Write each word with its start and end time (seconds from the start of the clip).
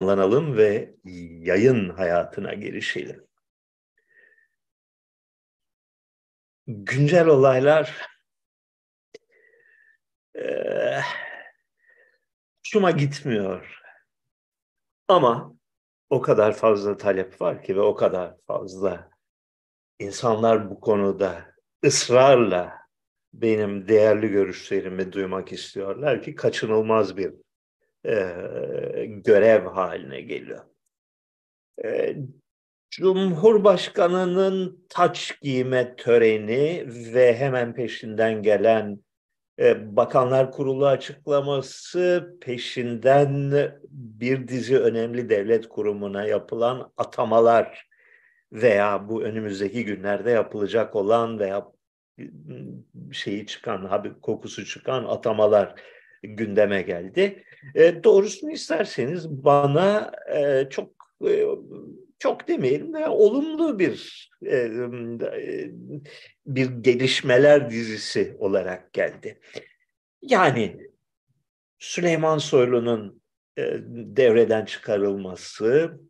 canlanalım 0.00 0.56
ve 0.56 0.94
yayın 1.42 1.88
hayatına 1.88 2.54
girişelim. 2.54 3.26
Güncel 6.66 7.26
olaylar 7.26 8.06
e, 10.36 10.42
hoşuma 12.64 12.90
gitmiyor. 12.90 13.80
Ama 15.08 15.54
o 16.10 16.20
kadar 16.22 16.52
fazla 16.52 16.96
talep 16.96 17.40
var 17.40 17.62
ki 17.62 17.76
ve 17.76 17.80
o 17.80 17.94
kadar 17.94 18.36
fazla 18.46 19.10
insanlar 19.98 20.70
bu 20.70 20.80
konuda 20.80 21.54
ısrarla 21.84 22.78
benim 23.32 23.88
değerli 23.88 24.28
görüşlerimi 24.28 25.12
duymak 25.12 25.52
istiyorlar 25.52 26.22
ki 26.22 26.34
kaçınılmaz 26.34 27.16
bir 27.16 27.34
e, 28.04 28.14
görev 29.06 29.66
haline 29.66 30.20
geliyor. 30.20 30.64
E, 31.84 32.16
Cumhurbaşkanının 32.90 34.86
taç 34.88 35.40
giyme 35.42 35.96
töreni 35.96 36.84
ve 37.14 37.36
hemen 37.36 37.74
peşinden 37.74 38.42
gelen 38.42 39.00
e, 39.58 39.96
Bakanlar 39.96 40.52
Kurulu 40.52 40.86
açıklaması 40.86 42.36
peşinden 42.40 43.52
bir 43.90 44.48
dizi 44.48 44.78
önemli 44.78 45.28
devlet 45.30 45.68
kurumuna 45.68 46.24
yapılan 46.24 46.92
atamalar 46.96 47.88
veya 48.52 49.08
bu 49.08 49.22
önümüzdeki 49.22 49.84
günlerde 49.84 50.30
yapılacak 50.30 50.96
olan 50.96 51.38
veya 51.38 51.66
şeyi 53.12 53.46
çıkan, 53.46 54.12
kokusu 54.22 54.64
çıkan 54.64 55.04
atamalar 55.04 55.80
gündeme 56.22 56.82
geldi. 56.82 57.44
E, 57.74 58.04
doğrusunu 58.04 58.50
isterseniz 58.50 59.28
bana 59.28 60.12
e, 60.34 60.68
çok 60.70 60.90
e, 61.28 61.44
çok 62.18 62.48
demeyelim 62.48 62.94
de 62.94 63.08
olumlu 63.08 63.78
bir 63.78 64.30
e, 64.46 64.70
bir 66.46 66.66
gelişmeler 66.70 67.70
dizisi 67.70 68.36
olarak 68.38 68.92
geldi. 68.92 69.40
Yani 70.22 70.76
Süleyman 71.78 72.38
Soylu'nun 72.38 73.22
e, 73.58 73.78
devreden 73.88 74.64
çıkarılması, 74.64 76.00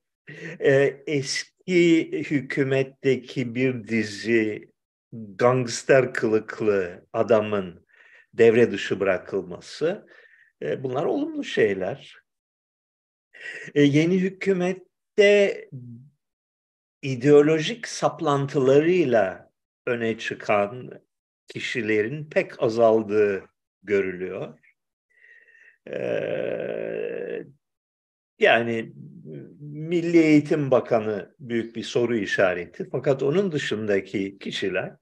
e, 0.61 1.03
eski 1.07 2.11
hükümetteki 2.31 3.55
bir 3.55 3.89
dizi 3.89 4.69
gangster 5.13 6.13
kılıklı 6.13 7.07
adamın 7.13 7.87
devre 8.35 8.71
dışı 8.71 9.01
bırakılması 9.01 10.07
e, 10.63 10.83
bunlar 10.83 11.05
olumlu 11.05 11.45
şeyler. 11.45 12.17
E, 13.75 13.83
yeni 13.83 14.19
hükümette 14.21 15.69
ideolojik 17.03 17.89
saplantılarıyla 17.89 19.51
öne 19.87 20.19
çıkan 20.19 20.91
kişilerin 21.49 22.25
pek 22.25 22.63
azaldığı 22.63 23.45
görülüyor. 23.83 24.59
Ee, 25.91 27.45
yani 28.39 28.93
Milli 29.61 30.19
Eğitim 30.19 30.71
Bakanı 30.71 31.35
büyük 31.39 31.77
bir 31.77 31.83
soru 31.83 32.17
işareti. 32.17 32.89
Fakat 32.93 33.23
onun 33.23 33.53
dışındaki 33.53 34.39
kişiler 34.39 34.97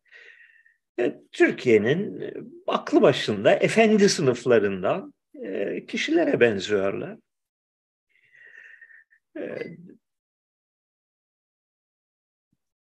e, 1.01 1.17
Türkiye'nin 1.33 2.31
aklı 2.67 3.03
başında 3.03 3.53
efendi 3.53 4.09
sınıflarından 4.09 5.15
e, 5.42 5.87
kişilere 5.87 6.41
benziyorlar. 6.41 7.19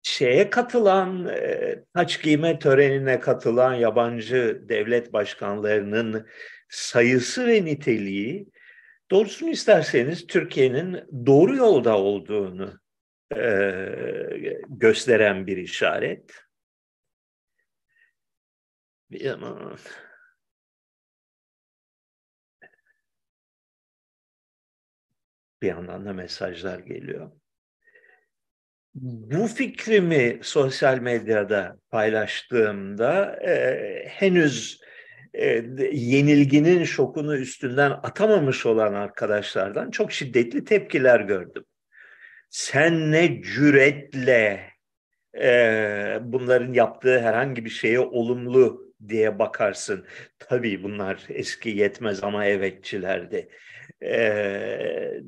Şeye 0.02 0.50
katılan, 0.50 1.30
taç 1.94 2.22
giyme 2.22 2.58
törenine 2.58 3.20
katılan 3.20 3.74
yabancı 3.74 4.64
devlet 4.68 5.12
başkanlarının 5.12 6.28
sayısı 6.68 7.46
ve 7.46 7.64
niteliği 7.64 8.48
doğrusunu 9.10 9.50
isterseniz 9.50 10.26
Türkiye'nin 10.26 11.26
doğru 11.26 11.56
yolda 11.56 11.98
olduğunu 11.98 12.80
gösteren 14.68 15.46
bir 15.46 15.56
işaret. 15.56 16.32
Bir 19.10 19.20
Bir 25.62 25.66
yandan 25.66 26.06
da 26.06 26.12
mesajlar 26.12 26.78
geliyor. 26.78 27.30
Bu 28.94 29.46
fikrimi 29.46 30.38
sosyal 30.42 30.98
medyada 30.98 31.76
paylaştığımda 31.90 33.36
e, 33.46 34.08
henüz 34.08 34.80
e, 35.34 35.46
yenilginin 35.92 36.84
şokunu 36.84 37.36
üstünden 37.36 37.90
atamamış 37.90 38.66
olan 38.66 38.94
arkadaşlardan 38.94 39.90
çok 39.90 40.12
şiddetli 40.12 40.64
tepkiler 40.64 41.20
gördüm. 41.20 41.64
Sen 42.50 43.12
ne 43.12 43.42
cüretle 43.42 44.70
e, 45.40 46.18
bunların 46.22 46.72
yaptığı 46.72 47.20
herhangi 47.20 47.64
bir 47.64 47.70
şeye 47.70 48.00
olumlu 48.00 48.92
diye 49.08 49.38
bakarsın. 49.38 50.06
Tabii 50.38 50.82
bunlar 50.82 51.24
eski 51.28 51.70
yetmez 51.70 52.24
ama 52.24 52.46
evetçilerdi. 52.46 53.48
Ee, 54.02 55.20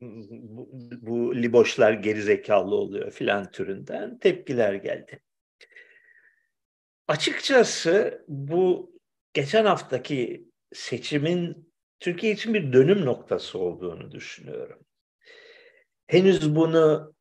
bu, 0.00 0.68
bu 1.02 1.36
liboşlar 1.36 1.92
gerizekalı 1.92 2.74
oluyor 2.74 3.10
filan 3.10 3.50
türünden 3.50 4.18
tepkiler 4.18 4.74
geldi. 4.74 5.20
Açıkçası 7.08 8.24
bu 8.28 8.92
geçen 9.32 9.64
haftaki 9.64 10.48
seçimin 10.72 11.72
Türkiye 12.00 12.32
için 12.32 12.54
bir 12.54 12.72
dönüm 12.72 13.04
noktası 13.04 13.58
olduğunu 13.58 14.12
düşünüyorum. 14.12 14.86
Henüz 16.06 16.56
bunu 16.56 17.14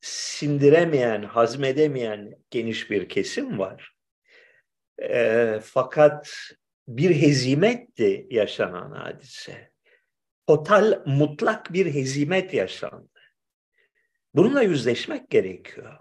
sindiremeyen, 0.00 1.22
hazmedemeyen 1.22 2.34
geniş 2.50 2.90
bir 2.90 3.08
kesim 3.08 3.58
var. 3.58 3.92
E, 5.02 5.60
fakat 5.62 6.30
bir 6.88 7.14
hezimetti 7.14 8.26
yaşanan 8.30 8.90
hadise. 8.90 9.70
Total, 10.50 11.02
mutlak 11.06 11.72
bir 11.72 11.94
hezimet 11.94 12.54
yaşandı. 12.54 13.20
Bununla 14.34 14.62
yüzleşmek 14.62 15.30
gerekiyor. 15.30 15.98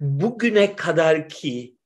Bugüne 0.00 0.76
kadar 0.76 1.28
ki 1.28 1.76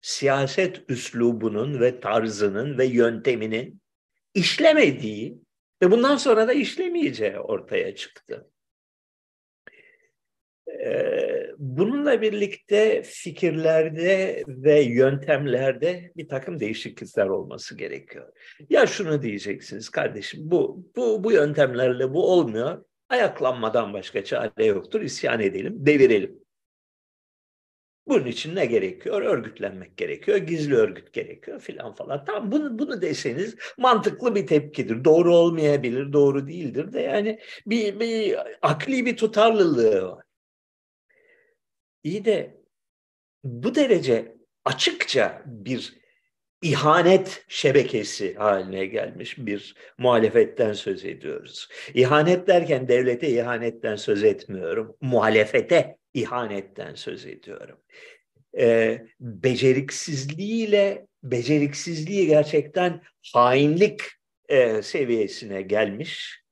siyaset 0.00 0.90
üslubunun 0.90 1.80
ve 1.80 2.00
tarzının 2.00 2.78
ve 2.78 2.86
yönteminin 2.86 3.82
işlemediği 4.34 5.38
ve 5.82 5.90
bundan 5.90 6.16
sonra 6.16 6.48
da 6.48 6.52
işlemeyeceği 6.52 7.38
ortaya 7.38 7.94
çıktı. 7.94 8.50
Bununla 11.58 12.22
birlikte 12.22 13.02
fikirlerde 13.02 14.42
ve 14.48 14.80
yöntemlerde 14.80 16.12
bir 16.16 16.28
takım 16.28 16.60
değişiklikler 16.60 17.26
olması 17.26 17.76
gerekiyor. 17.76 18.32
Ya 18.70 18.86
şunu 18.86 19.22
diyeceksiniz 19.22 19.88
kardeşim 19.88 20.40
bu 20.42 20.86
bu 20.96 21.24
bu 21.24 21.32
yöntemlerle 21.32 22.14
bu 22.14 22.32
olmuyor. 22.32 22.84
Ayaklanmadan 23.08 23.92
başka 23.92 24.24
çare 24.24 24.64
yoktur. 24.64 25.00
İsyan 25.00 25.40
edelim, 25.40 25.74
devirelim. 25.86 26.42
Bunun 28.06 28.26
için 28.26 28.56
ne 28.56 28.66
gerekiyor? 28.66 29.22
Örgütlenmek 29.22 29.96
gerekiyor, 29.96 30.38
gizli 30.38 30.74
örgüt 30.74 31.12
gerekiyor 31.12 31.60
filan 31.60 31.94
falan. 31.94 32.24
Tamam 32.24 32.52
bunu, 32.52 32.78
bunu 32.78 33.02
deseniz 33.02 33.56
mantıklı 33.78 34.34
bir 34.34 34.46
tepkidir. 34.46 35.04
Doğru 35.04 35.36
olmayabilir, 35.36 36.12
doğru 36.12 36.48
değildir 36.48 36.92
de 36.92 37.00
yani 37.00 37.38
bir, 37.66 38.00
bir 38.00 38.36
akli 38.62 39.06
bir 39.06 39.16
tutarlılığı 39.16 40.02
var. 40.02 40.21
İyi 42.04 42.24
de 42.24 42.62
bu 43.44 43.74
derece 43.74 44.36
açıkça 44.64 45.42
bir 45.46 46.02
ihanet 46.62 47.44
şebekesi 47.48 48.34
haline 48.34 48.86
gelmiş 48.86 49.38
bir 49.38 49.74
muhalefetten 49.98 50.72
söz 50.72 51.04
ediyoruz. 51.04 51.68
İhanet 51.94 52.46
derken 52.46 52.88
devlete 52.88 53.28
ihanetten 53.28 53.96
söz 53.96 54.24
etmiyorum. 54.24 54.96
Muhalefete 55.00 55.96
ihanetten 56.14 56.94
söz 56.94 57.26
ediyorum. 57.26 57.78
Ee, 58.58 59.06
beceriksizliğiyle 59.20 61.06
beceriksizliği 61.22 62.26
gerçekten 62.26 63.02
hainlik 63.34 64.00
e, 64.48 64.82
seviyesine 64.82 65.62
gelmiş. 65.62 66.42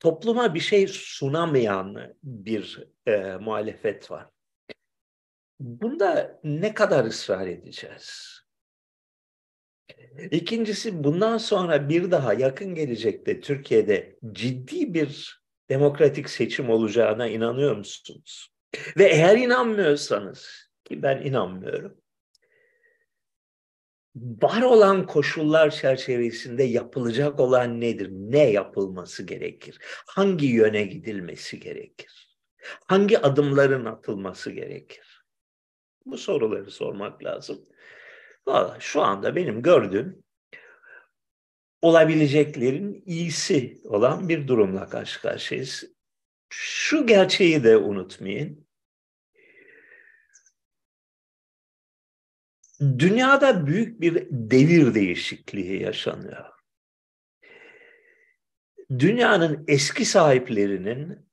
Topluma 0.00 0.54
bir 0.54 0.60
şey 0.60 0.86
sunamayan 0.88 2.14
bir 2.22 2.84
e, 3.06 3.36
muhalefet 3.40 4.10
var. 4.10 4.26
Bunda 5.60 6.40
ne 6.44 6.74
kadar 6.74 7.04
ısrar 7.04 7.46
edeceğiz? 7.46 8.38
İkincisi 10.30 11.04
bundan 11.04 11.38
sonra 11.38 11.88
bir 11.88 12.10
daha 12.10 12.34
yakın 12.34 12.74
gelecekte 12.74 13.40
Türkiye'de 13.40 14.18
ciddi 14.32 14.94
bir 14.94 15.40
demokratik 15.68 16.30
seçim 16.30 16.70
olacağına 16.70 17.26
inanıyor 17.26 17.76
musunuz? 17.76 18.48
Ve 18.96 19.04
eğer 19.04 19.36
inanmıyorsanız 19.36 20.70
ki 20.84 21.02
ben 21.02 21.22
inanmıyorum. 21.22 22.00
Var 24.16 24.62
olan 24.62 25.06
koşullar 25.06 25.70
çerçevesinde 25.70 26.64
yapılacak 26.64 27.40
olan 27.40 27.80
nedir? 27.80 28.08
Ne 28.10 28.50
yapılması 28.50 29.22
gerekir? 29.22 29.78
Hangi 30.06 30.46
yöne 30.46 30.82
gidilmesi 30.82 31.60
gerekir? 31.60 32.38
Hangi 32.86 33.18
adımların 33.18 33.84
atılması 33.84 34.50
gerekir? 34.50 35.07
Bu 36.10 36.18
soruları 36.18 36.70
sormak 36.70 37.24
lazım. 37.24 37.66
Valla 38.46 38.76
şu 38.80 39.02
anda 39.02 39.36
benim 39.36 39.62
gördüğüm 39.62 40.22
olabileceklerin 41.82 43.02
iyisi 43.06 43.80
olan 43.84 44.28
bir 44.28 44.48
durumla 44.48 44.88
karşı 44.88 45.20
karşıyayız. 45.20 45.84
Şu 46.50 47.06
gerçeği 47.06 47.64
de 47.64 47.76
unutmayın. 47.76 48.68
Dünyada 52.80 53.66
büyük 53.66 54.00
bir 54.00 54.26
devir 54.30 54.94
değişikliği 54.94 55.82
yaşanıyor. 55.82 56.44
Dünyanın 58.98 59.64
eski 59.68 60.04
sahiplerinin 60.04 61.28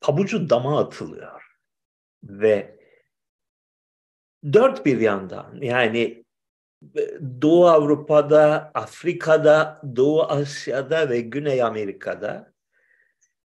pabucu 0.00 0.50
dama 0.50 0.80
atılıyor 0.80 1.42
ve 2.22 2.77
dört 4.52 4.86
bir 4.86 5.00
yandan 5.00 5.58
yani 5.60 6.24
Doğu 7.42 7.66
Avrupa'da, 7.66 8.70
Afrika'da, 8.74 9.82
Doğu 9.96 10.22
Asya'da 10.22 11.10
ve 11.10 11.20
Güney 11.20 11.62
Amerika'da 11.62 12.52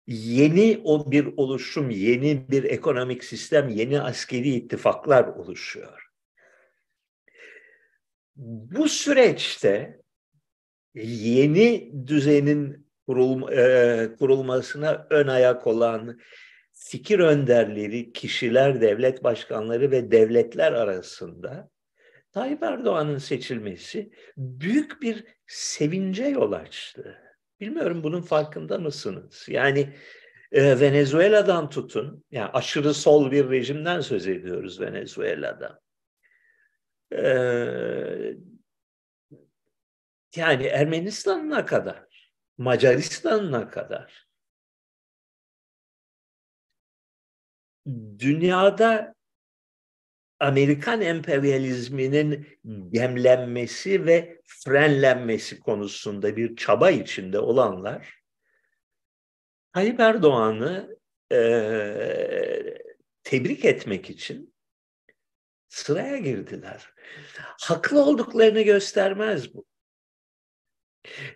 yeni 0.06 0.80
o 0.84 1.10
bir 1.10 1.36
oluşum, 1.36 1.90
yeni 1.90 2.50
bir 2.50 2.64
ekonomik 2.64 3.24
sistem, 3.24 3.68
yeni 3.68 4.00
askeri 4.00 4.48
ittifaklar 4.48 5.24
oluşuyor. 5.24 6.08
Bu 8.36 8.88
süreçte 8.88 10.00
yeni 10.94 11.92
düzenin 12.06 12.86
e, 13.52 14.08
kurulmasına 14.18 15.06
ön 15.10 15.26
ayak 15.26 15.66
olan 15.66 16.20
fikir 16.84 17.18
önderleri, 17.18 18.12
kişiler, 18.12 18.80
devlet 18.80 19.24
başkanları 19.24 19.90
ve 19.90 20.10
devletler 20.10 20.72
arasında 20.72 21.70
Tayyip 22.32 22.62
Erdoğan'ın 22.62 23.18
seçilmesi 23.18 24.10
büyük 24.36 25.02
bir 25.02 25.24
sevince 25.46 26.24
yol 26.24 26.52
açtı. 26.52 27.18
Bilmiyorum 27.60 28.02
bunun 28.04 28.22
farkında 28.22 28.78
mısınız? 28.78 29.46
Yani 29.48 29.94
e, 30.52 30.80
Venezuela'dan 30.80 31.70
tutun, 31.70 32.24
yani 32.30 32.50
aşırı 32.52 32.94
sol 32.94 33.30
bir 33.30 33.50
rejimden 33.50 34.00
söz 34.00 34.26
ediyoruz 34.26 34.80
Venezuela'da. 34.80 35.80
E, 37.12 37.24
yani 40.36 40.64
Ermenistan'ına 40.64 41.66
kadar, 41.66 42.30
Macaristan'ına 42.58 43.70
kadar 43.70 44.21
dünyada 48.18 49.14
Amerikan 50.40 51.00
emperyalizminin 51.00 52.58
gemlenmesi 52.90 54.06
ve 54.06 54.40
frenlenmesi 54.44 55.60
konusunda 55.60 56.36
bir 56.36 56.56
çaba 56.56 56.90
içinde 56.90 57.38
olanlar 57.38 58.22
Tayyip 59.72 60.00
Erdoğan'ı 60.00 60.98
e, 61.32 61.38
tebrik 63.22 63.64
etmek 63.64 64.10
için 64.10 64.54
sıraya 65.68 66.18
girdiler. 66.18 66.94
Haklı 67.60 68.04
olduklarını 68.04 68.62
göstermez 68.62 69.54
bu. 69.54 69.66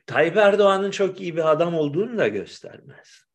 Tayyip 0.06 0.36
Erdoğan'ın 0.36 0.90
çok 0.90 1.20
iyi 1.20 1.36
bir 1.36 1.50
adam 1.50 1.74
olduğunu 1.74 2.18
da 2.18 2.28
göstermez. 2.28 3.25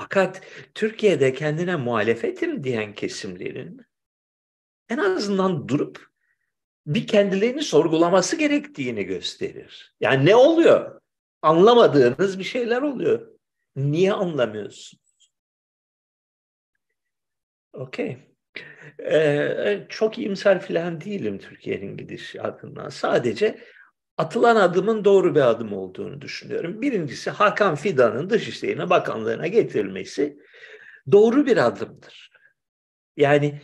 Fakat 0.00 0.40
Türkiye'de 0.74 1.34
kendine 1.34 1.76
muhalefetim 1.76 2.64
diyen 2.64 2.94
kesimlerin 2.94 3.80
en 4.88 4.98
azından 4.98 5.68
durup 5.68 6.06
bir 6.86 7.06
kendilerini 7.06 7.62
sorgulaması 7.62 8.36
gerektiğini 8.36 9.04
gösterir. 9.04 9.94
Yani 10.00 10.26
ne 10.26 10.36
oluyor? 10.36 11.00
Anlamadığınız 11.42 12.38
bir 12.38 12.44
şeyler 12.44 12.82
oluyor. 12.82 13.28
Niye 13.76 14.12
anlamıyorsun? 14.12 15.00
Okey. 17.72 18.18
Ee, 19.10 19.86
çok 19.88 20.18
iyimser 20.18 20.60
falan 20.60 21.00
değilim 21.00 21.38
Türkiye'nin 21.38 21.96
gidişatından. 21.96 22.88
Sadece 22.88 23.58
atılan 24.16 24.56
adımın 24.56 25.04
doğru 25.04 25.34
bir 25.34 25.50
adım 25.50 25.72
olduğunu 25.72 26.20
düşünüyorum. 26.20 26.82
Birincisi 26.82 27.30
Hakan 27.30 27.74
Fidan'ın 27.74 28.30
Dışişleri 28.30 28.90
Bakanlığı'na 28.90 29.46
getirilmesi 29.46 30.38
doğru 31.12 31.46
bir 31.46 31.56
adımdır. 31.56 32.30
Yani 33.16 33.60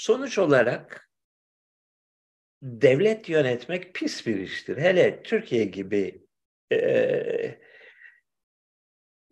Sonuç 0.00 0.38
olarak 0.38 1.10
devlet 2.62 3.28
yönetmek 3.28 3.94
pis 3.94 4.26
bir 4.26 4.36
iştir. 4.36 4.76
Hele 4.76 5.22
Türkiye 5.22 5.64
gibi 5.64 6.26
e, 6.72 7.58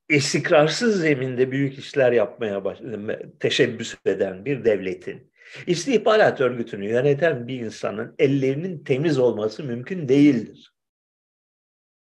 istikrarsız 0.09 1.01
zeminde 1.01 1.51
büyük 1.51 1.79
işler 1.79 2.13
yapmaya 2.13 2.65
baş, 2.65 2.79
teşebbüs 3.41 3.97
eden 4.07 4.45
bir 4.45 4.65
devletin 4.65 5.33
istihbarat 5.67 6.41
örgütünü 6.41 6.89
yöneten 6.89 7.49
bir 7.49 7.61
insanın 7.61 8.15
ellerinin 8.19 8.85
temiz 8.85 9.19
olması 9.19 9.65
mümkün 9.65 10.09
değildir. 10.09 10.73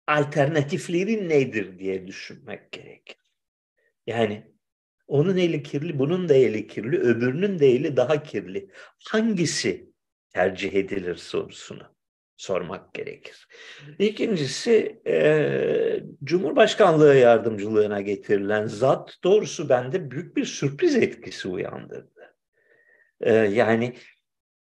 Alternatifleri 0.08 1.30
nedir 1.30 1.80
diye 1.80 2.08
düşünmek 2.08 2.72
gerekir. 2.72 3.18
Yani 4.08 4.52
onun 5.08 5.38
eli 5.38 5.64
kirli, 5.64 6.00
bunun 6.00 6.30
da 6.30 6.34
eli 6.34 6.68
kirli, 6.68 7.00
öbürünün 7.00 7.60
de 7.60 7.68
eli 7.68 7.98
daha 7.98 8.24
kirli. 8.24 8.70
Hangisi 9.10 9.90
tercih 10.34 10.74
edilir 10.74 11.16
sorusunu 11.16 11.96
sormak 12.38 12.94
gerekir. 12.94 13.48
İkincisi 14.00 15.02
e, 15.08 16.04
Cumhurbaşkanlığı 16.24 17.16
yardımcılığına 17.16 18.02
getirilen 18.02 18.68
zat 18.68 19.16
doğrusu 19.24 19.70
bende 19.70 20.12
büyük 20.12 20.38
bir 20.38 20.46
sürpriz 20.46 20.96
etkisi 20.96 21.48
uyandırdı. 21.48 22.19
E, 23.22 23.34
yani 23.34 23.96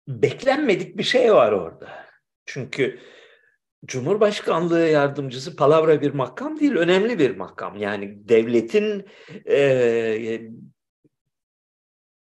beklenmedik 0.08 0.98
bir 0.98 1.02
şey 1.02 1.34
var 1.34 1.52
orada. 1.52 2.06
Çünkü 2.46 3.00
Cumhurbaşkanlığı 3.86 4.86
yardımcısı 4.86 5.56
palavra 5.56 6.02
bir 6.02 6.14
makam 6.14 6.60
değil, 6.60 6.72
önemli 6.72 7.18
bir 7.18 7.36
makam. 7.36 7.76
Yani 7.76 8.28
devletin 8.28 9.06
e, 9.48 10.40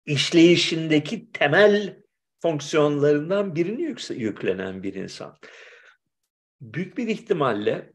işleyişindeki 0.06 1.32
temel 1.32 2.02
fonksiyonlarından 2.42 3.54
birini 3.54 3.96
yüklenen 4.10 4.82
bir 4.82 4.94
insan. 4.94 5.38
Büyük 6.60 6.98
bir 6.98 7.08
ihtimalle 7.08 7.92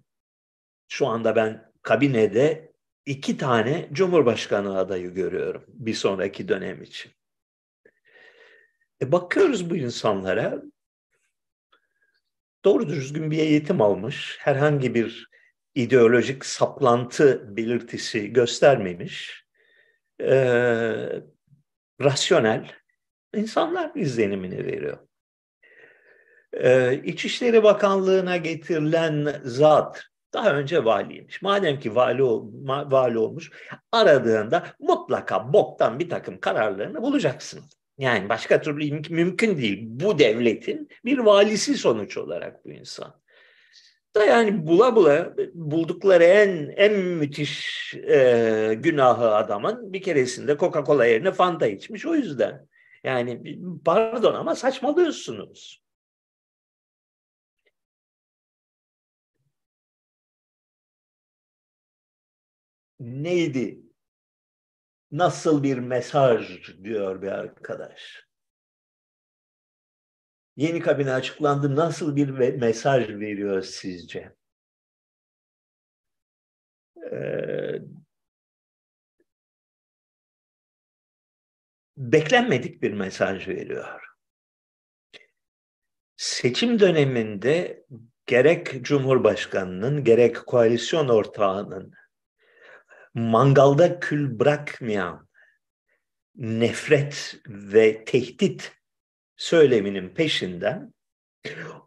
şu 0.87 1.07
anda 1.07 1.35
ben 1.35 1.71
kabinede 1.81 2.73
iki 3.05 3.37
tane 3.37 3.89
Cumhurbaşkanı 3.91 4.77
adayı 4.77 5.13
görüyorum 5.13 5.65
bir 5.67 5.93
sonraki 5.93 6.47
dönem 6.47 6.83
için. 6.83 7.11
E 9.01 9.11
bakıyoruz 9.11 9.69
bu 9.69 9.75
insanlara 9.75 10.61
doğru 12.65 12.89
düzgün 12.89 13.31
bir 13.31 13.37
eğitim 13.37 13.81
almış, 13.81 14.37
herhangi 14.39 14.95
bir 14.95 15.29
ideolojik 15.75 16.45
saplantı 16.45 17.57
belirtisi 17.57 18.33
göstermemiş, 18.33 19.45
e, 20.21 20.35
rasyonel 22.01 22.71
insanlar 23.35 23.91
izlenimini 23.95 24.65
veriyor. 24.65 24.97
E, 26.53 27.01
İçişleri 27.03 27.63
Bakanlığı'na 27.63 28.37
getirilen 28.37 29.41
zat 29.43 30.03
daha 30.33 30.55
önce 30.55 30.85
valiymiş. 30.85 31.41
Madem 31.41 31.79
ki 31.79 31.95
vali, 31.95 32.23
vali 32.91 33.17
olmuş, 33.17 33.51
aradığında 33.91 34.67
mutlaka 34.79 35.53
boktan 35.53 35.99
bir 35.99 36.09
takım 36.09 36.39
kararlarını 36.39 37.01
bulacaksın. 37.01 37.63
Yani 37.97 38.29
başka 38.29 38.61
türlü 38.61 39.01
mümkün 39.09 39.57
değil. 39.57 39.79
Bu 39.85 40.19
devletin 40.19 40.89
bir 41.05 41.17
valisi 41.17 41.77
sonuç 41.77 42.17
olarak 42.17 42.65
bu 42.65 42.71
insan. 42.71 43.21
Da 44.15 44.25
yani 44.25 44.67
bula 44.67 44.95
bula 44.95 45.35
buldukları 45.53 46.23
en 46.23 46.73
en 46.77 46.93
müthiş 46.99 47.93
e, 47.95 48.75
günahı 48.79 49.35
adamın 49.35 49.93
bir 49.93 50.01
keresinde 50.01 50.51
Coca-Cola 50.51 51.07
yerine 51.09 51.31
Fanta 51.31 51.67
içmiş 51.67 52.05
o 52.05 52.15
yüzden. 52.15 52.67
Yani 53.03 53.59
pardon 53.85 54.33
ama 54.33 54.55
saçmalıyorsunuz. 54.55 55.85
neydi? 62.99 63.84
Nasıl 65.11 65.63
bir 65.63 65.77
mesaj 65.77 66.61
diyor 66.83 67.21
bir 67.21 67.27
arkadaş. 67.27 68.25
Yeni 70.55 70.79
kabine 70.79 71.13
açıklandı. 71.13 71.75
Nasıl 71.75 72.15
bir 72.15 72.29
mesaj 72.29 73.09
veriyor 73.09 73.61
sizce? 73.61 74.35
Ee, 77.11 77.81
beklenmedik 81.97 82.81
bir 82.81 82.93
mesaj 82.93 83.47
veriyor. 83.47 84.01
Seçim 86.17 86.79
döneminde 86.79 87.85
gerek 88.25 88.83
Cumhurbaşkanı'nın 88.83 90.03
gerek 90.03 90.45
koalisyon 90.45 91.09
ortağının 91.09 91.93
mangalda 93.15 93.99
kül 93.99 94.39
bırakmayan 94.39 95.27
nefret 96.35 97.39
ve 97.47 98.05
tehdit 98.05 98.73
söyleminin 99.37 100.09
peşinden 100.09 100.93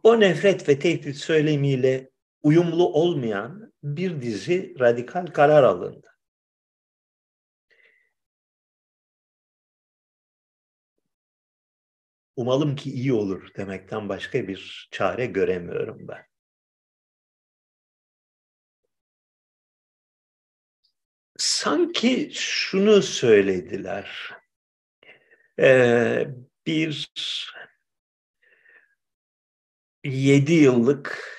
o 0.03 0.19
nefret 0.19 0.69
ve 0.69 0.79
tehdit 0.79 1.15
söylemiyle 1.15 2.09
uyumlu 2.43 2.93
olmayan 2.93 3.73
bir 3.83 4.21
dizi 4.21 4.75
radikal 4.79 5.25
karar 5.25 5.63
alındı. 5.63 6.07
Umalım 12.35 12.75
ki 12.75 12.91
iyi 12.91 13.13
olur 13.13 13.49
demekten 13.57 14.09
başka 14.09 14.47
bir 14.47 14.89
çare 14.91 15.25
göremiyorum 15.25 16.07
ben. 16.07 16.28
Sanki 21.39 22.29
şunu 22.33 23.01
söylediler. 23.01 24.31
Ee, 25.59 26.27
bir 26.67 27.13
yedi 30.03 30.53
yıllık 30.53 31.29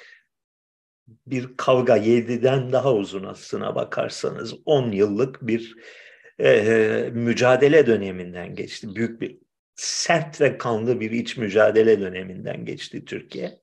bir 1.27 1.57
kavga 1.57 1.97
yediden 1.97 2.73
daha 2.73 2.95
uzun 2.95 3.25
aslına 3.25 3.75
bakarsanız 3.75 4.55
on 4.65 4.93
yıllık 4.93 5.43
bir 5.43 5.77
e, 6.41 7.11
mücadele 7.15 7.87
döneminden 7.87 8.55
geçti. 8.55 8.97
Büyük 8.97 9.21
bir 9.21 9.39
sert 9.75 10.41
ve 10.41 10.59
kanlı 10.59 11.01
bir 11.01 11.11
iç 11.11 11.37
mücadele 11.37 12.01
döneminden 12.01 12.65
geçti 12.65 13.05
Türkiye. 13.05 13.61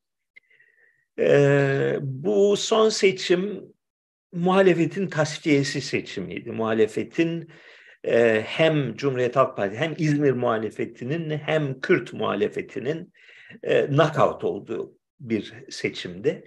E, 1.20 1.98
bu 2.02 2.58
son 2.58 2.90
seçim 2.90 3.74
muhalefetin 4.38 5.08
tasfiyesi 5.08 5.82
seçimiydi. 5.82 6.52
Muhalefetin 6.52 7.52
e, 8.04 8.42
hem 8.42 8.96
Cumhuriyet 8.96 9.36
Halk 9.36 9.58
Partisi 9.58 9.82
hem 9.82 9.96
İzmir 9.98 10.32
muhalefetinin 10.32 11.30
hem 11.38 11.80
Kürt 11.80 12.14
muhalefetinin 12.14 13.14
e, 13.64 13.88
knockout 13.88 14.44
olduğu 14.44 14.98
bir 15.20 15.54
seçimdi. 15.70 16.44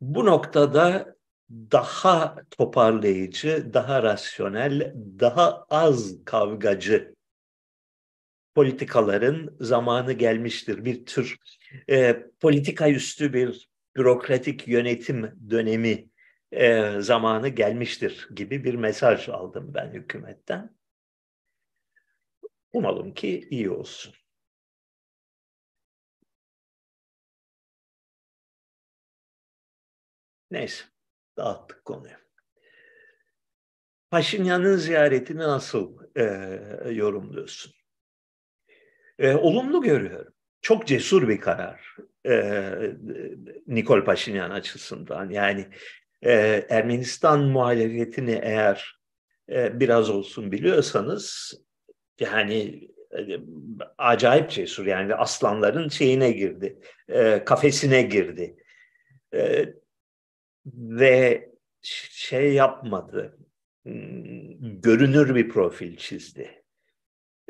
Bu 0.00 0.26
noktada 0.26 1.16
daha 1.50 2.36
toparlayıcı, 2.50 3.70
daha 3.74 4.02
rasyonel, 4.02 4.94
daha 5.20 5.64
az 5.70 6.24
kavgacı 6.24 7.14
politikaların 8.54 9.56
zamanı 9.60 10.12
gelmiştir. 10.12 10.84
Bir 10.84 11.06
tür 11.06 11.36
e, 11.90 12.22
politika 12.40 12.90
üstü 12.90 13.32
bir 13.32 13.68
bürokratik 13.96 14.68
yönetim 14.68 15.50
dönemi 15.50 16.08
e, 16.52 16.94
zamanı 17.00 17.48
gelmiştir 17.48 18.28
gibi 18.34 18.64
bir 18.64 18.74
mesaj 18.74 19.28
aldım 19.28 19.74
ben 19.74 19.90
hükümetten. 19.90 20.78
Umalım 22.72 23.14
ki 23.14 23.48
iyi 23.50 23.70
olsun. 23.70 24.14
Neyse, 30.50 30.84
dağıttık 31.36 31.84
konuyu. 31.84 32.14
Paşinyan'ın 34.10 34.76
ziyaretini 34.76 35.38
nasıl 35.38 35.98
e, 36.16 36.24
yorumluyorsun? 36.90 37.72
E, 39.18 39.34
olumlu 39.34 39.82
görüyorum. 39.82 40.34
Çok 40.62 40.86
cesur 40.86 41.28
bir 41.28 41.40
karar 41.40 41.96
e, 42.26 42.72
Nikol 43.66 44.04
Paşinyan 44.04 44.50
açısından. 44.50 45.30
Yani 45.30 45.68
e, 46.22 46.66
Ermenistan 46.68 47.40
muhalefetini 47.40 48.40
eğer 48.42 48.98
e, 49.50 49.80
biraz 49.80 50.10
olsun 50.10 50.52
biliyorsanız 50.52 51.54
yani 52.20 52.88
e, 53.18 53.40
acayip 53.98 54.50
cesur 54.50 54.86
yani 54.86 55.14
aslanların 55.14 55.88
şeyine 55.88 56.30
girdi, 56.30 56.78
e, 57.08 57.44
kafesine 57.44 58.02
girdi. 58.02 58.56
E, 59.34 59.74
ve 60.74 61.50
şey 61.80 62.54
yapmadı, 62.54 63.38
hmm, 63.82 64.80
görünür 64.80 65.34
bir 65.34 65.48
profil 65.48 65.96
çizdi. 65.96 66.62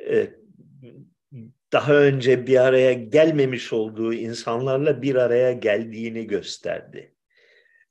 E, 0.00 0.30
daha 1.72 1.94
önce 1.94 2.46
bir 2.46 2.56
araya 2.56 2.92
gelmemiş 2.92 3.72
olduğu 3.72 4.14
insanlarla 4.14 5.02
bir 5.02 5.14
araya 5.14 5.52
geldiğini 5.52 6.26
gösterdi 6.26 7.14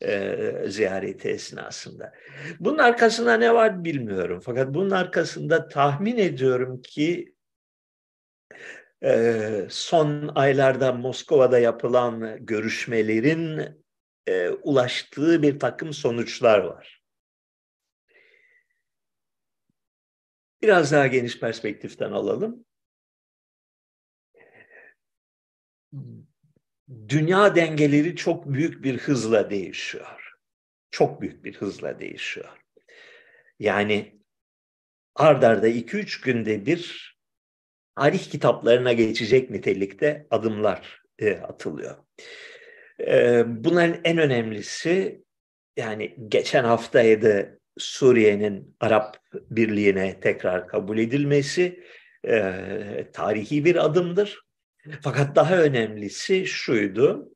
e, 0.01 0.35
ziyareti 0.67 1.29
esnasında. 1.29 2.13
Bunun 2.59 2.77
arkasında 2.77 3.37
ne 3.37 3.53
var 3.53 3.83
bilmiyorum. 3.83 4.39
Fakat 4.43 4.73
bunun 4.73 4.89
arkasında 4.89 5.67
tahmin 5.67 6.17
ediyorum 6.17 6.81
ki 6.81 7.33
e, 9.03 9.67
son 9.69 10.31
aylarda 10.35 10.93
Moskova'da 10.93 11.59
yapılan 11.59 12.45
görüşmelerin 12.45 13.61
e, 14.27 14.49
ulaştığı 14.49 15.41
bir 15.41 15.59
takım 15.59 15.93
sonuçlar 15.93 16.59
var. 16.59 17.01
Biraz 20.61 20.91
daha 20.91 21.07
geniş 21.07 21.39
perspektiften 21.39 22.11
alalım. 22.11 22.65
Dünya 27.09 27.55
dengeleri 27.55 28.15
çok 28.15 28.53
büyük 28.53 28.83
bir 28.83 28.97
hızla 28.97 29.49
değişiyor. 29.49 30.33
Çok 30.91 31.21
büyük 31.21 31.43
bir 31.43 31.55
hızla 31.55 31.99
değişiyor. 31.99 32.49
Yani 33.59 34.21
ardarda 35.15 35.67
2-3 35.67 36.23
günde 36.23 36.65
bir 36.65 37.13
tarih 37.95 38.31
kitaplarına 38.31 38.93
geçecek 38.93 39.49
nitelikte 39.49 40.27
adımlar 40.31 41.01
e, 41.19 41.31
atılıyor. 41.31 41.95
E, 42.99 43.43
bunların 43.47 44.01
en 44.03 44.17
önemlisi 44.17 45.23
yani 45.77 46.15
geçen 46.27 46.63
haftaydı 46.63 47.59
Suriye'nin 47.77 48.75
Arap 48.79 49.17
Birliği'ne 49.33 50.19
tekrar 50.19 50.67
kabul 50.67 50.97
edilmesi 50.97 51.83
e, 52.27 52.53
tarihi 53.13 53.65
bir 53.65 53.85
adımdır. 53.85 54.46
Fakat 55.01 55.35
daha 55.35 55.57
önemlisi 55.57 56.45
şuydu. 56.45 57.33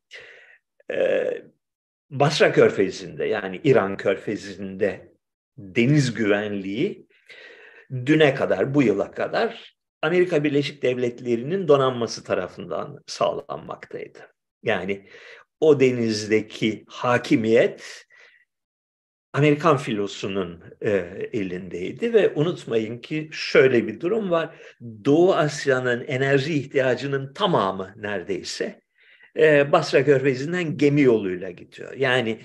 E, 0.91 1.27
Basra 2.09 2.51
Körfezi'nde 2.51 3.25
yani 3.25 3.61
İran 3.63 3.97
Körfezi'nde 3.97 5.13
deniz 5.57 6.13
güvenliği 6.13 7.07
düne 7.91 8.35
kadar, 8.35 8.73
bu 8.73 8.83
yıla 8.83 9.11
kadar 9.11 9.75
Amerika 10.01 10.43
Birleşik 10.43 10.83
Devletleri'nin 10.83 11.67
donanması 11.67 12.23
tarafından 12.23 13.03
sağlanmaktaydı. 13.07 14.19
Yani 14.63 15.07
o 15.59 15.79
denizdeki 15.79 16.83
hakimiyet 16.87 18.05
Amerikan 19.33 19.77
filosunun 19.77 20.63
e, 20.81 20.91
elindeydi 21.33 22.13
ve 22.13 22.33
unutmayın 22.35 22.97
ki 22.97 23.29
şöyle 23.31 23.87
bir 23.87 23.99
durum 23.99 24.31
var. 24.31 24.55
Doğu 25.05 25.33
Asya'nın 25.33 26.03
enerji 26.07 26.53
ihtiyacının 26.53 27.33
tamamı 27.33 27.93
neredeyse 27.95 28.81
e, 29.37 29.71
Basra 29.71 30.05
Körfezi'nden 30.05 30.77
gemi 30.77 31.01
yoluyla 31.01 31.51
gidiyor. 31.51 31.93
Yani 31.93 32.41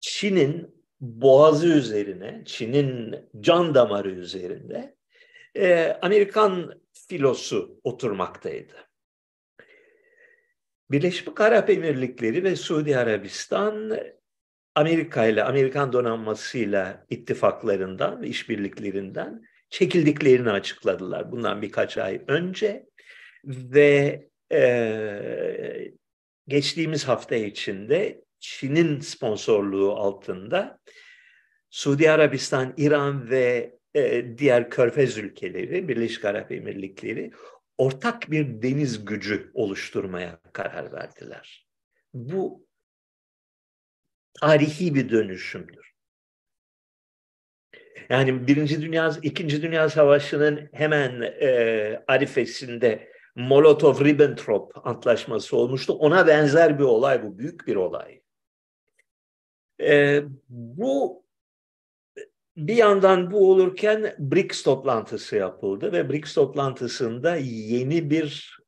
Çin'in 0.00 0.84
boğazı 1.00 1.68
üzerine, 1.68 2.42
Çin'in 2.46 3.16
can 3.40 3.74
damarı 3.74 4.10
üzerinde 4.10 4.96
e, 5.56 5.98
Amerikan 6.02 6.80
filosu 6.92 7.80
oturmaktaydı. 7.84 8.74
Birleşik 10.90 11.40
Arap 11.40 11.70
Emirlikleri 11.70 12.44
ve 12.44 12.56
Suudi 12.56 12.98
Arabistan 12.98 13.98
Amerika 14.80 15.26
ile 15.26 15.44
Amerikan 15.44 15.92
donanmasıyla 15.92 17.06
ittifaklarından 17.10 18.22
ve 18.22 18.28
işbirliklerinden 18.28 19.42
çekildiklerini 19.70 20.50
açıkladılar 20.50 21.32
bundan 21.32 21.62
birkaç 21.62 21.98
ay 21.98 22.22
önce 22.28 22.86
ve 23.44 24.28
e, 24.52 25.92
geçtiğimiz 26.48 27.08
hafta 27.08 27.34
içinde 27.36 28.24
Çin'in 28.40 29.00
sponsorluğu 29.00 29.92
altında 29.92 30.78
Suudi 31.70 32.10
Arabistan, 32.10 32.74
İran 32.76 33.30
ve 33.30 33.76
e, 33.94 34.38
diğer 34.38 34.70
körfez 34.70 35.18
ülkeleri, 35.18 35.88
Birleşik 35.88 36.24
Arap 36.24 36.52
Emirlikleri 36.52 37.30
ortak 37.78 38.30
bir 38.30 38.62
deniz 38.62 39.04
gücü 39.04 39.50
oluşturmaya 39.54 40.40
karar 40.52 40.92
verdiler. 40.92 41.68
Bu 42.14 42.69
tarihi 44.40 44.94
bir 44.94 45.10
dönüşümdür. 45.10 45.90
Yani 48.08 48.46
Birinci 48.46 48.82
Dünya, 48.82 49.12
İkinci 49.22 49.62
Dünya 49.62 49.88
Savaşı'nın 49.88 50.68
hemen 50.72 51.20
e, 51.22 52.04
arifesinde 52.06 53.10
Molotov-Ribbentrop 53.36 54.70
antlaşması 54.84 55.56
olmuştu. 55.56 55.92
Ona 55.92 56.26
benzer 56.26 56.78
bir 56.78 56.84
olay 56.84 57.22
bu, 57.22 57.38
büyük 57.38 57.66
bir 57.66 57.76
olay. 57.76 58.20
E, 59.80 60.22
bu 60.48 61.24
bir 62.56 62.76
yandan 62.76 63.30
bu 63.30 63.50
olurken 63.50 64.16
BRICS 64.18 64.62
toplantısı 64.62 65.36
yapıldı 65.36 65.92
ve 65.92 66.08
BRICS 66.08 66.34
toplantısında 66.34 67.36
yeni 67.36 68.10
bir 68.10 68.58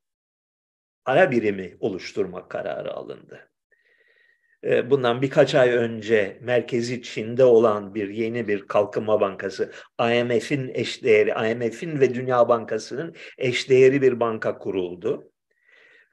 ara 1.05 1.31
birimi 1.31 1.77
oluşturmak 1.79 2.49
kararı 2.49 2.93
alındı. 2.93 3.52
Ee, 4.63 4.89
bundan 4.89 5.21
birkaç 5.21 5.55
ay 5.55 5.69
önce 5.69 6.39
merkezi 6.41 7.01
Çin'de 7.01 7.43
olan 7.43 7.95
bir 7.95 8.09
yeni 8.09 8.47
bir 8.47 8.67
kalkınma 8.67 9.21
bankası, 9.21 9.71
IMF'in 9.99 10.71
eşdeğeri, 10.73 11.51
IMF'in 11.51 11.99
ve 11.99 12.13
Dünya 12.13 12.49
Bankası'nın 12.49 13.15
eşdeğeri 13.37 14.01
bir 14.01 14.19
banka 14.19 14.57
kuruldu. 14.57 15.31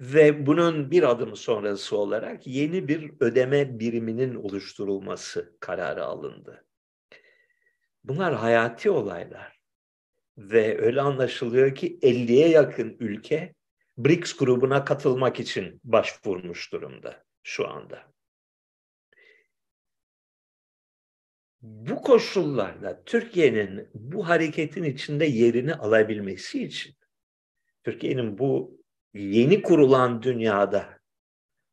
Ve 0.01 0.47
bunun 0.47 0.91
bir 0.91 1.11
adım 1.11 1.37
sonrası 1.37 1.97
olarak 1.97 2.47
yeni 2.47 2.89
bir 2.89 3.11
ödeme 3.21 3.79
biriminin 3.79 4.35
oluşturulması 4.35 5.57
kararı 5.61 6.05
alındı. 6.05 6.65
Bunlar 8.05 8.35
hayati 8.35 8.91
olaylar. 8.91 9.61
Ve 10.39 10.81
öyle 10.81 11.01
anlaşılıyor 11.01 11.75
ki 11.75 11.99
50'ye 12.03 12.49
yakın 12.49 12.97
ülke 13.01 13.55
BRICS 13.99 14.37
grubuna 14.37 14.85
katılmak 14.85 15.41
için 15.41 15.81
başvurmuş 15.85 16.73
durumda 16.73 17.25
şu 17.43 17.69
anda. 17.69 18.10
Bu 21.63 22.03
koşullarda 22.03 23.03
Türkiye'nin 23.05 23.89
bu 23.95 24.29
hareketin 24.29 24.85
içinde 24.85 25.25
yerini 25.25 25.75
alabilmesi 25.75 26.65
için 26.65 26.95
Türkiye'nin 27.85 28.39
bu 28.39 28.81
yeni 29.15 29.63
kurulan 29.63 30.23
dünyada 30.23 31.01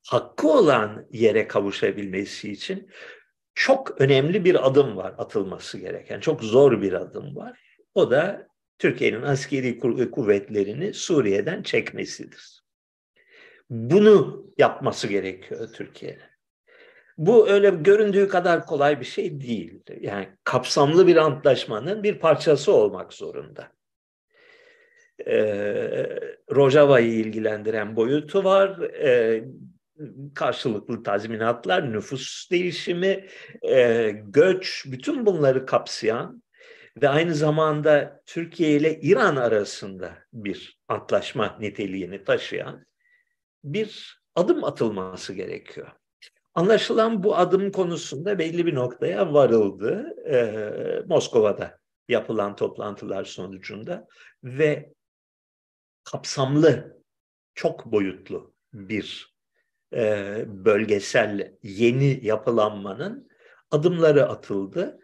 hakkı 0.07 0.47
olan 0.47 1.07
yere 1.11 1.47
kavuşabilmesi 1.47 2.51
için 2.51 2.89
çok 3.55 4.01
önemli 4.01 4.45
bir 4.45 4.67
adım 4.67 4.97
var 4.97 5.15
atılması 5.17 5.77
gereken. 5.77 6.19
Çok 6.19 6.43
zor 6.43 6.81
bir 6.81 6.93
adım 6.93 7.35
var. 7.35 7.59
O 7.93 8.11
da 8.11 8.47
Türkiye'nin 8.79 9.21
askeri 9.21 9.79
kuvvetlerini 10.11 10.93
Suriye'den 10.93 11.63
çekmesidir. 11.63 12.63
Bunu 13.69 14.45
yapması 14.57 15.07
gerekiyor 15.07 15.73
Türkiye'nin. 15.73 16.36
Bu 17.17 17.49
öyle 17.49 17.69
göründüğü 17.69 18.27
kadar 18.27 18.65
kolay 18.65 18.99
bir 18.99 19.05
şey 19.05 19.41
değil. 19.41 19.81
Yani 20.01 20.29
kapsamlı 20.43 21.07
bir 21.07 21.15
antlaşmanın 21.15 22.03
bir 22.03 22.19
parçası 22.19 22.73
olmak 22.73 23.13
zorunda. 23.13 23.71
Ee, 25.27 26.19
Rojava'yı 26.55 27.13
ilgilendiren 27.13 27.95
boyutu 27.95 28.43
var. 28.43 28.79
Ee, 28.79 29.43
karşılıklı 30.35 31.03
tazminatlar, 31.03 31.93
nüfus 31.93 32.51
değişimi, 32.51 33.27
e, 33.61 34.11
göç, 34.25 34.85
bütün 34.87 35.25
bunları 35.25 35.65
kapsayan 35.65 36.43
ve 37.01 37.09
aynı 37.09 37.35
zamanda 37.35 38.21
Türkiye 38.25 38.71
ile 38.71 38.99
İran 39.01 39.35
arasında 39.35 40.17
bir 40.33 40.79
antlaşma 40.87 41.57
niteliğini 41.59 42.23
taşıyan 42.23 42.85
bir 43.63 44.21
adım 44.35 44.63
atılması 44.63 45.33
gerekiyor. 45.33 45.91
Anlaşılan 46.57 47.23
bu 47.23 47.35
adım 47.35 47.71
konusunda 47.71 48.39
belli 48.39 48.65
bir 48.65 48.75
noktaya 48.75 49.33
varıldı 49.33 50.15
e, 50.25 51.03
Moskova'da 51.07 51.79
yapılan 52.09 52.55
toplantılar 52.55 53.23
sonucunda 53.23 54.07
ve 54.43 54.93
kapsamlı, 56.03 56.97
çok 57.55 57.85
boyutlu 57.85 58.53
bir 58.73 59.35
e, 59.93 60.43
bölgesel 60.47 61.57
yeni 61.63 62.25
yapılanmanın 62.25 63.29
adımları 63.71 64.29
atıldı. 64.29 64.99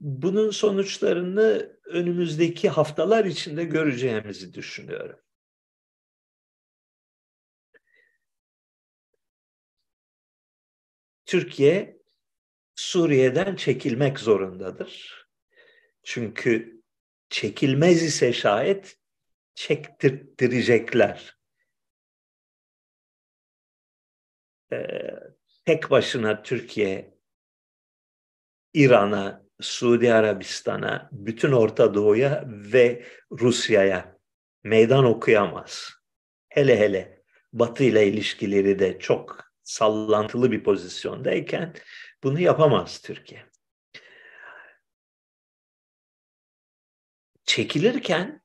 Bunun 0.00 0.50
sonuçlarını 0.50 1.76
önümüzdeki 1.84 2.68
haftalar 2.68 3.24
içinde 3.24 3.64
göreceğimizi 3.64 4.54
düşünüyorum. 4.54 5.21
Türkiye 11.32 11.98
Suriye'den 12.74 13.56
çekilmek 13.56 14.18
zorundadır. 14.18 15.24
Çünkü 16.02 16.82
çekilmez 17.28 18.02
ise 18.02 18.32
şayet 18.32 18.98
çektirttirecekler. 19.54 21.38
Ee, 24.72 24.86
tek 25.64 25.90
başına 25.90 26.42
Türkiye 26.42 27.18
İran'a, 28.74 29.46
Suudi 29.60 30.14
Arabistan'a, 30.14 31.08
bütün 31.12 31.52
Orta 31.52 31.94
Doğu'ya 31.94 32.44
ve 32.46 33.06
Rusya'ya 33.30 34.18
meydan 34.64 35.04
okuyamaz. 35.04 35.92
Hele 36.48 36.78
hele 36.78 37.22
Batı 37.52 37.84
ile 37.84 38.06
ilişkileri 38.06 38.78
de 38.78 38.98
çok 38.98 39.51
sallantılı 39.64 40.52
bir 40.52 40.64
pozisyondayken 40.64 41.74
bunu 42.22 42.40
yapamaz 42.40 43.00
Türkiye. 43.02 43.46
Çekilirken 47.44 48.42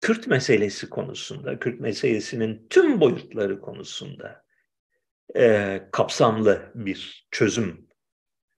Kürt 0.00 0.26
meselesi 0.26 0.90
konusunda, 0.90 1.58
Kürt 1.58 1.80
meselesinin 1.80 2.66
tüm 2.70 3.00
boyutları 3.00 3.60
konusunda 3.60 4.44
e, 5.36 5.82
kapsamlı 5.92 6.72
bir 6.74 7.28
çözüm 7.30 7.88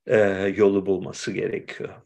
e, 0.07 0.19
yolu 0.57 0.87
bulması 0.87 1.33
gerekiyor. 1.33 2.03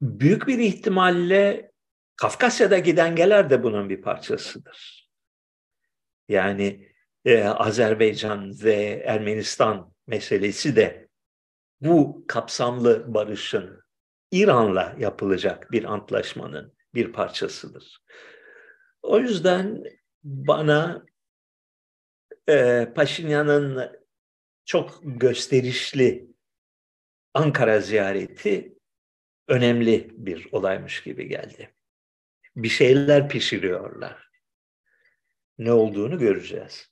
Büyük 0.00 0.46
bir 0.46 0.58
ihtimalle 0.58 1.69
Kafkasya'daki 2.20 2.96
dengeler 2.96 3.50
de 3.50 3.62
bunun 3.62 3.88
bir 3.88 4.02
parçasıdır. 4.02 5.10
Yani 6.28 6.88
e, 7.24 7.44
Azerbaycan 7.44 8.52
ve 8.62 9.02
Ermenistan 9.06 9.94
meselesi 10.06 10.76
de 10.76 11.08
bu 11.80 12.24
kapsamlı 12.28 13.14
barışın 13.14 13.82
İran'la 14.30 14.96
yapılacak 14.98 15.72
bir 15.72 15.84
antlaşmanın 15.84 16.74
bir 16.94 17.12
parçasıdır. 17.12 17.98
O 19.02 19.18
yüzden 19.18 19.84
bana 20.24 21.04
e, 22.48 22.86
Paşinyan'ın 22.94 23.92
çok 24.64 25.00
gösterişli 25.02 26.30
Ankara 27.34 27.80
ziyareti 27.80 28.78
önemli 29.48 30.10
bir 30.12 30.48
olaymış 30.52 31.02
gibi 31.02 31.28
geldi. 31.28 31.74
Bir 32.56 32.68
şeyler 32.68 33.28
pişiriyorlar. 33.28 34.30
Ne 35.58 35.72
olduğunu 35.72 36.18
göreceğiz. 36.18 36.90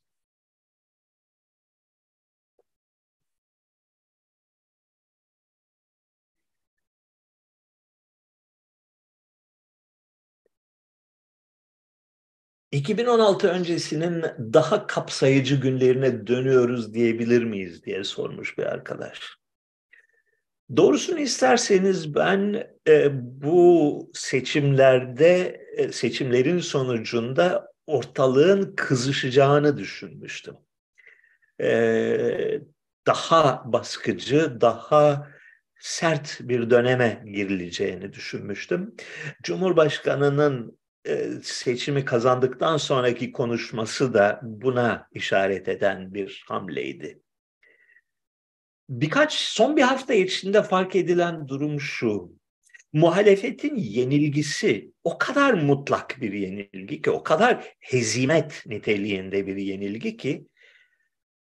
2016 12.72 13.48
öncesinin 13.48 14.22
daha 14.38 14.86
kapsayıcı 14.86 15.56
günlerine 15.56 16.26
dönüyoruz 16.26 16.94
diyebilir 16.94 17.44
miyiz 17.44 17.84
diye 17.84 18.04
sormuş 18.04 18.58
bir 18.58 18.62
arkadaş. 18.64 19.37
Doğrusunu 20.76 21.18
isterseniz 21.18 22.14
ben 22.14 22.66
e, 22.88 23.08
bu 23.42 24.10
seçimlerde 24.14 25.60
e, 25.76 25.92
seçimlerin 25.92 26.58
sonucunda 26.58 27.72
ortalığın 27.86 28.74
kızışacağını 28.76 29.78
düşünmüştüm. 29.78 30.54
E, 31.60 32.60
daha 33.06 33.62
baskıcı, 33.72 34.60
daha 34.60 35.28
sert 35.80 36.38
bir 36.40 36.70
döneme 36.70 37.22
girileceğini 37.26 38.12
düşünmüştüm. 38.12 38.94
Cumhurbaşkanının 39.42 40.78
e, 41.04 41.30
seçimi 41.42 42.04
kazandıktan 42.04 42.76
sonraki 42.76 43.32
konuşması 43.32 44.14
da 44.14 44.40
buna 44.42 45.08
işaret 45.12 45.68
eden 45.68 46.14
bir 46.14 46.44
hamleydi. 46.48 47.20
Birkaç 48.88 49.32
son 49.32 49.76
bir 49.76 49.82
hafta 49.82 50.14
içinde 50.14 50.62
fark 50.62 50.96
edilen 50.96 51.48
durum 51.48 51.80
şu. 51.80 52.38
Muhalefetin 52.92 53.76
yenilgisi 53.76 54.92
o 55.04 55.18
kadar 55.18 55.54
mutlak 55.54 56.20
bir 56.20 56.32
yenilgi 56.32 57.02
ki, 57.02 57.10
o 57.10 57.22
kadar 57.22 57.74
hezimet 57.80 58.62
niteliğinde 58.66 59.46
bir 59.46 59.56
yenilgi 59.56 60.16
ki 60.16 60.46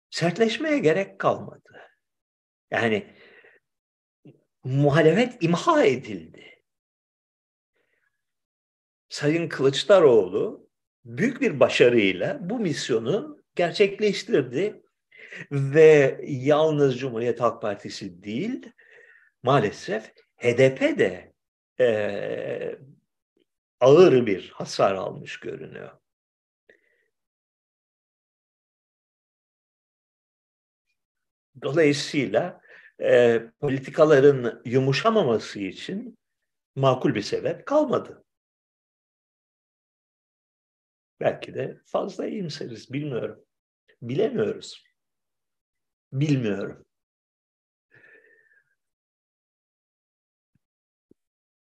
sertleşmeye 0.10 0.80
gerek 0.80 1.20
kalmadı. 1.20 1.82
Yani 2.72 3.16
muhalefet 4.64 5.44
imha 5.44 5.84
edildi. 5.84 6.64
Sayın 9.10 9.50
Kılıçdaroğlu 9.50 10.70
büyük 11.06 11.42
bir 11.42 11.60
başarıyla 11.60 12.50
bu 12.50 12.60
misyonu 12.60 13.44
gerçekleştirdi 13.56 14.82
ve 15.52 16.20
yalnız 16.28 17.00
Cumhuriyet 17.00 17.42
Halk 17.42 17.62
Partisi 17.62 18.24
değil, 18.24 18.72
maalesef 19.44 20.14
HDP 20.38 21.00
de 21.00 21.34
e, 21.80 22.80
ağır 23.80 24.26
bir 24.26 24.50
hasar 24.50 24.96
almış 24.96 25.40
görünüyor. 25.40 25.92
Dolayısıyla 31.62 32.62
e, 33.02 33.42
politikaların 33.60 34.62
yumuşamaması 34.66 35.60
için 35.60 36.18
makul 36.76 37.16
bir 37.16 37.22
sebep 37.22 37.66
kalmadı. 37.66 38.24
Belki 41.20 41.54
de 41.54 41.82
fazla 41.86 42.28
iyimseriz, 42.28 42.94
bilmiyorum. 42.94 43.46
Bilemiyoruz. 44.02 44.91
Bilmiyorum. 46.14 46.86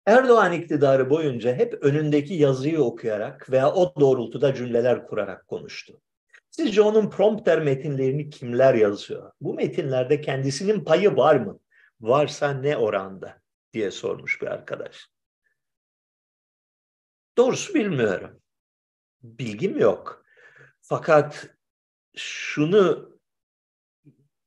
Erdoğan 0.06 0.52
iktidarı 0.52 1.10
boyunca 1.10 1.54
hep 1.54 1.74
önündeki 1.84 2.34
yazıyı 2.34 2.80
okuyarak 2.82 3.50
veya 3.50 3.72
o 3.72 4.00
doğrultuda 4.00 4.54
cümleler 4.54 5.06
kurarak 5.06 5.48
konuştu. 5.48 6.00
Sizce 6.50 6.82
onun 6.82 7.10
prompter 7.10 7.62
metinlerini 7.62 8.30
kimler 8.30 8.74
yazıyor? 8.74 9.32
Bu 9.40 9.54
metinlerde 9.54 10.20
kendisinin 10.20 10.84
payı 10.84 11.16
var 11.16 11.36
mı? 11.36 11.58
Varsa 12.00 12.52
ne 12.52 12.76
oranda? 12.76 13.42
diye 13.72 13.90
sormuş 13.90 14.42
bir 14.42 14.46
arkadaş. 14.46 15.08
Doğrusu 17.36 17.74
bilmiyorum. 17.74 18.40
Bilgim 19.22 19.78
yok. 19.78 20.24
Fakat 20.80 21.48
şunu 22.16 23.11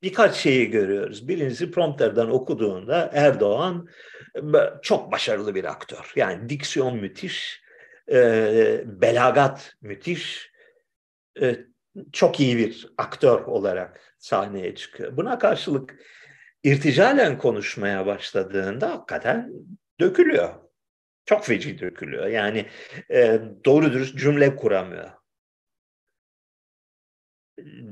birkaç 0.02 0.36
şeyi 0.36 0.70
görüyoruz. 0.70 1.28
Birincisi 1.28 1.70
prompterden 1.70 2.26
okuduğunda 2.26 3.10
Erdoğan 3.14 3.88
çok 4.82 5.12
başarılı 5.12 5.54
bir 5.54 5.64
aktör. 5.64 6.12
Yani 6.16 6.48
diksiyon 6.48 6.96
müthiş, 6.96 7.62
e, 8.10 8.82
belagat 8.86 9.74
müthiş, 9.80 10.50
e, 11.40 11.56
çok 12.12 12.40
iyi 12.40 12.58
bir 12.58 12.88
aktör 12.98 13.40
olarak 13.40 14.14
sahneye 14.18 14.74
çıkıyor. 14.74 15.16
Buna 15.16 15.38
karşılık 15.38 15.94
irticalen 16.62 17.38
konuşmaya 17.38 18.06
başladığında 18.06 18.90
hakikaten 18.90 19.52
dökülüyor. 20.00 20.54
Çok 21.24 21.44
feci 21.44 21.78
dökülüyor. 21.78 22.26
Yani 22.26 22.66
e, 23.10 23.40
doğru 23.64 23.92
dürüst 23.92 24.18
cümle 24.18 24.56
kuramıyor. 24.56 25.10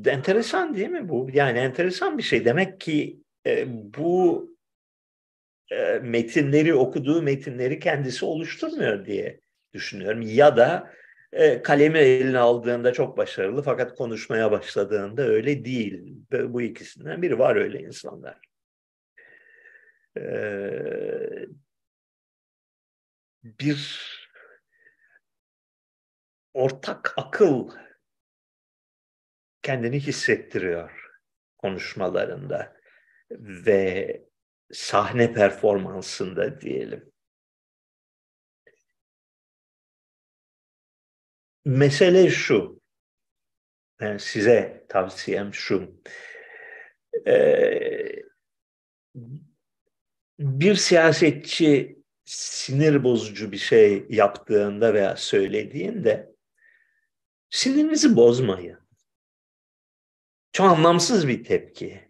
Enteresan 0.07 0.75
değil 0.75 0.89
mi 0.89 1.09
bu? 1.09 1.29
Yani 1.33 1.59
enteresan 1.59 2.19
bir 2.19 2.23
şey. 2.23 2.45
Demek 2.45 2.81
ki 2.81 3.21
e, 3.47 3.65
bu 3.95 4.49
e, 5.71 5.99
metinleri 5.99 6.75
okuduğu 6.75 7.23
metinleri 7.23 7.79
kendisi 7.79 8.25
oluşturmuyor 8.25 9.07
diye 9.07 9.41
düşünüyorum. 9.73 10.23
Ya 10.23 10.57
da 10.57 10.93
e, 11.33 11.63
kalemi 11.63 11.99
eline 11.99 12.39
aldığında 12.39 12.93
çok 12.93 13.17
başarılı 13.17 13.63
fakat 13.63 13.95
konuşmaya 13.95 14.51
başladığında 14.51 15.23
öyle 15.23 15.65
değil. 15.65 16.03
Bu 16.33 16.63
ikisinden 16.63 17.23
biri 17.23 17.39
var 17.39 17.57
öyle 17.57 17.81
insanlar. 17.81 18.39
Ee, 20.17 21.47
bir 23.45 24.11
ortak 26.55 27.15
akıl 27.17 27.71
kendini 29.65 30.01
hissettiriyor 30.01 31.11
konuşmalarında 31.59 32.77
ve 33.31 34.23
sahne 34.73 35.33
performansında 35.33 36.61
diyelim. 36.61 37.13
Mesele 41.65 42.31
şu, 42.31 42.81
yani 44.01 44.21
size 44.21 44.87
tavsiyem 44.89 45.55
şu, 45.55 46.03
ee, 47.27 48.23
bir 50.39 50.75
siyasetçi 50.75 51.99
sinir 52.25 53.05
bozucu 53.05 53.53
bir 53.53 53.57
şey 53.57 54.07
yaptığında 54.09 54.95
veya 54.95 55.17
söylediğinde 55.17 56.35
sinirinizi 57.51 58.17
bozmayın. 58.17 58.84
Çok 60.55 60.67
anlamsız 60.67 61.29
bir 61.29 61.45
tepki. 61.45 62.01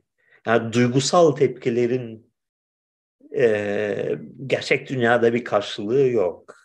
Yani 0.46 0.72
duygusal 0.72 1.32
tepkilerin 1.32 2.32
e, 3.36 4.18
gerçek 4.46 4.88
dünyada 4.88 5.34
bir 5.34 5.44
karşılığı 5.44 6.08
yok. 6.08 6.56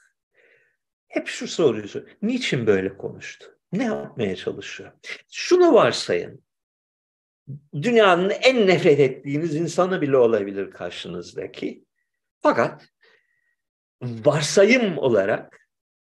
Hep 1.07 1.27
şu 1.27 1.47
soruyu 1.47 1.87
sor. 1.87 2.01
Niçin 2.21 2.67
böyle 2.67 2.97
konuştu? 2.97 3.57
Ne 3.71 3.83
yapmaya 3.83 4.35
çalışıyor? 4.35 4.91
Şunu 5.31 5.73
varsayın. 5.73 6.43
Dünyanın 7.73 8.29
en 8.29 8.67
nefret 8.67 8.99
ettiğiniz 8.99 9.55
insanı 9.55 10.01
bile 10.01 10.17
olabilir 10.17 10.71
karşınızdaki. 10.71 11.85
Fakat 12.39 12.87
varsayım 14.01 14.97
olarak 14.97 15.68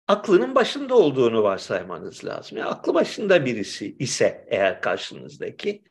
aklının 0.09 0.55
başında 0.55 0.95
olduğunu 0.95 1.43
varsaymanız 1.43 2.25
lazım. 2.25 2.57
Yani 2.57 2.69
aklı 2.69 2.93
başında 2.93 3.45
birisi 3.45 3.95
ise 3.99 4.45
eğer 4.47 4.81
karşınızdaki 4.81 5.83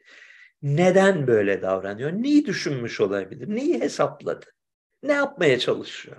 neden 0.63 1.27
böyle 1.27 1.63
davranıyor? 1.63 2.13
Neyi 2.13 2.47
düşünmüş 2.47 3.01
olabilir? 3.01 3.49
Neyi 3.49 3.81
hesapladı? 3.81 4.47
Ne 5.03 5.13
yapmaya 5.13 5.59
çalışıyor? 5.59 6.17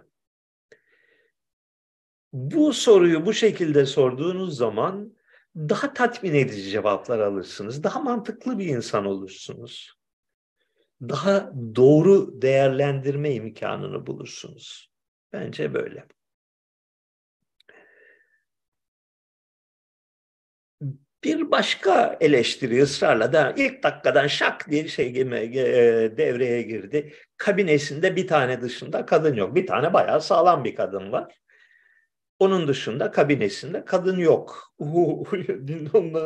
Bu 2.34 2.74
soruyu 2.74 3.26
bu 3.26 3.34
şekilde 3.34 3.86
sorduğunuz 3.86 4.58
zaman 4.58 5.16
daha 5.56 5.94
tatmin 5.94 6.34
edici 6.34 6.70
cevaplar 6.70 7.20
alırsınız. 7.20 7.84
Daha 7.84 8.00
mantıklı 8.00 8.60
bir 8.60 8.66
insan 8.66 9.06
olursunuz. 9.06 9.94
Daha 11.02 11.52
doğru 11.76 12.42
değerlendirme 12.42 13.34
imkanını 13.34 14.08
bulursunuz. 14.08 14.92
Bence 15.34 15.74
böyle. 15.74 16.08
Bir 21.24 21.52
başka 21.52 22.18
eleştiri 22.22 22.82
ısrarla 22.82 23.34
da 23.34 23.54
ilk 23.58 23.84
dakikadan 23.84 24.28
şak 24.28 24.70
diye 24.70 24.88
şey 24.88 25.08
e, 25.08 25.26
devreye 26.18 26.62
girdi. 26.62 27.14
Kabinesinde 27.38 28.16
bir 28.16 28.28
tane 28.28 28.62
dışında 28.62 29.06
kadın 29.06 29.36
yok. 29.36 29.56
Bir 29.56 29.68
tane 29.68 29.94
bayağı 29.94 30.22
sağlam 30.22 30.64
bir 30.64 30.76
kadın 30.76 31.12
var. 31.12 31.40
Onun 32.40 32.68
dışında 32.68 33.12
kabinesinde 33.12 33.86
kadın 33.86 34.18
yok. 34.18 34.74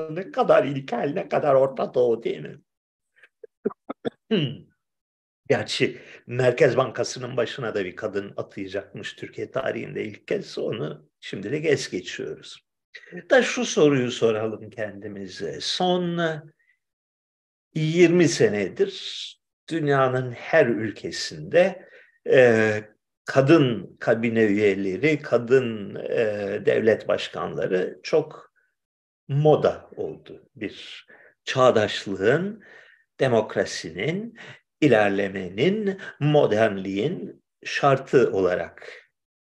ne 0.10 0.32
kadar 0.32 0.64
ilkel, 0.64 1.12
ne 1.14 1.30
kadar 1.30 1.56
Orta 1.56 1.94
Doğu 1.94 2.24
değil 2.24 2.40
mi? 2.40 2.62
Gerçi 5.50 5.98
Merkez 6.28 6.78
Bankası'nın 6.78 7.38
başına 7.38 7.76
da 7.76 7.86
bir 7.86 7.96
kadın 7.96 8.34
atayacakmış 8.38 9.14
Türkiye 9.14 9.52
tarihinde 9.52 10.04
ilk 10.06 10.28
kez. 10.28 10.58
Onu 10.58 11.10
şimdilik 11.20 11.66
es 11.66 11.90
geçiyoruz. 11.90 12.73
Da 13.30 13.44
şu 13.44 13.66
soruyu 13.66 14.12
soralım 14.12 14.70
kendimize. 14.70 15.58
Son 15.62 16.20
20 17.76 18.28
senedir 18.28 19.44
dünyanın 19.70 20.32
her 20.32 20.66
ülkesinde 20.66 21.90
e, 22.30 22.84
kadın 23.26 23.98
kabine 24.00 24.44
üyeleri, 24.44 25.22
kadın 25.22 25.96
e, 25.96 26.26
devlet 26.66 27.08
başkanları 27.08 28.00
çok 28.04 28.54
moda 29.28 29.90
oldu. 29.96 30.50
Bir 30.56 31.08
çağdaşlığın, 31.46 32.64
demokrasinin, 33.20 34.38
ilerlemenin, 34.82 36.02
modernliğin 36.20 37.44
şartı 37.64 38.32
olarak 38.32 38.90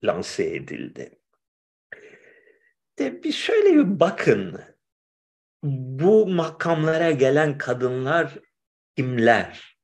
lanse 0.04 0.44
edildi. 0.44 1.19
De 3.00 3.22
bir 3.22 3.32
şöyle 3.32 3.74
bir 3.74 4.00
bakın. 4.00 4.60
Bu 5.62 6.26
makamlara 6.26 7.10
gelen 7.10 7.58
kadınlar 7.58 8.38
kimler? 8.96 9.78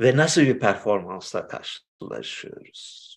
Ve 0.00 0.16
nasıl 0.16 0.42
bir 0.42 0.58
performansla 0.58 1.48
karşılaşıyoruz? 1.48 3.16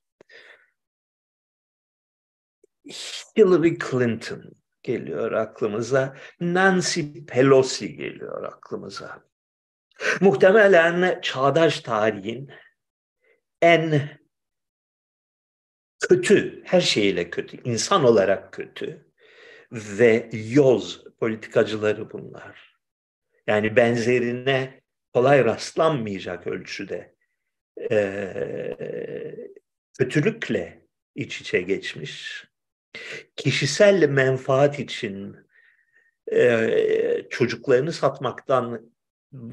Hillary 3.38 3.78
Clinton 3.78 4.44
geliyor 4.84 5.32
aklımıza. 5.32 6.18
Nancy 6.40 7.02
Pelosi 7.28 7.96
geliyor 7.96 8.44
aklımıza. 8.44 9.24
Muhtemelen 10.22 11.22
çağdaş 11.22 11.80
tarihin 11.80 12.52
en 13.62 14.10
kötü, 16.00 16.62
her 16.66 16.82
şeyiyle 16.82 17.30
kötü, 17.30 17.58
insan 17.64 18.04
olarak 18.04 18.54
kötü 18.54 19.06
ve 19.72 20.30
yoz 20.34 21.04
politikacıları 21.20 22.12
bunlar. 22.12 22.76
Yani 23.48 23.76
benzerine 23.76 24.82
kolay 25.14 25.46
rastlanmayacak 25.46 26.48
ölçüde 26.48 27.16
e, 27.92 27.98
kötülükle 29.98 30.86
iç 31.16 31.42
içe 31.42 31.62
geçmiş. 31.62 32.46
Kişisel 33.36 34.10
menfaat 34.10 34.80
için 34.80 35.38
e, 36.32 37.28
çocuklarını 37.30 37.94
satmaktan 37.94 38.92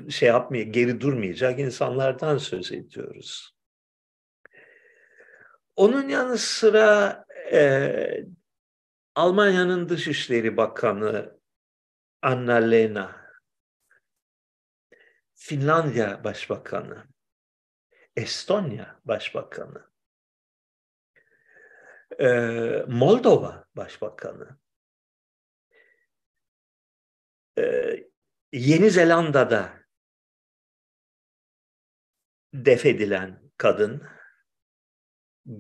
şey 0.09 0.29
yapmaya, 0.29 0.63
geri 0.63 1.01
durmayacak 1.01 1.59
insanlardan 1.61 2.39
söz 2.39 2.73
ediyoruz. 2.73 3.56
Onun 5.77 6.09
yanı 6.09 6.39
sıra 6.39 7.25
e, 7.53 8.27
Almanya'nın 9.15 9.89
Dışişleri 9.89 10.57
Bakanı 10.57 11.41
Anna-Lena, 12.23 13.27
Finlandiya 15.35 16.25
Başbakanı, 16.25 17.07
Estonya 18.17 19.01
Başbakanı, 19.05 19.91
e, 22.19 22.27
Moldova 22.89 23.65
Başbakanı, 23.77 24.59
e, 27.59 27.97
Yeni 28.53 28.91
Zelanda'da 28.91 29.73
defedilen 32.55 33.53
kadın 33.57 34.16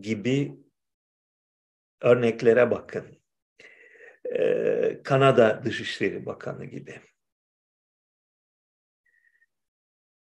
gibi 0.01 0.57
örneklere 2.01 2.71
bakın. 2.71 3.23
Ee, 4.35 5.01
Kanada 5.05 5.65
Dışişleri 5.65 6.27
Bakanı 6.27 6.65
gibi. 6.65 7.01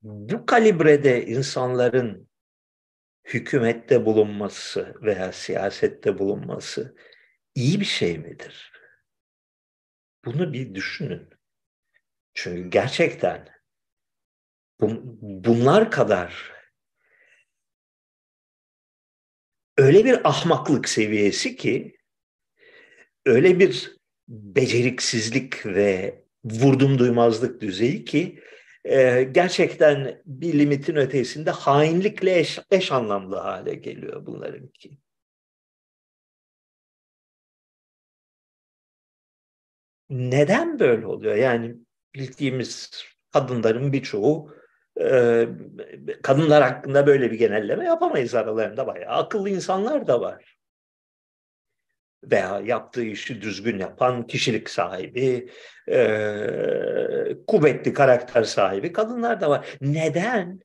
Bu 0.01 0.45
kalibrede 0.45 1.25
insanların 1.25 2.29
hükümette 3.25 4.05
bulunması 4.05 4.95
veya 5.01 5.31
siyasette 5.31 6.19
bulunması 6.19 6.95
iyi 7.55 7.79
bir 7.79 7.85
şey 7.85 8.17
midir? 8.17 8.71
Bunu 10.25 10.53
bir 10.53 10.75
düşünün. 10.75 11.29
Çünkü 12.33 12.69
gerçekten 12.69 13.49
bunlar 15.21 15.91
kadar 15.91 16.56
öyle 19.77 20.05
bir 20.05 20.29
ahmaklık 20.29 20.89
seviyesi 20.89 21.55
ki 21.55 21.97
öyle 23.25 23.59
bir 23.59 23.97
beceriksizlik 24.27 25.65
ve 25.65 26.21
vurdum 26.45 26.99
duymazlık 26.99 27.61
düzeyi 27.61 28.05
ki 28.05 28.39
e, 28.85 29.23
gerçekten 29.23 30.21
bir 30.25 30.59
limitin 30.59 30.95
ötesinde 30.95 31.51
hainlikle 31.51 32.39
eş, 32.39 32.59
eş 32.71 32.91
anlamlı 32.91 33.35
hale 33.37 33.75
geliyor 33.75 34.25
bunlarınki. 34.25 34.97
Neden 40.09 40.79
böyle 40.79 41.05
oluyor? 41.07 41.35
Yani 41.35 41.75
bildiğimiz 42.15 42.91
kadınların 43.33 43.93
birçoğu 43.93 44.51
kadınlar 46.23 46.63
hakkında 46.63 47.07
böyle 47.07 47.31
bir 47.31 47.37
genelleme 47.37 47.85
yapamayız 47.85 48.35
aralarında 48.35 48.87
bayağı 48.87 49.15
akıllı 49.15 49.49
insanlar 49.49 50.07
da 50.07 50.21
var. 50.21 50.57
Veya 52.23 52.61
yaptığı 52.65 53.03
işi 53.03 53.41
düzgün 53.41 53.79
yapan 53.79 54.27
kişilik 54.27 54.69
sahibi, 54.69 55.51
e, 55.89 57.37
kuvvetli 57.47 57.93
karakter 57.93 58.43
sahibi 58.43 58.93
kadınlar 58.93 59.41
da 59.41 59.49
var. 59.49 59.77
Neden? 59.81 60.59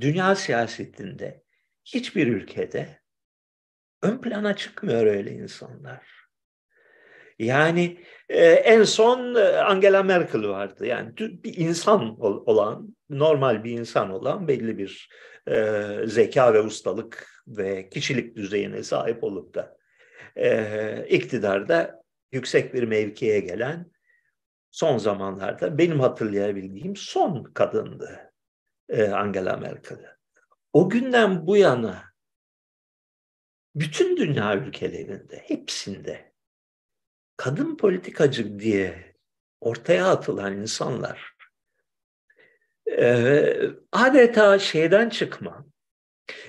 Dünya 0.00 0.34
siyasetinde 0.36 1.42
hiçbir 1.84 2.26
ülkede 2.26 3.00
ön 4.02 4.20
plana 4.20 4.56
çıkmıyor 4.56 5.06
öyle 5.06 5.32
insanlar. 5.32 6.13
Yani 7.38 7.98
e, 8.28 8.44
en 8.44 8.84
son 8.84 9.34
e, 9.34 9.40
Angela 9.40 10.02
Merkel 10.02 10.48
vardı. 10.48 10.86
Yani 10.86 11.16
bir 11.16 11.56
insan 11.56 12.20
olan, 12.20 12.96
normal 13.10 13.64
bir 13.64 13.70
insan 13.70 14.10
olan 14.10 14.48
belli 14.48 14.78
bir 14.78 15.10
e, 15.48 15.84
zeka 16.06 16.54
ve 16.54 16.60
ustalık 16.60 17.28
ve 17.46 17.88
kişilik 17.88 18.36
düzeyine 18.36 18.82
sahip 18.82 19.24
olup 19.24 19.54
da 19.54 19.76
e, 20.36 21.06
iktidarda 21.08 22.02
yüksek 22.32 22.74
bir 22.74 22.82
mevkiye 22.82 23.40
gelen 23.40 23.90
son 24.70 24.98
zamanlarda 24.98 25.78
benim 25.78 26.00
hatırlayabildiğim 26.00 26.96
son 26.96 27.44
kadındı 27.44 28.32
e, 28.88 29.08
Angela 29.08 29.56
Merkel. 29.56 29.98
O 30.72 30.88
günden 30.88 31.46
bu 31.46 31.56
yana 31.56 32.02
bütün 33.74 34.16
dünya 34.16 34.56
ülkelerinde, 34.56 35.42
hepsinde 35.46 36.33
kadın 37.36 37.76
politikacı 37.76 38.58
diye 38.58 39.14
ortaya 39.60 40.08
atılan 40.08 40.56
insanlar 40.56 41.34
e, 42.90 43.70
adeta 43.92 44.58
şeyden 44.58 45.08
çıkma, 45.08 45.66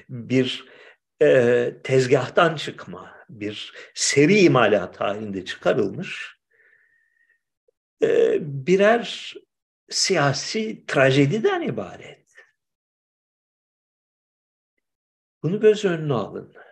bir 0.09 0.65
e, 1.21 1.71
tezgahtan 1.83 2.55
çıkma, 2.55 3.25
bir 3.29 3.73
seri 3.93 4.39
imalat 4.39 5.01
halinde 5.01 5.45
çıkarılmış 5.45 6.39
e, 8.01 8.37
birer 8.41 9.33
siyasi 9.89 10.85
trajediden 10.85 11.61
ibaret. 11.61 12.25
Bunu 15.43 15.59
göz 15.59 15.85
önüne 15.85 16.13
alın. 16.13 16.64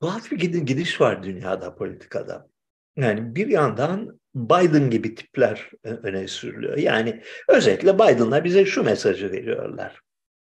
Tuhaf 0.00 0.30
bir 0.30 0.38
gidiş 0.38 1.00
var 1.00 1.22
dünyada 1.22 1.74
politikada. 1.74 2.48
Yani 2.96 3.34
bir 3.36 3.46
yandan 3.46 4.20
Biden 4.34 4.90
gibi 4.90 5.14
tipler 5.14 5.70
öne 5.84 6.28
sürülüyor. 6.28 6.76
Yani 6.76 7.22
özetle 7.48 7.94
Biden'la 7.94 8.44
bize 8.44 8.66
şu 8.66 8.82
mesajı 8.82 9.32
veriyorlar. 9.32 10.00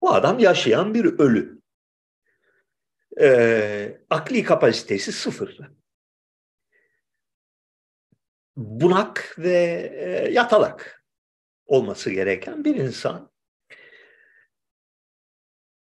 Bu 0.03 0.15
adam 0.15 0.39
yaşayan 0.39 0.95
bir 0.95 1.05
ölü. 1.05 1.63
Ee, 3.21 4.01
akli 4.11 4.43
kapasitesi 4.43 5.13
sıfır. 5.13 5.59
Bunak 8.57 9.35
ve 9.39 9.93
e, 9.95 10.33
yatalak 10.33 11.05
olması 11.67 12.11
gereken 12.11 12.65
bir 12.65 12.77
insan. 12.77 13.33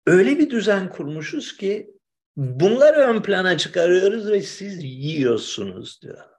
Öyle 0.07 0.38
bir 0.38 0.51
düzen 0.51 0.88
kurmuşuz 0.88 1.57
ki 1.57 1.90
Bunları 2.36 2.96
ön 2.96 3.22
plana 3.22 3.58
çıkarıyoruz 3.58 4.30
ve 4.30 4.42
siz 4.42 4.84
yiyorsunuz 4.84 6.02
diyor. 6.02 6.32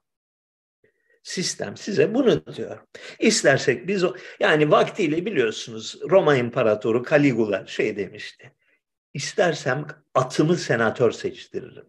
Sistem 1.23 1.77
size 1.77 2.13
bunu 2.13 2.55
diyor. 2.55 2.87
İstersek 3.19 3.87
biz 3.87 4.03
o, 4.03 4.15
yani 4.39 4.71
vaktiyle 4.71 5.25
biliyorsunuz 5.25 5.99
Roma 6.09 6.35
İmparatoru 6.35 7.03
Caligula 7.09 7.67
şey 7.67 7.97
demişti. 7.97 8.55
İstersem 9.13 9.87
atımı 10.13 10.57
senatör 10.57 11.11
seçtiririm. 11.11 11.85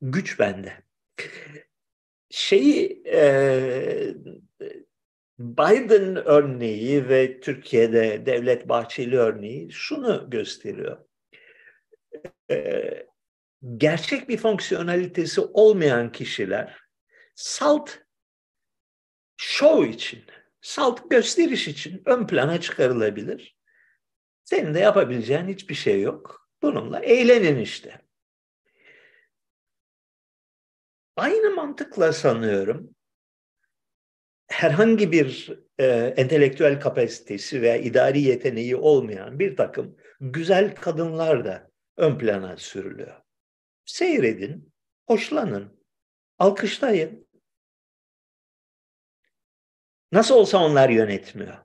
Güç 0.00 0.38
bende. 0.38 0.82
Şeyi 2.30 3.02
e, 3.06 4.14
Biden 5.38 6.16
örneği 6.16 7.08
ve 7.08 7.40
Türkiye'de 7.40 8.26
Devlet 8.26 8.68
Bahçeli 8.68 9.18
örneği 9.18 9.72
şunu 9.72 10.30
gösteriyor. 10.30 11.04
Ee, 12.50 13.06
gerçek 13.76 14.28
bir 14.28 14.36
fonksiyonalitesi 14.36 15.40
olmayan 15.40 16.12
kişiler 16.12 16.80
salt 17.34 17.98
show 19.36 19.88
için, 19.88 20.24
salt 20.60 21.10
gösteriş 21.10 21.68
için 21.68 22.02
ön 22.06 22.26
plana 22.26 22.60
çıkarılabilir. 22.60 23.56
Senin 24.44 24.74
de 24.74 24.78
yapabileceğin 24.78 25.48
hiçbir 25.48 25.74
şey 25.74 26.00
yok. 26.00 26.48
Bununla 26.62 27.00
eğlenin 27.00 27.58
işte. 27.58 28.00
Aynı 31.16 31.50
mantıkla 31.54 32.12
sanıyorum 32.12 32.94
herhangi 34.48 35.12
bir 35.12 35.58
e, 35.78 35.86
entelektüel 36.16 36.80
kapasitesi 36.80 37.62
veya 37.62 37.76
idari 37.76 38.20
yeteneği 38.20 38.76
olmayan 38.76 39.38
bir 39.38 39.56
takım 39.56 39.96
güzel 40.20 40.74
kadınlar 40.74 41.44
da 41.44 41.70
ön 41.96 42.18
plana 42.18 42.56
sürülüyor. 42.56 43.22
Seyredin, 43.84 44.72
hoşlanın, 45.06 45.84
alkışlayın. 46.38 47.28
Nasıl 50.12 50.34
olsa 50.34 50.58
onlar 50.58 50.88
yönetmiyor. 50.88 51.58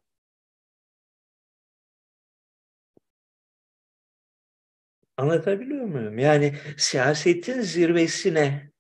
Anlatabiliyor 5.18 5.86
muyum? 5.86 6.20
Yani 6.20 6.56
siyasetin 6.78 7.62
zirvesine 7.62 8.72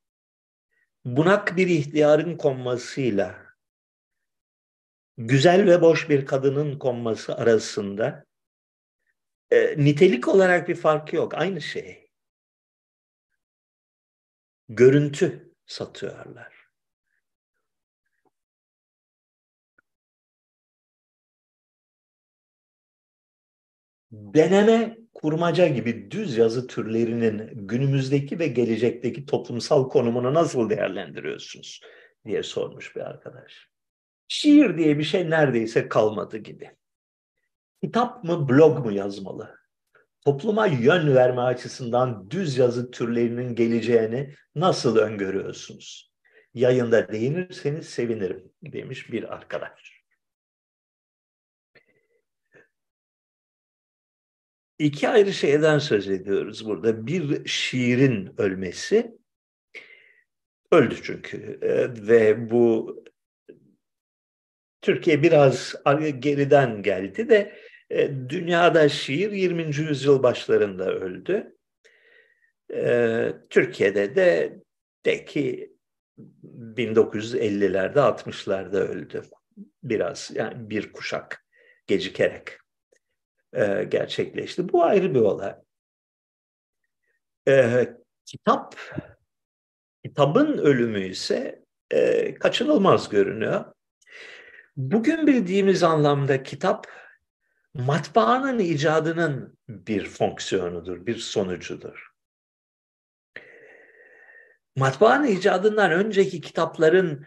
bunak 1.05 1.57
bir 1.57 1.67
ihtiyarın 1.67 2.37
konmasıyla 2.37 3.42
güzel 5.17 5.65
ve 5.65 5.81
boş 5.81 6.09
bir 6.09 6.25
kadının 6.25 6.79
konması 6.79 7.35
arasında 7.35 8.25
e, 9.51 9.77
nitelik 9.77 10.27
olarak 10.27 10.67
bir 10.67 10.75
farkı 10.75 11.15
yok. 11.15 11.33
Aynı 11.33 11.61
şey. 11.61 12.09
Görüntü 14.69 15.53
satıyorlar. 15.65 16.63
deneme 24.13 24.97
kurmaca 25.13 25.67
gibi 25.67 26.11
düz 26.11 26.37
yazı 26.37 26.67
türlerinin 26.67 27.67
günümüzdeki 27.67 28.39
ve 28.39 28.47
gelecekteki 28.47 29.25
toplumsal 29.25 29.89
konumunu 29.89 30.33
nasıl 30.33 30.69
değerlendiriyorsunuz 30.69 31.81
diye 32.25 32.43
sormuş 32.43 32.95
bir 32.95 33.01
arkadaş. 33.01 33.72
Şiir 34.33 34.77
diye 34.77 34.99
bir 34.99 35.03
şey 35.03 35.29
neredeyse 35.29 35.89
kalmadı 35.89 36.37
gibi. 36.37 36.71
Kitap 37.83 38.23
mı, 38.23 38.49
blog 38.49 38.85
mu 38.85 38.91
yazmalı? 38.91 39.55
Topluma 40.25 40.67
yön 40.67 41.15
verme 41.15 41.41
açısından 41.41 42.31
düz 42.31 42.57
yazı 42.57 42.91
türlerinin 42.91 43.55
geleceğini 43.55 44.35
nasıl 44.55 44.97
öngörüyorsunuz? 44.97 46.13
Yayında 46.53 47.11
değinirseniz 47.11 47.89
sevinirim 47.89 48.51
demiş 48.63 49.11
bir 49.11 49.33
arkadaş. 49.33 50.03
iki 54.79 55.09
ayrı 55.09 55.33
şeyden 55.33 55.79
söz 55.79 56.09
ediyoruz 56.09 56.65
burada. 56.65 57.07
Bir 57.07 57.45
şiirin 57.45 58.33
ölmesi, 58.37 59.17
öldü 60.71 60.95
çünkü 61.03 61.59
ee, 61.61 62.07
ve 62.07 62.51
bu 62.51 63.02
Türkiye 64.83 65.23
biraz 65.23 65.75
geriden 66.19 66.83
geldi 66.83 67.29
de 67.29 67.55
e, 67.89 68.29
dünyada 68.29 68.89
şiir 68.89 69.31
20. 69.31 69.63
yüzyıl 69.63 70.23
başlarında 70.23 70.93
öldü. 70.93 71.57
Ee, 72.73 73.33
Türkiye'de 73.49 74.15
de 74.15 74.59
de 75.05 75.25
ki 75.25 75.73
1950'lerde 76.53 77.99
60'larda 77.99 78.77
öldü. 78.77 79.23
Biraz 79.83 80.31
yani 80.33 80.69
bir 80.69 80.93
kuşak 80.93 81.45
gecikerek 81.87 82.49
e, 83.53 83.83
gerçekleşti. 83.83 84.73
Bu 84.73 84.83
ayrı 84.83 85.15
bir 85.15 85.19
olay. 85.19 85.55
E, 87.47 87.87
kitap, 88.25 88.75
kitabın 90.05 90.57
ölümü 90.57 91.05
ise 91.05 91.63
e, 91.91 92.33
kaçınılmaz 92.33 93.09
görünüyor. 93.09 93.65
Bugün 94.77 95.27
bildiğimiz 95.27 95.83
anlamda 95.83 96.43
kitap 96.43 96.87
matbaanın 97.73 98.59
icadının 98.59 99.57
bir 99.67 100.05
fonksiyonudur, 100.05 101.05
bir 101.05 101.15
sonucudur. 101.15 102.11
Matbaanın 104.75 105.27
icadından 105.27 105.91
önceki 105.91 106.41
kitapların 106.41 107.25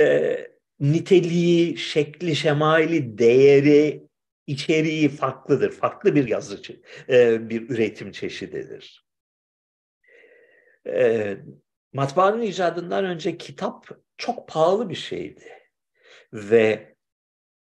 e, 0.00 0.38
niteliği, 0.80 1.76
şekli, 1.78 2.36
şemali, 2.36 3.18
değeri 3.18 4.08
içeriği 4.46 5.08
farklıdır. 5.08 5.70
Farklı 5.70 6.14
bir 6.14 6.28
yazı, 6.28 6.62
e, 7.08 7.50
bir 7.50 7.70
üretim 7.70 8.12
çeşididir. 8.12 9.06
E, 10.86 11.36
matbaanın 11.92 12.42
icadından 12.42 13.04
önce 13.04 13.38
kitap 13.38 13.88
çok 14.18 14.48
pahalı 14.48 14.88
bir 14.88 14.94
şeydi. 14.94 15.63
Ve 16.34 16.94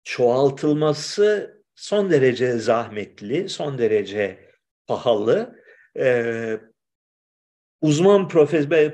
çoğaltılması 0.04 1.56
son 1.76 2.12
derece 2.12 2.52
zahmetli, 2.52 3.50
son 3.50 3.78
derece 3.78 4.52
pahalı, 4.88 5.64
e, 5.98 6.60
uzman 7.82 8.28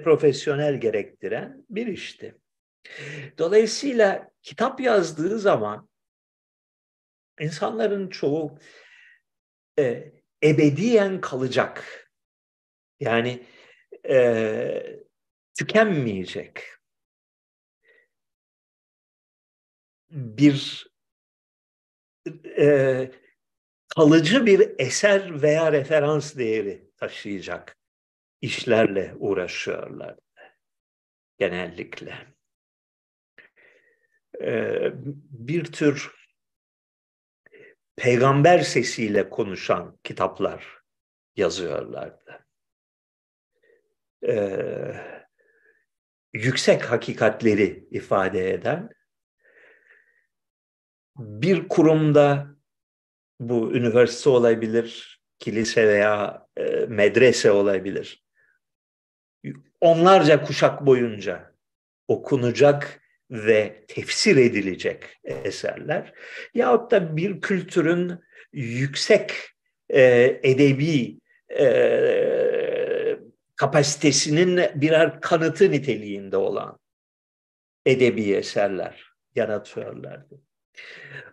profesyonel 0.04 0.80
gerektiren 0.80 1.66
bir 1.70 1.88
işti. 1.88 2.36
Dolayısıyla 3.38 4.32
kitap 4.42 4.82
yazdığı 4.82 5.40
zaman 5.40 5.90
insanların 7.40 8.10
çoğu 8.10 8.60
e, 9.80 10.12
ebediyen 10.44 11.22
kalacak. 11.22 12.08
Yani 13.00 13.46
e, 14.10 15.00
tükenmeyecek. 15.58 16.64
Bir 20.12 20.88
e, 22.58 23.12
kalıcı 23.96 24.46
bir 24.46 24.72
eser 24.80 25.42
veya 25.42 25.72
referans 25.72 26.36
değeri 26.38 26.92
taşıyacak 26.98 27.78
işlerle 28.42 29.16
uğraşıyorlar 29.20 30.16
genellikle. 31.38 32.28
Ee, 34.42 34.92
bir 35.30 35.66
tür 35.66 36.16
peygamber 37.96 38.60
sesiyle 38.60 39.30
konuşan 39.30 40.00
kitaplar 40.04 40.82
yazıyorlardı. 41.36 42.46
Ee, 44.28 44.96
yüksek 46.34 46.92
hakikatleri 46.92 47.88
ifade 47.92 48.54
eden 48.54 48.90
bir 51.22 51.68
kurumda 51.68 52.48
bu 53.40 53.74
üniversite 53.74 54.30
olabilir, 54.30 55.20
kilise 55.40 55.88
veya 55.88 56.48
e, 56.58 56.64
medrese 56.86 57.52
olabilir. 57.52 58.24
Onlarca 59.82 60.44
kuşak 60.44 60.86
boyunca 60.86 61.56
okunacak 62.08 63.02
ve 63.32 63.86
tefsir 63.88 64.38
edilecek 64.38 65.04
eserler 65.24 66.14
yahut 66.54 66.92
da 66.92 67.18
bir 67.18 67.42
kültürün 67.42 68.12
yüksek 68.54 69.34
e, 69.90 70.02
edebi 70.44 71.20
e, 71.60 73.20
kapasitesinin 73.56 74.62
birer 74.76 75.22
kanıtı 75.22 75.72
niteliğinde 75.72 76.38
olan 76.38 76.80
edebi 77.86 78.34
eserler 78.34 79.12
yaratıyorlardı. 79.36 80.42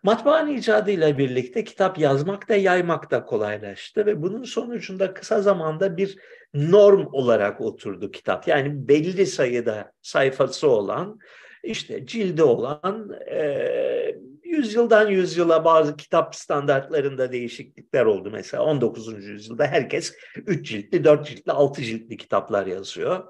Matbaanın 0.03 0.57
icadıyla 0.57 1.19
birlikte 1.19 1.65
kitap 1.65 1.99
yazmak 1.99 2.49
da 2.49 2.55
yaymak 2.55 3.11
da 3.11 3.25
kolaylaştı 3.25 4.07
ve 4.07 4.23
bunun 4.23 4.43
sonucunda 4.43 5.15
kısa 5.15 5.43
zamanda 5.43 5.97
bir 5.97 6.19
norm 6.55 7.07
olarak 7.13 7.61
oturdu 7.61 8.11
kitap. 8.11 8.49
Yani 8.49 8.89
belli 8.89 9.27
sayıda 9.27 9.93
sayfası 10.03 10.71
olan 10.71 11.19
işte 11.63 12.07
cildi 12.07 12.43
olan 12.43 13.11
e, 13.31 14.19
yüzyıldan 14.45 15.11
yüzyıla 15.11 15.65
bazı 15.65 15.97
kitap 15.97 16.35
standartlarında 16.35 17.33
değişiklikler 17.33 18.05
oldu. 18.05 18.31
Mesela 18.33 18.63
19. 18.65 19.25
yüzyılda 19.29 19.67
herkes 19.67 20.15
3 20.47 20.69
ciltli, 20.69 21.05
4 21.05 21.27
ciltli, 21.27 21.53
6 21.53 21.83
ciltli 21.83 22.17
kitaplar 22.17 22.67
yazıyor. 22.67 23.25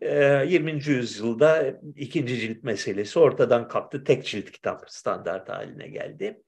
20. 0.00 0.88
yüzyılda 0.88 1.80
ikinci 1.96 2.40
cilt 2.40 2.62
meselesi 2.62 3.18
ortadan 3.18 3.68
kalktı. 3.68 4.04
Tek 4.04 4.26
cilt 4.26 4.50
kitap 4.50 4.84
standart 4.90 5.48
haline 5.48 5.88
geldi. 5.88 6.42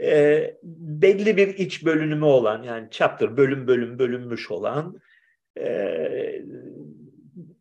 E, 0.00 0.54
belli 0.62 1.36
bir 1.36 1.48
iç 1.48 1.84
bölünümü 1.84 2.24
olan 2.24 2.62
yani 2.62 2.88
chapter 2.90 3.36
bölüm 3.36 3.66
bölüm 3.66 3.98
bölünmüş 3.98 4.50
olan 4.50 5.00
e, 5.58 6.44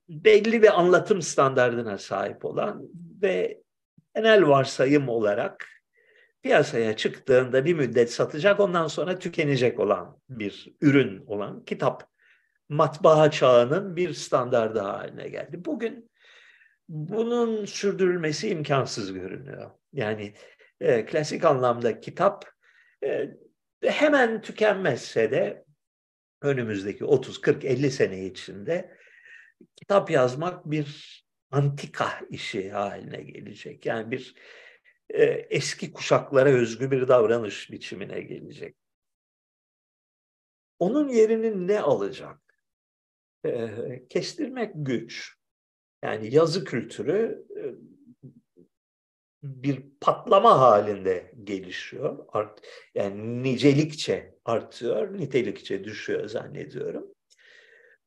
belli 0.10 0.62
bir 0.62 0.80
anlatım 0.80 1.22
standardına 1.22 1.98
sahip 1.98 2.46
olan 2.46 2.90
ve 3.22 3.62
genel 4.16 4.48
varsayım 4.48 5.10
olarak 5.10 5.68
piyasaya 6.42 6.96
çıktığında 6.96 7.66
bir 7.66 7.74
müddet 7.74 8.12
satacak 8.14 8.60
ondan 8.60 8.88
sonra 8.88 9.20
tükenecek 9.20 9.80
olan 9.80 10.18
bir 10.30 10.76
ürün 10.82 11.24
olan 11.28 11.66
kitap 11.66 12.15
matbaa 12.70 13.32
çağının 13.32 13.96
bir 13.96 14.14
standardı 14.14 14.80
haline 14.80 15.30
geldi. 15.30 15.66
Bugün 15.66 16.12
bunun 16.90 17.66
sürdürülmesi 17.66 18.50
imkansız 18.50 19.14
görünüyor. 19.14 19.72
Yani 19.94 20.34
e, 20.82 21.06
klasik 21.06 21.46
anlamda 21.46 22.00
kitap 22.00 22.46
e, 23.04 23.30
hemen 23.84 24.42
tükenmezse 24.42 25.32
de 25.32 25.66
önümüzdeki 26.42 27.06
30, 27.06 27.42
40, 27.42 27.66
50 27.66 27.92
sene 27.92 28.26
içinde 28.26 28.98
kitap 29.76 30.12
yazmak 30.12 30.72
bir 30.72 31.22
antika 31.52 32.22
işi 32.30 32.72
haline 32.72 33.22
gelecek. 33.22 33.86
Yani 33.86 34.12
bir 34.12 34.36
e, 35.10 35.24
eski 35.50 35.94
kuşaklara 35.94 36.50
özgü 36.50 36.92
bir 36.92 37.08
davranış 37.08 37.72
biçimine 37.72 38.22
gelecek. 38.22 38.76
Onun 40.80 41.08
yerini 41.08 41.68
ne 41.68 41.80
alacak? 41.80 42.45
E, 43.46 44.08
kestirmek 44.10 44.72
güç. 44.76 45.36
Yani 46.04 46.36
yazı 46.36 46.66
kültürü 46.66 47.46
e, 47.58 47.62
bir 49.44 49.84
patlama 50.02 50.60
halinde 50.60 51.32
gelişiyor. 51.44 52.26
Art, 52.28 52.62
yani 52.96 53.44
nicelikçe 53.44 54.36
artıyor, 54.46 55.18
nitelikçe 55.18 55.84
düşüyor 55.84 56.28
zannediyorum. 56.28 57.08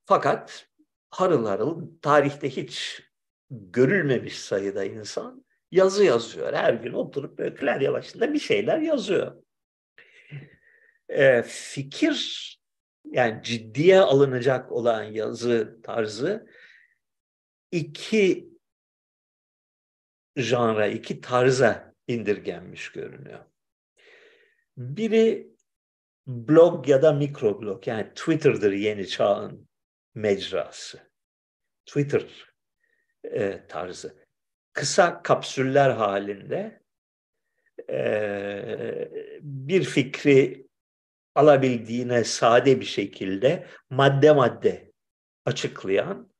Fakat 0.06 0.68
harıl 1.10 1.46
harıl 1.46 1.88
tarihte 2.02 2.50
hiç 2.50 3.02
görülmemiş 3.50 4.38
sayıda 4.38 4.84
insan 4.84 5.44
yazı 5.70 6.04
yazıyor. 6.04 6.52
Her 6.52 6.74
gün 6.74 6.92
oturup 6.92 7.38
böyle 7.38 7.54
klavye 7.54 7.92
başında 7.92 8.32
bir 8.32 8.38
şeyler 8.38 8.78
yazıyor. 8.78 9.42
E, 11.08 11.42
fikir 11.42 12.47
yani 13.12 13.42
ciddiye 13.42 14.00
alınacak 14.00 14.72
olan 14.72 15.02
yazı 15.02 15.78
tarzı 15.82 16.48
iki 17.72 18.48
janra, 20.36 20.86
iki 20.86 21.20
tarza 21.20 21.94
indirgenmiş 22.06 22.92
görünüyor. 22.92 23.44
Biri 24.76 25.50
blog 26.26 26.88
ya 26.88 27.02
da 27.02 27.12
mikroblog 27.12 27.86
yani 27.86 28.08
Twitter'dır 28.14 28.72
yeni 28.72 29.08
çağın 29.08 29.68
mecrası. 30.14 31.10
Twitter 31.86 32.54
e, 33.24 33.66
tarzı. 33.68 34.24
Kısa 34.72 35.22
kapsüller 35.22 35.90
halinde 35.90 36.82
e, 37.90 39.08
bir 39.42 39.84
fikri 39.84 40.67
alabildiğine 41.34 42.24
sade 42.24 42.80
bir 42.80 42.84
şekilde 42.84 43.66
madde 43.90 44.32
madde 44.32 44.92
açıklayan 45.44 46.32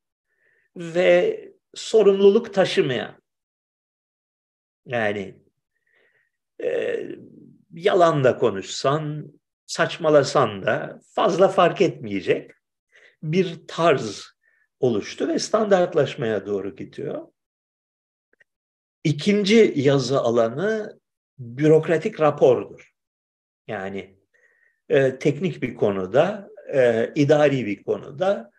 ve 0.75 1.45
sorumluluk 1.75 2.53
taşımayan 2.53 3.21
yani 4.85 5.43
e, 6.63 6.99
yalan 7.73 8.23
da 8.23 8.37
konuşsan, 8.37 9.33
saçmalasan 9.65 10.65
da 10.65 10.99
fazla 11.15 11.47
fark 11.47 11.81
etmeyecek 11.81 12.51
bir 13.23 13.67
tarz 13.67 14.25
oluştu 14.79 15.27
ve 15.27 15.39
standartlaşmaya 15.39 16.45
doğru 16.45 16.75
gidiyor. 16.75 17.27
İkinci 19.03 19.73
yazı 19.75 20.19
alanı 20.19 20.99
bürokratik 21.39 22.19
rapordur. 22.19 22.93
Yani 23.67 24.18
e, 24.89 25.19
teknik 25.19 25.61
bir 25.61 25.75
konuda, 25.75 26.49
e, 26.73 27.11
idari 27.15 27.65
bir 27.65 27.83
konuda 27.83 28.51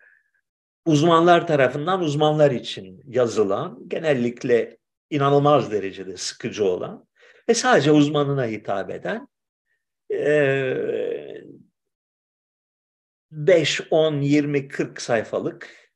uzmanlar 0.85 1.47
tarafından 1.47 2.01
uzmanlar 2.01 2.51
için 2.51 3.03
yazılan, 3.07 3.83
genellikle 3.87 4.77
inanılmaz 5.09 5.71
derecede 5.71 6.17
sıkıcı 6.17 6.65
olan 6.65 7.07
ve 7.49 7.53
sadece 7.53 7.91
uzmanına 7.91 8.45
hitap 8.45 8.89
eden 8.89 9.27
e, 10.13 11.41
5, 13.31 13.81
10, 13.91 14.21
20, 14.21 14.67
40 14.67 15.01
sayfalık 15.01 15.91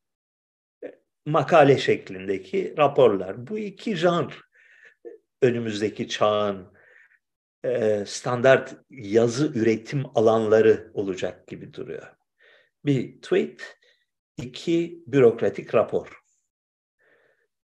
makale 1.26 1.78
şeklindeki 1.78 2.74
raporlar. 2.78 3.48
Bu 3.48 3.60
iki 3.60 3.96
janr 3.96 4.42
önümüzdeki 5.42 6.10
çağın 6.10 6.74
e, 7.66 8.05
standart 8.05 8.76
yazı 8.89 9.47
üretim 9.47 10.03
alanları 10.16 10.91
olacak 10.93 11.47
gibi 11.47 11.74
duruyor. 11.74 12.16
Bir 12.86 13.22
tweet, 13.22 13.78
iki 14.38 15.03
bürokratik 15.07 15.76
rapor. 15.76 16.22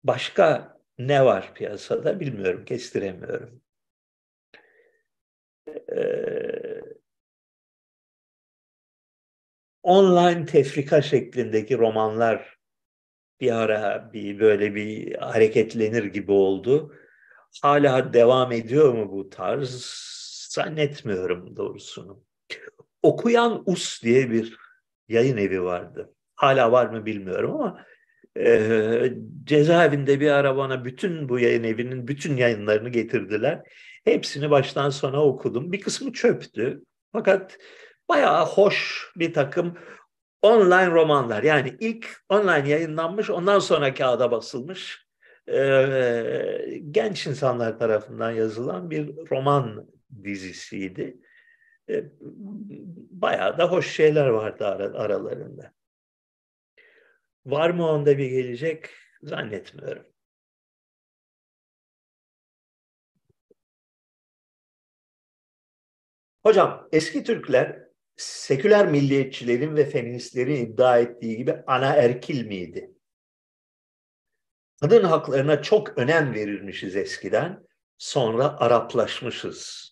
Başka 0.03 0.77
ne 0.97 1.25
var 1.25 1.53
piyasada 1.53 2.19
bilmiyorum, 2.19 2.65
kestiremiyorum. 2.65 3.61
Ee, 5.67 6.81
online 9.83 10.45
tefrika 10.45 11.01
şeklindeki 11.01 11.77
romanlar 11.77 12.57
bir 13.41 13.51
ara 13.51 14.13
bir 14.13 14.39
böyle 14.39 14.75
bir 14.75 15.15
hareketlenir 15.15 16.03
gibi 16.03 16.31
oldu. 16.31 16.95
Hala 17.61 18.13
devam 18.13 18.51
ediyor 18.51 18.93
mu 18.93 19.11
bu 19.11 19.29
tarz? 19.29 19.69
Zannetmiyorum 20.49 21.55
doğrusunu. 21.55 22.23
Okuyan 23.01 23.63
Us 23.65 24.03
diye 24.03 24.31
bir 24.31 24.57
yayın 25.07 25.37
evi 25.37 25.63
vardı. 25.63 26.13
Hala 26.35 26.71
var 26.71 26.85
mı 26.85 27.05
bilmiyorum 27.05 27.55
ama 27.55 27.85
e, 28.39 29.13
cezaevinde 29.43 30.19
bir 30.19 30.29
ara 30.29 30.57
bana 30.57 30.85
bütün 30.85 31.29
bu 31.29 31.39
yayın 31.39 31.63
evinin 31.63 32.07
bütün 32.07 32.37
yayınlarını 32.37 32.89
getirdiler. 32.89 33.61
Hepsini 34.03 34.49
baştan 34.49 34.89
sona 34.89 35.23
okudum. 35.23 35.71
Bir 35.71 35.81
kısmı 35.81 36.13
çöptü. 36.13 36.83
Fakat 37.11 37.57
bayağı 38.09 38.45
hoş 38.45 39.07
bir 39.15 39.33
takım 39.33 39.77
online 40.41 40.91
romanlar. 40.91 41.43
Yani 41.43 41.77
ilk 41.79 42.23
online 42.29 42.69
yayınlanmış, 42.69 43.29
ondan 43.29 43.59
sonra 43.59 43.93
kağıda 43.93 44.31
basılmış 44.31 45.02
e, 45.47 46.81
genç 46.91 47.27
insanlar 47.27 47.79
tarafından 47.79 48.31
yazılan 48.31 48.89
bir 48.91 49.29
roman 49.31 49.89
dizisiydi. 50.23 51.17
E, 51.89 52.03
bayağı 53.11 53.57
da 53.57 53.71
hoş 53.71 53.95
şeyler 53.95 54.27
vardı 54.27 54.67
ar- 54.67 54.79
aralarında. 54.79 55.73
Var 57.45 57.69
mı 57.69 57.87
onda 57.87 58.17
bir 58.17 58.29
gelecek? 58.29 58.89
Zannetmiyorum. 59.23 60.05
Hocam 66.43 66.87
eski 66.91 67.23
Türkler 67.23 67.79
seküler 68.17 68.87
milliyetçilerin 68.87 69.75
ve 69.75 69.85
feministlerin 69.85 70.55
iddia 70.65 70.99
ettiği 70.99 71.37
gibi 71.37 71.55
ana 71.67 71.95
erkil 71.95 72.45
miydi? 72.47 72.92
Kadın 74.83 75.03
haklarına 75.03 75.61
çok 75.61 75.97
önem 75.97 76.33
verirmişiz 76.33 76.95
eskiden, 76.95 77.67
sonra 77.97 78.59
Araplaşmışız. 78.59 79.89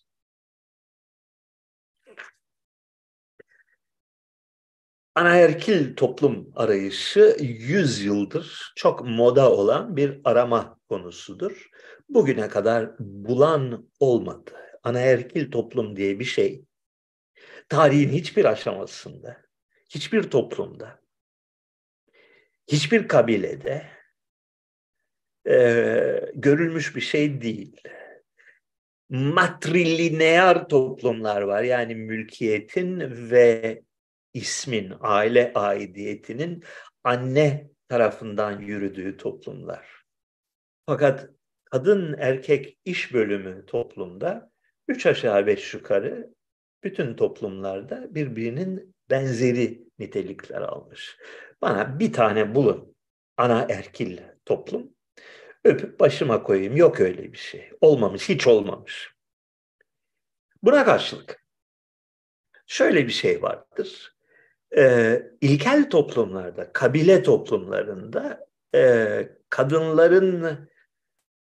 Anaerkil 5.14 5.96
toplum 5.96 6.52
arayışı 6.56 7.36
100 7.40 8.04
yıldır 8.04 8.72
çok 8.76 9.04
moda 9.04 9.52
olan 9.52 9.96
bir 9.96 10.20
arama 10.24 10.78
konusudur. 10.88 11.70
Bugüne 12.08 12.48
kadar 12.48 12.90
bulan 12.98 13.90
olmadı. 14.00 14.50
Anaerkil 14.82 15.50
toplum 15.50 15.96
diye 15.96 16.20
bir 16.20 16.24
şey 16.24 16.64
tarihin 17.68 18.08
hiçbir 18.08 18.44
aşamasında, 18.44 19.42
hiçbir 19.88 20.22
toplumda, 20.30 21.00
hiçbir 22.68 23.08
kabilede 23.08 24.01
e, 25.48 26.30
görülmüş 26.34 26.96
bir 26.96 27.00
şey 27.00 27.42
değil. 27.42 27.80
Matrilineer 29.10 30.68
toplumlar 30.68 31.42
var. 31.42 31.62
Yani 31.62 31.94
mülkiyetin 31.94 33.00
ve 33.30 33.82
ismin, 34.34 34.92
aile 35.00 35.52
aidiyetinin 35.54 36.64
anne 37.04 37.70
tarafından 37.88 38.60
yürüdüğü 38.60 39.16
toplumlar. 39.16 40.02
Fakat 40.86 41.28
kadın 41.64 42.16
erkek 42.18 42.78
iş 42.84 43.14
bölümü 43.14 43.66
toplumda 43.66 44.50
üç 44.88 45.06
aşağı 45.06 45.46
beş 45.46 45.74
yukarı 45.74 46.34
bütün 46.84 47.14
toplumlarda 47.14 48.14
birbirinin 48.14 48.94
benzeri 49.10 49.84
nitelikler 49.98 50.60
almış. 50.60 51.16
Bana 51.62 51.98
bir 51.98 52.12
tane 52.12 52.54
bulun 52.54 52.96
ana 53.36 53.66
erkil 53.70 54.18
toplum 54.44 54.94
öpüp 55.64 56.00
başıma 56.00 56.42
koyayım. 56.42 56.76
Yok 56.76 57.00
öyle 57.00 57.32
bir 57.32 57.38
şey. 57.38 57.72
Olmamış, 57.80 58.28
hiç 58.28 58.46
olmamış. 58.46 59.14
Buna 60.62 60.84
karşılık 60.84 61.44
şöyle 62.66 63.06
bir 63.06 63.12
şey 63.12 63.42
vardır. 63.42 64.16
Ee, 64.76 65.22
ilkel 65.40 65.90
toplumlarda, 65.90 66.72
kabile 66.72 67.22
toplumlarında 67.22 68.48
e, 68.74 69.28
kadınların 69.48 70.68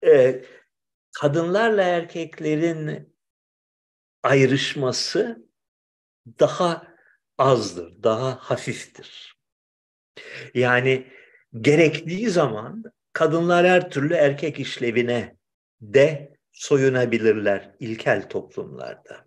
e, 0.07 0.45
kadınlarla 1.13 1.83
erkeklerin 1.83 3.15
ayrışması 4.23 5.47
daha 6.41 6.95
azdır, 7.39 8.03
daha 8.03 8.37
hafiftir. 8.37 9.39
Yani 10.55 11.13
gerektiği 11.61 12.31
zaman 12.31 12.85
kadınlar 13.13 13.67
her 13.67 13.91
türlü 13.91 14.15
erkek 14.15 14.61
işlevine 14.61 15.37
de 15.81 16.37
soyunabilirler 16.53 17.71
ilkel 17.81 18.29
toplumlarda. 18.29 19.27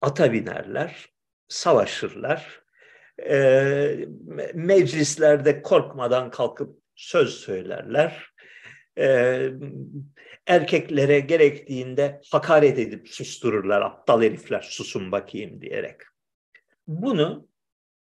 Ata 0.00 0.32
binerler, 0.32 1.06
savaşırlar, 1.48 2.62
e, 3.28 3.98
meclislerde 4.54 5.62
korkmadan 5.62 6.30
kalkıp 6.30 6.78
söz 6.94 7.34
söylerler, 7.34 8.32
e, 8.98 9.38
erkeklere 10.46 11.20
gerektiğinde 11.20 12.20
hakaret 12.30 12.78
edip 12.78 13.08
sustururlar, 13.08 13.82
aptal 13.82 14.22
herifler 14.22 14.60
susun 14.60 15.12
bakayım 15.12 15.60
diyerek. 15.60 16.00
Bunu 16.86 17.48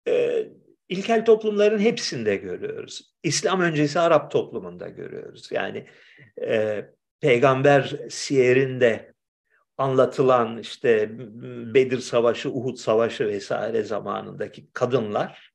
e, 0.07 0.45
ilkel 0.89 1.25
toplumların 1.25 1.79
hepsinde 1.79 2.35
görüyoruz. 2.35 3.13
İslam 3.23 3.61
öncesi 3.61 3.99
Arap 3.99 4.31
toplumunda 4.31 4.89
görüyoruz. 4.89 5.49
Yani 5.51 5.85
e, 6.41 6.85
Peygamber 7.19 7.95
siyerinde 8.09 9.13
anlatılan 9.77 10.57
işte 10.57 11.09
Bedir 11.73 11.99
Savaşı, 11.99 12.49
Uhud 12.49 12.75
Savaşı 12.75 13.27
vesaire 13.27 13.83
zamanındaki 13.83 14.69
kadınlar 14.73 15.49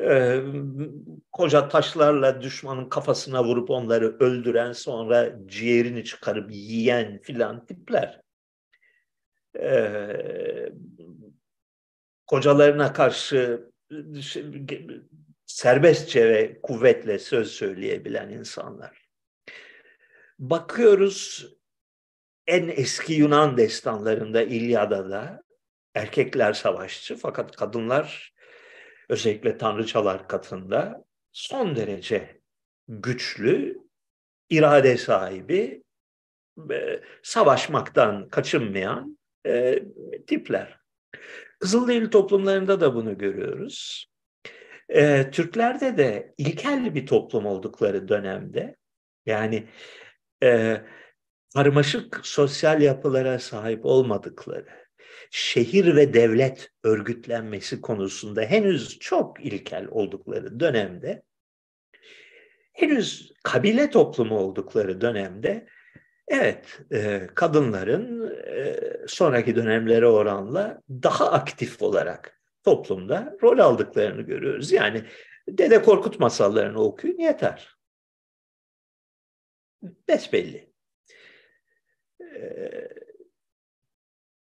e, 0.00 0.40
koca 1.32 1.68
taşlarla 1.68 2.42
düşmanın 2.42 2.88
kafasına 2.88 3.44
vurup 3.44 3.70
onları 3.70 4.18
öldüren 4.18 4.72
sonra 4.72 5.32
ciğerini 5.46 6.04
çıkarıp 6.04 6.50
yiyen 6.52 7.18
filan 7.22 7.66
tipler. 7.66 8.20
E, 9.60 9.82
kocalarına 12.26 12.92
karşı 12.92 13.71
serbestçe 15.46 16.28
ve 16.28 16.60
kuvvetle 16.62 17.18
söz 17.18 17.50
söyleyebilen 17.50 18.30
insanlar. 18.30 19.08
Bakıyoruz 20.38 21.48
en 22.46 22.68
eski 22.68 23.12
Yunan 23.12 23.56
destanlarında 23.56 24.42
İlyada'da 24.42 25.42
erkekler 25.94 26.52
savaşçı 26.52 27.16
fakat 27.16 27.56
kadınlar 27.56 28.34
özellikle 29.08 29.58
tanrıçalar 29.58 30.28
katında 30.28 31.04
son 31.32 31.76
derece 31.76 32.40
güçlü, 32.88 33.78
irade 34.50 34.96
sahibi, 34.96 35.82
savaşmaktan 37.22 38.28
kaçınmayan 38.28 39.18
e, 39.46 39.82
tipler. 40.26 40.81
Kızılderili 41.62 42.10
toplumlarında 42.10 42.80
da 42.80 42.94
bunu 42.94 43.18
görüyoruz. 43.18 44.06
E, 44.88 45.30
Türklerde 45.30 45.96
de 45.96 46.34
ilkel 46.38 46.94
bir 46.94 47.06
toplum 47.06 47.46
oldukları 47.46 48.08
dönemde, 48.08 48.76
yani 49.26 49.68
e, 50.42 50.80
karmaşık 51.54 52.20
sosyal 52.26 52.82
yapılara 52.82 53.38
sahip 53.38 53.86
olmadıkları, 53.86 54.86
şehir 55.30 55.96
ve 55.96 56.14
devlet 56.14 56.70
örgütlenmesi 56.84 57.80
konusunda 57.80 58.42
henüz 58.42 58.98
çok 58.98 59.44
ilkel 59.44 59.86
oldukları 59.90 60.60
dönemde, 60.60 61.22
henüz 62.72 63.32
kabile 63.42 63.90
toplumu 63.90 64.38
oldukları 64.38 65.00
dönemde, 65.00 65.66
evet 66.28 66.80
e, 66.92 67.28
kadınların 67.34 68.36
e, 68.46 68.80
sonraki 69.06 69.56
dönemlere 69.56 70.06
oranla 70.06 70.82
daha 70.90 71.32
aktif 71.32 71.82
olarak 71.82 72.40
toplumda 72.64 73.36
rol 73.42 73.58
aldıklarını 73.58 74.22
görüyoruz. 74.22 74.72
Yani 74.72 75.04
Dede 75.48 75.82
Korkut 75.82 76.20
masallarını 76.20 76.80
okuyun 76.80 77.18
yeter. 77.18 77.76
Besbelli. 80.08 80.72
Ee, 82.20 82.88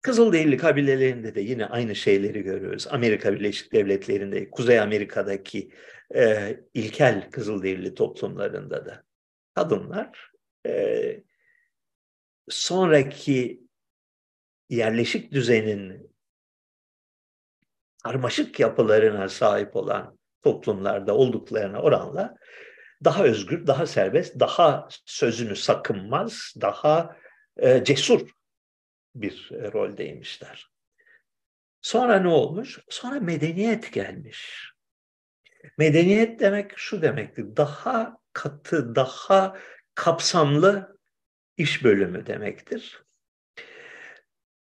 Kızılderili 0.01 0.57
kabilelerinde 0.57 1.36
de 1.36 1.41
yine 1.41 1.65
aynı 1.65 1.95
şeyleri 1.95 2.41
görüyoruz. 2.43 2.88
Amerika 2.88 3.34
Birleşik 3.34 3.74
Devletleri'nde, 3.74 4.49
Kuzey 4.49 4.80
Amerika'daki 4.80 5.72
e, 6.15 6.57
ilkel 6.74 7.32
Kızılderili 7.32 7.95
toplumlarında 7.95 8.86
da 8.86 9.03
kadınlar 9.55 10.32
e, 10.65 11.24
sonraki 12.50 13.62
yerleşik 14.70 15.32
düzenin 15.32 16.16
karmaşık 18.04 18.60
yapılarına 18.60 19.30
sahip 19.30 19.76
olan 19.76 20.20
toplumlarda 20.41 21.16
olduklarına 21.16 21.82
oranla 21.82 22.36
daha 23.04 23.24
özgür, 23.24 23.68
daha 23.68 23.86
serbest, 23.86 24.39
daha 24.39 24.88
sözünü 25.06 25.56
sakınmaz, 25.56 26.54
daha 26.62 27.18
e, 27.58 27.84
cesur 27.84 28.30
bir 29.16 29.52
e, 29.52 29.72
roldeymişler. 29.72 30.70
Sonra 31.82 32.20
ne 32.20 32.28
olmuş? 32.28 32.80
Sonra 32.89 33.20
medeniyet 33.20 33.93
gelmiş. 33.93 34.70
Medeniyet 35.78 36.39
demek 36.39 36.78
şu 36.78 37.02
demektir. 37.02 37.45
Daha 37.58 38.18
katı, 38.34 38.95
daha 38.95 39.58
kapsamlı 39.95 40.99
iş 41.60 41.84
bölümü 41.84 42.26
demektir. 42.26 43.03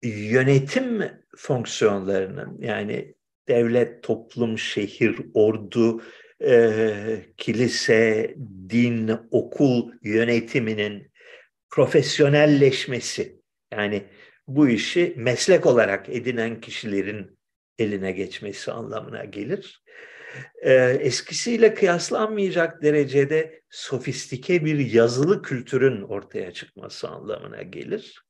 Yönetim 0.02 1.02
fonksiyonlarının 1.36 2.58
yani 2.60 3.14
devlet, 3.48 4.02
toplum, 4.02 4.58
şehir, 4.58 5.20
ordu, 5.34 6.02
e, 6.44 7.26
kilise, 7.36 8.34
din, 8.70 9.10
okul 9.30 9.92
yönetiminin 10.02 11.10
profesyonelleşmesi 11.70 13.40
yani 13.72 14.02
bu 14.48 14.68
işi 14.68 15.14
meslek 15.16 15.66
olarak 15.66 16.08
edinen 16.08 16.60
kişilerin 16.60 17.38
eline 17.78 18.12
geçmesi 18.12 18.72
anlamına 18.72 19.24
gelir. 19.24 19.79
Ee, 20.62 20.98
eskisiyle 21.00 21.74
kıyaslanmayacak 21.74 22.82
derecede 22.82 23.62
sofistike 23.70 24.64
bir 24.64 24.78
yazılı 24.78 25.42
kültürün 25.42 26.02
ortaya 26.02 26.52
çıkması 26.52 27.08
anlamına 27.08 27.62
gelir. 27.62 28.24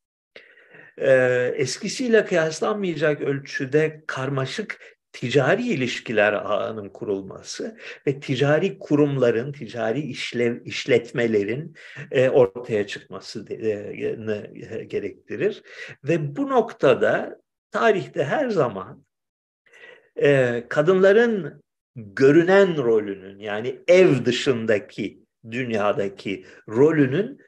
Ee, 0.99 1.53
eskisiyle 1.57 2.25
kıyaslanmayacak 2.25 3.21
ölçüde 3.21 4.05
karmaşık 4.07 4.79
ticari 5.13 5.63
ilişkiler 5.63 6.33
ağının 6.33 6.89
kurulması 6.89 7.79
ve 8.07 8.21
ticari 8.21 8.79
kurumların, 8.79 9.53
ticari 9.53 10.01
işlev, 10.01 10.65
işletmelerin 10.65 11.75
e, 12.11 12.29
ortaya 12.29 12.87
çıkması 12.87 13.45
e, 13.51 13.69
e, 13.69 14.85
gerektirir. 14.85 15.63
Ve 16.05 16.37
bu 16.37 16.49
noktada 16.49 17.41
tarihte 17.71 18.25
her 18.25 18.49
zaman 18.49 19.05
e, 20.23 20.65
kadınların 20.69 21.63
görünen 21.97 22.77
rolünün 22.77 23.39
yani 23.39 23.81
ev 23.89 24.25
dışındaki 24.25 25.25
dünyadaki 25.51 26.47
rolünün 26.69 27.41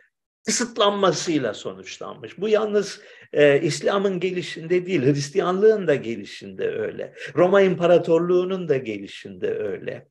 kısıtlanmasıyla 0.47 1.55
sonuçlanmış. 1.55 2.39
Bu 2.39 2.49
yalnız 2.49 3.01
e, 3.33 3.61
İslam'ın 3.61 4.21
gelişinde 4.21 4.87
değil, 4.87 5.03
Hristiyanlığın 5.03 5.87
da 5.87 5.95
gelişinde 5.95 6.69
öyle. 6.69 7.15
Roma 7.35 7.61
İmparatorluğu'nun 7.61 8.69
da 8.69 8.77
gelişinde 8.77 9.55
öyle. 9.55 10.09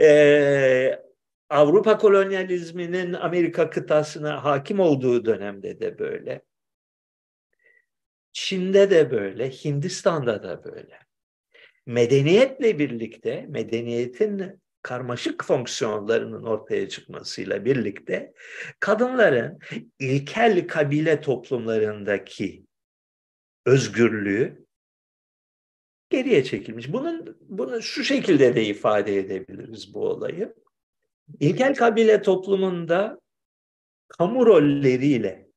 E, 0.00 1.06
Avrupa 1.50 1.98
kolonyalizminin 1.98 3.12
Amerika 3.12 3.70
kıtasına 3.70 4.44
hakim 4.44 4.80
olduğu 4.80 5.24
dönemde 5.24 5.80
de 5.80 5.98
böyle. 5.98 6.42
Çin'de 8.32 8.90
de 8.90 9.10
böyle, 9.10 9.50
Hindistan'da 9.50 10.42
da 10.42 10.64
böyle. 10.64 11.05
Medeniyetle 11.86 12.78
birlikte, 12.78 13.46
medeniyetin 13.48 14.60
karmaşık 14.82 15.44
fonksiyonlarının 15.44 16.42
ortaya 16.42 16.88
çıkmasıyla 16.88 17.64
birlikte 17.64 18.34
kadınların 18.80 19.58
ilkel 19.98 20.66
kabile 20.68 21.20
toplumlarındaki 21.20 22.64
özgürlüğü 23.66 24.66
geriye 26.10 26.44
çekilmiş. 26.44 26.92
Bunun 26.92 27.38
bunu 27.40 27.82
şu 27.82 28.04
şekilde 28.04 28.54
de 28.54 28.64
ifade 28.64 29.16
edebiliriz 29.16 29.94
bu 29.94 30.08
olayı. 30.08 30.54
İlkel 31.40 31.74
kabile 31.74 32.22
toplumunda 32.22 33.20
kamu 34.08 34.46
rolleriyle 34.46 35.48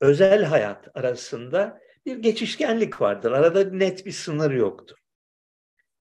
özel 0.00 0.44
hayat 0.44 0.88
arasında 0.94 1.80
bir 2.06 2.16
geçişkenlik 2.16 3.00
vardır. 3.00 3.32
Arada 3.32 3.64
net 3.64 4.06
bir 4.06 4.12
sınır 4.12 4.50
yoktur. 4.50 4.97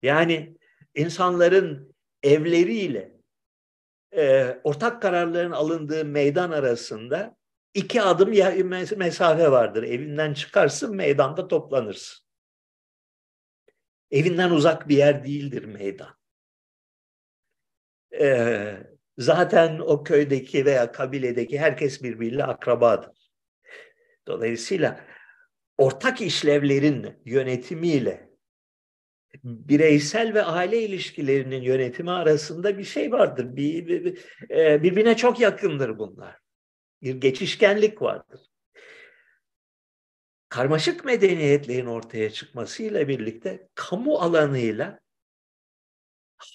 Yani 0.03 0.57
insanların 0.95 1.95
evleriyle 2.23 3.19
e, 4.15 4.57
ortak 4.63 5.01
kararların 5.01 5.51
alındığı 5.51 6.05
meydan 6.05 6.51
arasında 6.51 7.37
iki 7.73 8.01
adım 8.01 8.33
mesafe 8.97 9.51
vardır. 9.51 9.83
Evinden 9.83 10.33
çıkarsın, 10.33 10.95
meydanda 10.95 11.47
toplanırsın. 11.47 12.23
Evinden 14.11 14.49
uzak 14.49 14.89
bir 14.89 14.97
yer 14.97 15.23
değildir 15.23 15.63
meydan. 15.63 16.15
Ee, 18.19 18.77
zaten 19.17 19.79
o 19.79 20.03
köydeki 20.03 20.65
veya 20.65 20.91
kabiledeki 20.91 21.59
herkes 21.59 22.03
birbiriyle 22.03 22.43
akrabadır. 22.43 23.31
Dolayısıyla 24.27 25.05
ortak 25.77 26.21
işlevlerin 26.21 27.21
yönetimiyle 27.25 28.32
bireysel 29.43 30.33
ve 30.33 30.43
aile 30.43 30.81
ilişkilerinin 30.81 31.61
yönetimi 31.61 32.11
arasında 32.11 32.77
bir 32.77 32.83
şey 32.83 33.11
vardır. 33.11 33.55
Bir, 33.55 33.87
bir, 33.87 34.19
e, 34.49 34.83
birbirine 34.83 35.17
çok 35.17 35.39
yakındır 35.39 35.97
bunlar. 35.97 36.39
Bir 37.01 37.15
geçişkenlik 37.15 38.01
vardır. 38.01 38.39
Karmaşık 40.49 41.05
medeniyetlerin 41.05 41.85
ortaya 41.85 42.29
çıkmasıyla 42.29 43.07
birlikte 43.07 43.67
kamu 43.75 44.17
alanıyla 44.17 44.99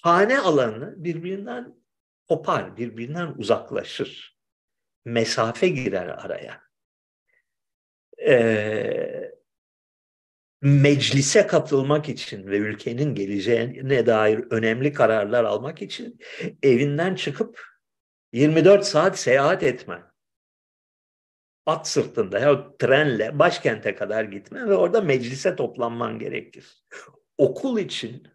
hane 0.03 0.39
alanı 0.39 0.93
birbirinden 0.97 1.75
kopar, 2.27 2.77
birbirinden 2.77 3.33
uzaklaşır. 3.37 4.39
Mesafe 5.05 5.67
girer 5.67 6.07
araya. 6.07 6.61
Ee, 8.27 9.28
meclise 10.61 11.47
katılmak 11.47 12.09
için 12.09 12.47
ve 12.47 12.57
ülkenin 12.57 13.15
geleceğine 13.15 14.05
dair 14.05 14.43
önemli 14.49 14.93
kararlar 14.93 15.43
almak 15.43 15.81
için 15.81 16.19
evinden 16.63 17.15
çıkıp 17.15 17.63
24 18.33 18.85
saat 18.85 19.19
seyahat 19.19 19.63
etmen. 19.63 20.03
At 21.65 21.87
sırtında 21.87 22.39
ya 22.39 22.77
trenle 22.77 23.39
başkente 23.39 23.95
kadar 23.95 24.23
gitme 24.23 24.67
ve 24.67 24.75
orada 24.75 25.01
meclise 25.01 25.55
toplanman 25.55 26.19
gerekir. 26.19 26.83
Okul 27.37 27.79
için 27.79 28.27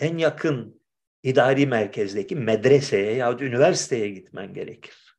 en 0.00 0.18
yakın 0.18 0.82
idari 1.22 1.66
merkezdeki 1.66 2.36
medreseye 2.36 3.14
ya 3.14 3.38
üniversiteye 3.38 4.08
gitmen 4.08 4.54
gerekir. 4.54 5.18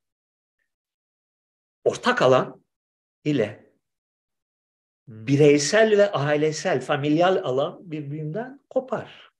Ortak 1.83 2.21
alan 2.21 2.63
ile 3.23 3.62
bireysel 5.07 5.97
ve 5.97 6.11
ailesel, 6.11 6.81
familial 6.81 7.41
alan 7.43 7.91
birbirinden 7.91 8.59
kopar. 8.69 9.31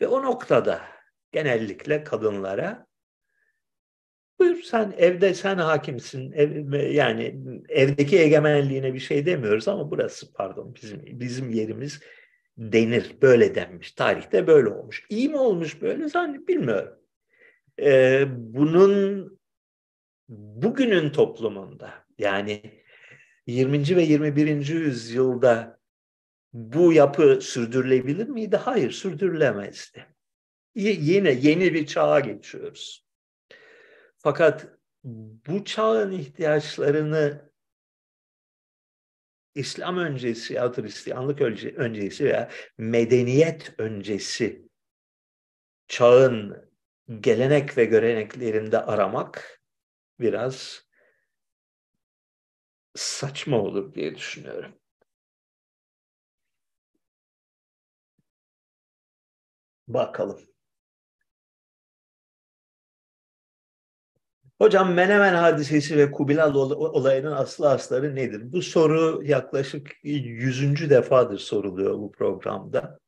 Ve 0.00 0.06
o 0.06 0.22
noktada 0.22 0.82
genellikle 1.32 2.04
kadınlara 2.04 2.86
buyur 4.38 4.62
sen 4.62 4.94
evde 4.96 5.34
sen 5.34 5.58
hakimsin 5.58 6.32
ev, 6.32 6.72
yani 6.92 7.40
evdeki 7.68 8.18
egemenliğine 8.18 8.94
bir 8.94 8.98
şey 8.98 9.26
demiyoruz 9.26 9.68
ama 9.68 9.90
burası 9.90 10.32
pardon 10.32 10.74
bizim 10.74 11.20
bizim 11.20 11.50
yerimiz 11.50 12.00
denir 12.58 13.16
böyle 13.22 13.54
denmiş 13.54 13.92
tarihte 13.92 14.46
böyle 14.46 14.68
olmuş. 14.68 15.06
İyi 15.08 15.28
mi 15.28 15.36
olmuş 15.36 15.82
böyle? 15.82 16.08
Zannet 16.08 16.48
bilmiyorum. 16.48 16.98
Ee, 17.80 18.24
bunun 18.28 19.38
bugünün 20.28 21.10
toplumunda 21.10 21.94
yani 22.18 22.77
20. 23.48 23.96
ve 23.96 24.02
21. 24.02 24.66
yüzyılda 24.66 25.80
bu 26.52 26.92
yapı 26.92 27.38
sürdürülebilir 27.42 28.28
miydi? 28.28 28.56
Hayır, 28.56 28.90
sürdürülemezdi. 28.90 30.06
Yine 30.74 31.30
yeni 31.30 31.74
bir 31.74 31.86
çağa 31.86 32.20
geçiyoruz. 32.20 33.06
Fakat 34.18 34.66
bu 35.04 35.64
çağın 35.64 36.12
ihtiyaçlarını 36.12 37.50
İslam 39.54 39.98
öncesi 39.98 40.54
ya 40.54 40.72
Hristiyanlık 40.72 41.40
öncesi 41.76 42.24
veya 42.24 42.50
medeniyet 42.78 43.74
öncesi 43.78 44.68
çağın 45.86 46.70
gelenek 47.20 47.78
ve 47.78 47.84
göreneklerinde 47.84 48.78
aramak 48.78 49.62
biraz 50.20 50.87
saçma 52.98 53.58
olur 53.60 53.94
diye 53.94 54.14
düşünüyorum. 54.16 54.72
Bakalım. 59.88 60.38
Hocam 64.60 64.94
Menemen 64.94 65.34
hadisesi 65.34 65.96
ve 65.96 66.10
Kubilal 66.10 66.54
olayının 66.54 67.32
aslı 67.32 67.70
asları 67.70 68.14
nedir? 68.14 68.52
Bu 68.52 68.62
soru 68.62 69.22
yaklaşık 69.24 69.90
yüzüncü 70.04 70.90
defadır 70.90 71.38
soruluyor 71.38 71.94
bu 71.98 72.12
programda. 72.12 72.98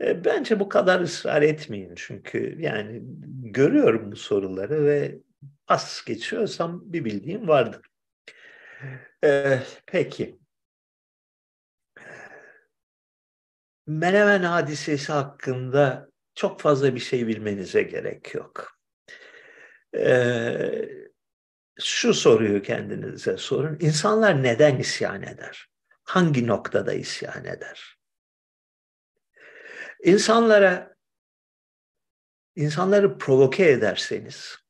E, 0.00 0.24
bence 0.24 0.60
bu 0.60 0.68
kadar 0.68 1.00
ısrar 1.00 1.42
etmeyin 1.42 1.92
çünkü 1.96 2.56
yani 2.60 3.02
görüyorum 3.42 4.12
bu 4.12 4.16
soruları 4.16 4.84
ve 4.84 5.18
pas 5.66 6.04
geçiyorsam 6.04 6.82
bir 6.92 7.04
bildiğim 7.04 7.48
vardır. 7.48 7.85
Ee, 9.24 9.62
peki. 9.86 10.38
Menemen 13.86 14.42
hadisesi 14.42 15.12
hakkında 15.12 16.08
çok 16.34 16.60
fazla 16.60 16.94
bir 16.94 17.00
şey 17.00 17.26
bilmenize 17.26 17.82
gerek 17.82 18.34
yok. 18.34 18.78
Ee, 19.96 20.88
şu 21.80 22.14
soruyu 22.14 22.62
kendinize 22.62 23.36
sorun. 23.36 23.76
İnsanlar 23.80 24.42
neden 24.42 24.78
isyan 24.78 25.22
eder? 25.22 25.68
Hangi 26.04 26.46
noktada 26.46 26.92
isyan 26.92 27.44
eder? 27.44 27.98
İnsanlara 30.04 30.96
insanları 32.56 33.18
provoke 33.18 33.70
ederseniz 33.70 34.65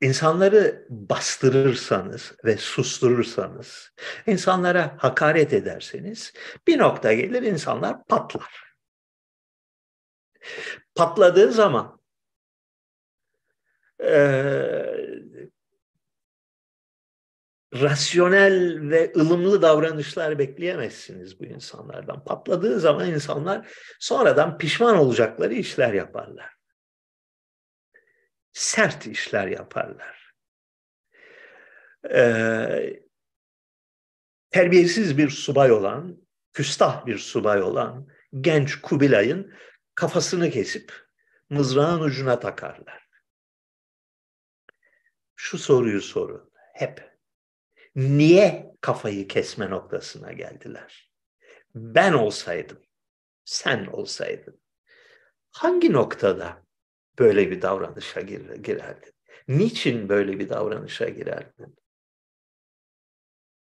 İnsanları 0.00 0.86
bastırırsanız 0.88 2.32
ve 2.44 2.56
susturursanız, 2.56 3.92
insanlara 4.26 4.96
hakaret 4.98 5.52
ederseniz 5.52 6.32
bir 6.66 6.78
nokta 6.78 7.12
gelir 7.12 7.42
insanlar 7.42 8.04
patlar. 8.04 8.74
Patladığı 10.94 11.52
zaman 11.52 12.00
e, 14.02 14.12
rasyonel 17.74 18.90
ve 18.90 19.12
ılımlı 19.16 19.62
davranışlar 19.62 20.38
bekleyemezsiniz 20.38 21.40
bu 21.40 21.44
insanlardan. 21.44 22.24
Patladığı 22.24 22.80
zaman 22.80 23.10
insanlar 23.10 23.68
sonradan 24.00 24.58
pişman 24.58 24.96
olacakları 24.96 25.54
işler 25.54 25.92
yaparlar 25.92 26.57
sert 28.58 29.06
işler 29.06 29.46
yaparlar. 29.46 30.34
Ee, 32.10 33.02
terbiyesiz 34.50 35.18
bir 35.18 35.30
subay 35.30 35.72
olan, 35.72 36.22
küstah 36.52 37.06
bir 37.06 37.18
subay 37.18 37.62
olan 37.62 38.08
genç 38.40 38.80
Kubilay'ın 38.80 39.54
kafasını 39.94 40.50
kesip 40.50 40.92
mızrağın 41.50 42.00
ucuna 42.00 42.40
takarlar. 42.40 43.08
Şu 45.36 45.58
soruyu 45.58 46.00
sorun 46.00 46.50
hep. 46.74 47.18
Niye 47.96 48.74
kafayı 48.80 49.28
kesme 49.28 49.70
noktasına 49.70 50.32
geldiler? 50.32 51.12
Ben 51.74 52.12
olsaydım, 52.12 52.82
sen 53.44 53.86
olsaydın 53.86 54.60
hangi 55.50 55.92
noktada 55.92 56.67
böyle 57.18 57.50
bir 57.50 57.62
davranışa 57.62 58.20
gir, 58.20 58.50
girerdin? 58.50 59.12
Niçin 59.48 60.08
böyle 60.08 60.38
bir 60.38 60.48
davranışa 60.48 61.08
girerdin? 61.08 61.76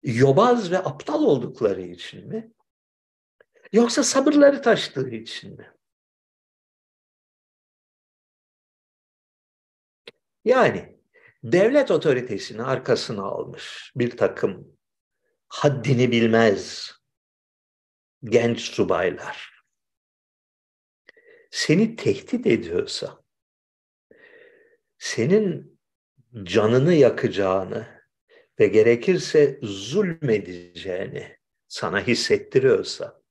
Yobaz 0.04 0.72
ve 0.72 0.78
aptal 0.78 1.24
oldukları 1.24 1.82
için 1.82 2.28
mi? 2.28 2.54
Yoksa 3.72 4.04
sabırları 4.04 4.62
taştığı 4.62 5.10
için 5.10 5.58
mi? 5.58 5.72
Yani 10.46 11.00
devlet 11.44 11.92
otoritesini 11.92 12.64
arkasına 12.64 13.24
almış 13.24 13.92
bir 13.96 14.18
takım 14.18 14.78
haddini 15.48 16.12
bilmez 16.12 16.92
genç 18.24 18.62
subaylar 18.62 19.56
seni 21.52 21.96
tehdit 21.96 22.48
ediyorsa 22.48 23.25
senin 25.06 25.80
canını 26.44 26.94
yakacağını 26.94 27.88
ve 28.60 28.68
gerekirse 28.68 29.60
zulmedeceğini 29.64 31.38
sana 31.68 32.08
hissettiriyorsa 32.08 33.22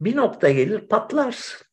bir 0.00 0.16
nokta 0.16 0.50
gelir 0.50 0.88
patlarsın. 0.88 1.66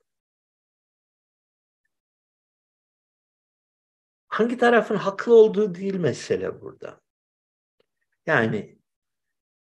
Hangi 4.27 4.57
tarafın 4.57 4.95
haklı 4.95 5.35
olduğu 5.35 5.75
değil 5.75 5.95
mesele 5.95 6.61
burada. 6.61 7.01
Yani 8.25 8.79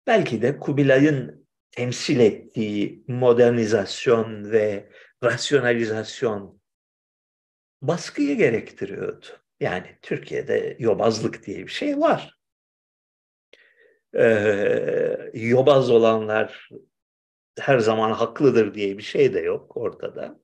belki 0.08 0.42
de 0.42 0.60
Kubilay'ın 0.60 1.48
temsil 1.72 2.20
ettiği 2.20 3.04
modernizasyon 3.08 4.52
ve 4.52 4.90
rasyonalizasyon 5.24 6.62
baskıyı 7.82 8.38
gerektiriyordu. 8.38 9.43
Yani 9.60 9.97
Türkiye'de 10.01 10.76
yobazlık 10.80 11.45
diye 11.45 11.58
bir 11.58 11.72
şey 11.72 11.99
var. 11.99 12.39
Ee, 14.16 15.32
yobaz 15.34 15.89
olanlar 15.89 16.70
her 17.60 17.80
zaman 17.80 18.12
haklıdır 18.12 18.74
diye 18.74 18.97
bir 18.97 19.04
şey 19.04 19.34
de 19.34 19.39
yok 19.39 19.78
ortada. 19.78 20.39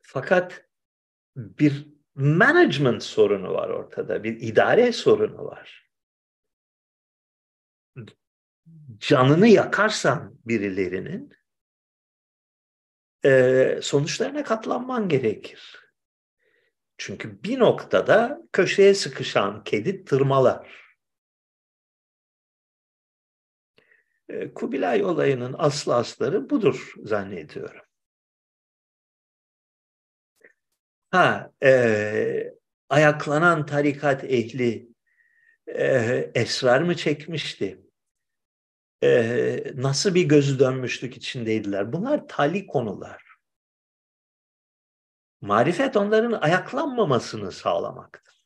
Fakat 0.00 0.64
bir 1.36 1.88
management 2.14 3.02
sorunu 3.02 3.54
var 3.54 3.68
ortada, 3.68 4.24
bir 4.24 4.40
idare 4.40 4.92
sorunu 4.92 5.44
var. 5.44 5.90
Canını 8.98 9.48
yakarsan 9.48 10.38
birilerinin 10.44 11.32
e, 13.24 13.78
sonuçlarına 13.82 14.44
katlanman 14.44 15.08
gerekir. 15.08 15.83
Çünkü 16.98 17.42
bir 17.42 17.58
noktada 17.58 18.42
köşeye 18.52 18.94
sıkışan 18.94 19.64
kedi 19.64 20.04
tırmalar. 20.04 20.84
E, 24.28 24.54
Kubilay 24.54 25.04
olayının 25.04 25.54
aslı 25.58 25.94
asları 25.94 26.50
budur 26.50 26.92
zannediyorum. 27.04 27.80
Ha, 31.10 31.52
e, 31.62 32.52
ayaklanan 32.88 33.66
tarikat 33.66 34.24
ehli 34.24 34.88
e, 35.66 35.86
esrar 36.34 36.80
mı 36.82 36.96
çekmişti? 36.96 37.80
E, 39.02 39.64
nasıl 39.74 40.14
bir 40.14 40.24
gözü 40.24 40.58
dönmüşlük 40.58 41.16
içindeydiler? 41.16 41.92
Bunlar 41.92 42.28
tali 42.28 42.66
konular. 42.66 43.23
Marifet 45.44 45.96
onların 45.96 46.32
ayaklanmamasını 46.32 47.52
sağlamaktır. 47.52 48.44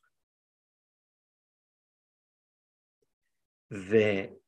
Ve 3.71 4.39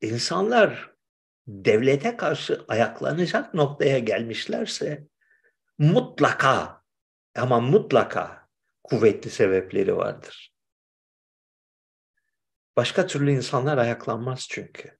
insanlar 0.00 0.94
devlete 1.46 2.16
karşı 2.16 2.64
ayaklanacak 2.68 3.54
noktaya 3.54 3.98
gelmişlerse 3.98 5.06
mutlaka 5.78 6.82
ama 7.36 7.60
mutlaka 7.60 8.48
kuvvetli 8.84 9.30
sebepleri 9.30 9.96
vardır. 9.96 10.54
Başka 12.76 13.06
türlü 13.06 13.32
insanlar 13.32 13.78
ayaklanmaz 13.78 14.46
çünkü. 14.50 14.98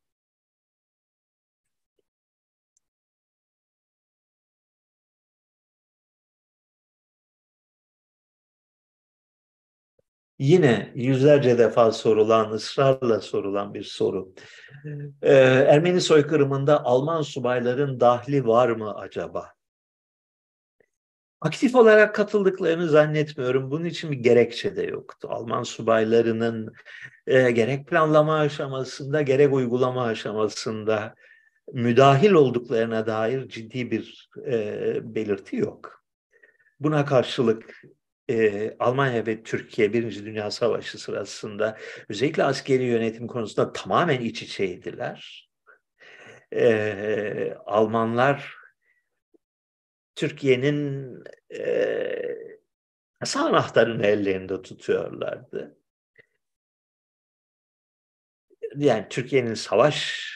Yine 10.39 10.93
yüzlerce 10.95 11.59
defa 11.59 11.93
sorulan, 11.93 12.51
ısrarla 12.51 13.21
sorulan 13.21 13.75
bir 13.75 13.83
soru. 13.85 14.35
Ee, 15.23 15.33
Ermeni 15.69 16.01
soykırımında 16.01 16.85
Alman 16.85 17.23
subayların 17.23 18.01
dahli 18.01 18.47
var 18.47 18.69
mı 18.69 18.95
acaba? 18.95 19.53
Aktif 21.41 21.75
olarak 21.75 22.15
katıldıklarını 22.15 22.89
zannetmiyorum. 22.89 23.71
Bunun 23.71 23.85
için 23.85 24.11
bir 24.11 24.17
gerekçe 24.17 24.77
de 24.77 24.83
yoktu. 24.83 25.29
Alman 25.31 25.63
subaylarının 25.63 26.73
e, 27.27 27.51
gerek 27.51 27.87
planlama 27.89 28.39
aşamasında 28.39 29.23
gerek 29.23 29.53
uygulama 29.53 30.05
aşamasında 30.05 31.15
müdahil 31.73 32.31
olduklarına 32.31 33.07
dair 33.07 33.49
ciddi 33.49 33.91
bir 33.91 34.31
e, 34.47 35.15
belirti 35.15 35.57
yok. 35.57 36.05
Buna 36.81 37.05
karşılık 37.05 37.83
e, 38.31 38.77
Almanya 38.79 39.27
ve 39.27 39.43
Türkiye 39.43 39.93
Birinci 39.93 40.25
Dünya 40.25 40.51
Savaşı 40.51 40.99
sırasında 40.99 41.79
özellikle 42.09 42.45
askeri 42.45 42.83
yönetim 42.85 43.27
konusunda 43.27 43.73
tamamen 43.73 44.21
iç 44.21 44.43
içeydiler. 44.43 45.49
E, 46.53 47.55
Almanlar 47.67 48.55
Türkiye'nin 50.15 51.13
e, 51.55 52.37
kasa 53.21 53.45
anahtarını 53.45 54.07
ellerinde 54.07 54.63
tutuyorlardı. 54.63 55.79
Yani 58.77 59.07
Türkiye'nin 59.11 59.55
savaş 59.55 60.29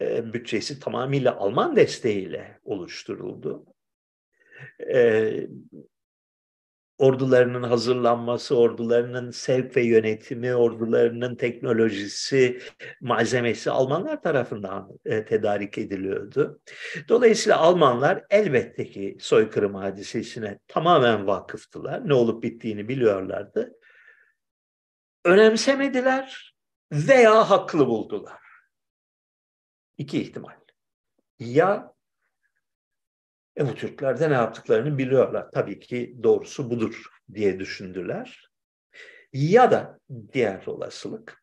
e, 0.00 0.32
bütçesi 0.32 0.80
tamamıyla 0.80 1.36
Alman 1.36 1.76
desteğiyle 1.76 2.60
oluşturuldu. 2.64 3.66
E, 4.92 5.32
ordularının 7.02 7.62
hazırlanması, 7.62 8.58
ordularının 8.58 9.30
sevk 9.30 9.76
ve 9.76 9.82
yönetimi, 9.82 10.54
ordularının 10.54 11.36
teknolojisi, 11.36 12.60
malzemesi 13.00 13.70
Almanlar 13.70 14.22
tarafından 14.22 14.88
e, 15.04 15.24
tedarik 15.24 15.78
ediliyordu. 15.78 16.60
Dolayısıyla 17.08 17.58
Almanlar 17.58 18.24
elbette 18.30 18.90
ki 18.90 19.16
soykırım 19.20 19.74
hadisesine 19.74 20.58
tamamen 20.68 21.26
vakıftılar. 21.26 22.08
Ne 22.08 22.14
olup 22.14 22.42
bittiğini 22.42 22.88
biliyorlardı. 22.88 23.72
Önemsemediler 25.24 26.54
veya 26.92 27.50
haklı 27.50 27.86
buldular. 27.86 28.40
İki 29.98 30.22
ihtimal. 30.22 30.54
Ya 31.38 31.91
e 33.58 33.68
bu 33.68 33.74
Türkler 33.74 34.20
de 34.20 34.30
ne 34.30 34.34
yaptıklarını 34.34 34.98
biliyorlar. 34.98 35.50
Tabii 35.50 35.80
ki 35.80 36.16
doğrusu 36.22 36.70
budur 36.70 37.06
diye 37.34 37.60
düşündüler. 37.60 38.50
Ya 39.32 39.70
da 39.70 40.00
diğer 40.32 40.66
olasılık 40.66 41.42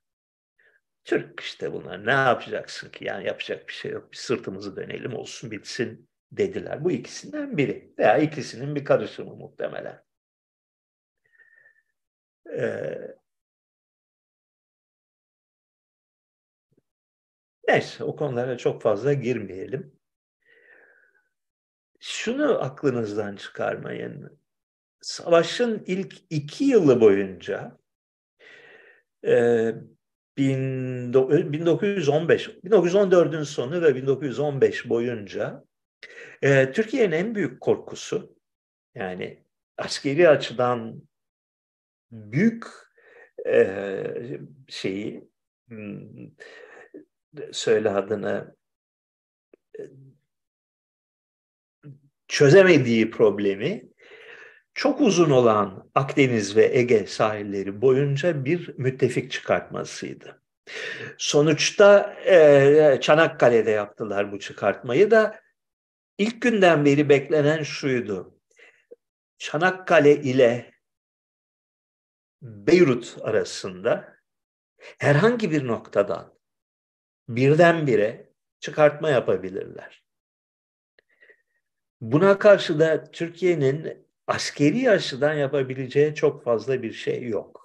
Türk 1.03 1.39
işte 1.39 1.74
bunlar 1.74 2.05
ne 2.05 2.12
yapacaksın 2.12 2.89
ki 2.89 3.05
yani 3.05 3.28
yapacak 3.28 3.68
bir 3.68 3.74
şey 3.74 3.91
yok 3.91 4.12
bir 4.12 4.18
sırtımızı 4.18 4.76
dönelim 4.76 5.14
olsun 5.14 5.51
bitsin 5.51 6.10
dediler. 6.32 6.84
Bu 6.84 6.91
ikisinden 6.91 7.57
biri 7.57 7.93
veya 7.99 8.18
ikisinin 8.18 8.76
bir 8.76 8.86
karışımı 8.86 9.36
muhtemelen. 9.36 10.03
Ee, 12.45 13.20
neyse 17.68 18.03
o 18.03 18.16
konulara 18.16 18.57
çok 18.57 18.82
fazla 18.82 19.14
girmeyelim 19.14 19.99
şunu 22.00 22.64
aklınızdan 22.64 23.36
çıkarmayın. 23.36 24.39
Savaşın 25.02 25.84
ilk 25.86 26.16
iki 26.30 26.64
yılı 26.64 27.02
boyunca 27.02 27.78
e, 29.26 29.74
1915, 30.38 32.47
1914'ün 32.47 33.43
sonu 33.43 33.82
ve 33.82 33.95
1915 33.95 34.89
boyunca 34.89 35.64
e, 36.41 36.72
Türkiye'nin 36.72 37.12
en 37.12 37.36
büyük 37.36 37.62
korkusu 37.62 38.36
yani 38.95 39.43
askeri 39.78 40.30
açıdan 40.30 41.02
büyük 42.12 42.66
e, 43.47 44.04
şeyi 44.68 45.30
hmm, 45.68 46.32
söyle 47.52 47.89
adını 47.89 48.56
çözemediği 52.30 53.12
problemi 53.12 53.90
çok 54.74 55.02
uzun 55.02 55.30
olan 55.30 55.90
Akdeniz 55.96 56.56
ve 56.56 56.78
Ege 56.78 57.08
sahilleri 57.08 57.82
boyunca 57.82 58.46
bir 58.46 58.74
müttefik 58.78 59.32
çıkartmasıydı. 59.32 60.42
Sonuçta 61.18 62.16
e, 62.26 62.98
Çanakkale'de 63.02 63.72
yaptılar 63.72 64.32
bu 64.32 64.40
çıkartmayı 64.40 65.12
da 65.12 65.40
ilk 66.18 66.42
günden 66.42 66.86
beri 66.86 67.10
beklenen 67.10 67.64
şuydu. 67.64 68.40
Çanakkale 69.38 70.16
ile 70.16 70.74
Beyrut 72.42 73.18
arasında 73.22 74.16
herhangi 75.00 75.52
bir 75.52 75.68
noktadan 75.68 76.34
birdenbire 77.28 78.32
çıkartma 78.60 79.10
yapabilirler. 79.10 80.09
Buna 82.02 82.39
karşı 82.39 82.80
da 82.80 83.12
Türkiye'nin 83.12 84.08
askeri 84.28 84.89
açıdan 84.89 85.34
yapabileceği 85.34 86.16
çok 86.16 86.43
fazla 86.43 86.84
bir 86.84 86.93
şey 86.93 87.28
yok. 87.28 87.60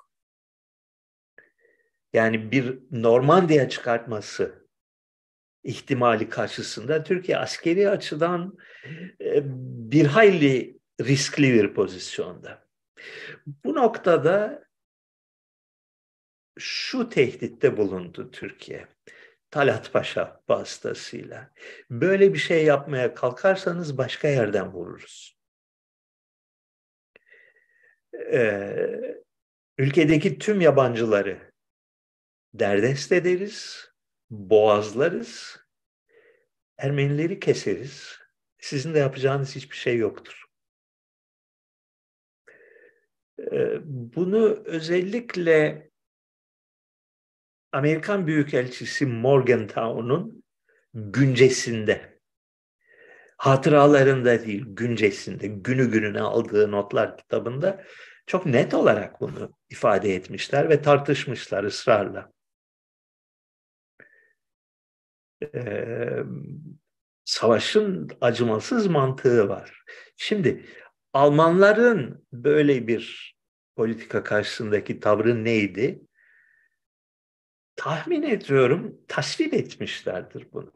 yani 2.15 2.53
bir 2.53 2.79
Normandiya 2.91 3.69
çıkartması 3.69 4.69
ihtimali 5.65 6.29
karşısında 6.29 7.03
Türkiye 7.03 7.39
askeri 7.39 7.91
açıdan 7.91 8.59
e, 9.21 9.43
bir 9.91 10.07
hayli 10.07 10.79
riskli 11.01 11.53
bir 11.53 11.75
pozisyonda. 11.75 12.69
Bu 13.47 13.75
noktada 13.75 14.65
şu 16.59 17.09
tehditte 17.09 17.77
bulundu 17.77 18.31
Türkiye. 18.31 18.94
Talat 19.55 19.93
Paşa 19.93 20.43
vasıtasıyla. 20.49 21.51
Böyle 21.91 22.35
bir 22.35 22.39
şey 22.39 22.65
yapmaya 22.65 23.15
kalkarsanız 23.15 23.99
başka 23.99 24.29
yerden 24.29 24.73
vururuz. 24.73 25.39
Ee, 28.33 29.23
ülkedeki 29.79 30.39
tüm 30.39 30.61
yabancıları 30.61 31.53
derdest 32.55 33.13
ederiz, 33.13 33.89
boğazlarız, 34.31 35.57
Ermenileri 36.79 37.41
keseriz. 37.41 38.19
Sizin 38.59 38.95
de 38.95 38.99
yapacağınız 38.99 39.57
hiçbir 39.57 39.77
şey 39.77 39.97
yoktur. 39.97 40.45
Ee, 43.39 43.79
bunu 43.85 44.63
özellikle 44.65 45.91
Amerikan 47.75 48.27
Büyükelçisi 48.27 49.07
Morgenthau'nun 49.07 50.45
güncesinde, 50.95 52.21
hatıralarında 53.37 54.47
değil, 54.47 54.65
güncesinde, 54.67 55.47
günü 55.47 55.91
gününe 55.91 56.21
aldığı 56.21 56.71
notlar 56.71 57.17
kitabında 57.17 57.85
çok 58.27 58.47
net 58.47 58.75
olarak 58.75 59.21
bunu 59.21 59.55
ifade 59.71 60.15
etmişler 60.15 60.69
ve 60.69 60.83
tartışmışlar 60.83 61.65
ısrarla. 61.65 62.33
Ee, 65.55 66.23
savaşın 67.25 68.11
acımasız 68.21 68.87
mantığı 68.87 69.49
var. 69.49 69.83
Şimdi 70.17 70.67
Almanların 71.13 72.27
böyle 72.33 72.87
bir 72.87 73.35
politika 73.77 74.25
karşısındaki 74.25 75.01
tavrı 75.01 75.45
neydi? 75.45 76.01
Tahmin 77.77 78.23
ediyorum 78.23 79.01
tasvip 79.09 79.55
etmişlerdir 79.55 80.47
bunu. 80.53 80.73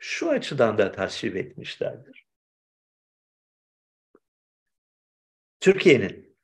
Şu 0.00 0.30
açıdan 0.30 0.78
da 0.78 0.92
tasvip 0.92 1.36
etmişlerdir. 1.36 2.26
Türkiye'nin 5.60 6.36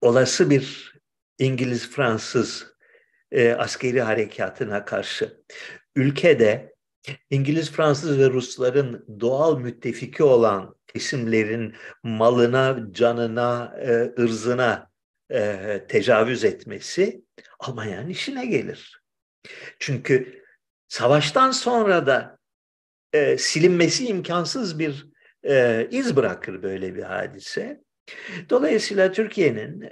olası 0.00 0.50
bir 0.50 0.94
İngiliz-Fransız 1.38 2.76
e, 3.30 3.52
askeri 3.52 4.02
harekatına 4.02 4.84
karşı 4.84 5.44
ülkede 5.94 6.76
İngiliz, 7.30 7.72
Fransız 7.72 8.18
ve 8.18 8.30
Rusların 8.30 9.20
doğal 9.20 9.58
müttefiki 9.58 10.22
olan 10.22 10.76
kesimlerin 10.86 11.74
malına, 12.02 12.92
canına, 12.92 13.76
e, 13.80 14.22
ırzına 14.22 14.90
e, 15.32 15.80
tecavüz 15.88 16.44
etmesi 16.44 17.22
Almanya'nın 17.58 18.08
işine 18.08 18.46
gelir. 18.46 19.02
Çünkü 19.78 20.44
savaştan 20.88 21.50
sonra 21.50 22.06
da 22.06 22.38
e, 23.12 23.38
silinmesi 23.38 24.06
imkansız 24.06 24.78
bir 24.78 25.06
e, 25.48 25.88
iz 25.90 26.16
bırakır 26.16 26.62
böyle 26.62 26.94
bir 26.94 27.02
hadise. 27.02 27.80
Dolayısıyla 28.50 29.12
Türkiye'nin 29.12 29.90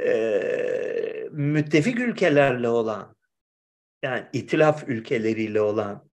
e, 0.00 1.28
müttefik 1.30 2.00
ülkelerle 2.00 2.68
olan 2.68 3.16
yani 4.02 4.26
itilaf 4.32 4.88
ülkeleriyle 4.88 5.60
olan 5.60 6.10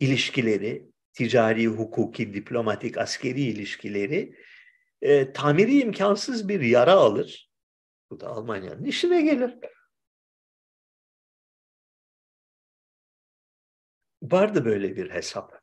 ilişkileri, 0.00 0.86
ticari, 1.12 1.66
hukuki, 1.66 2.34
diplomatik, 2.34 2.98
askeri 2.98 3.40
ilişkileri 3.40 4.34
e, 5.02 5.32
tamiri 5.32 5.80
imkansız 5.80 6.48
bir 6.48 6.60
yara 6.60 6.92
alır. 6.92 7.49
Bu 8.10 8.20
da 8.20 8.28
Almanya'nın 8.28 8.84
işine 8.84 9.22
gelir. 9.22 9.58
Vardı 14.22 14.64
böyle 14.64 14.96
bir 14.96 15.10
hesap. 15.10 15.60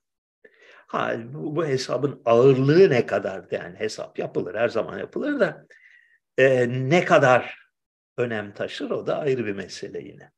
Ha, 0.88 1.16
bu, 1.34 1.56
bu 1.56 1.66
hesabın 1.66 2.22
ağırlığı 2.26 2.90
ne 2.90 3.06
kadar 3.06 3.46
yani 3.52 3.80
hesap 3.80 4.20
yapılır 4.20 4.56
her 4.56 4.70
zaman 4.70 5.00
yapılır 5.00 5.40
da 5.40 5.68
e, 6.38 6.70
ne 6.90 7.06
kadar 7.06 7.60
önem 8.18 8.54
taşır 8.54 8.90
o 8.90 9.08
da 9.08 9.20
ayrı 9.20 9.46
bir 9.46 9.54
mesele 9.54 10.00
yine. 10.00 10.32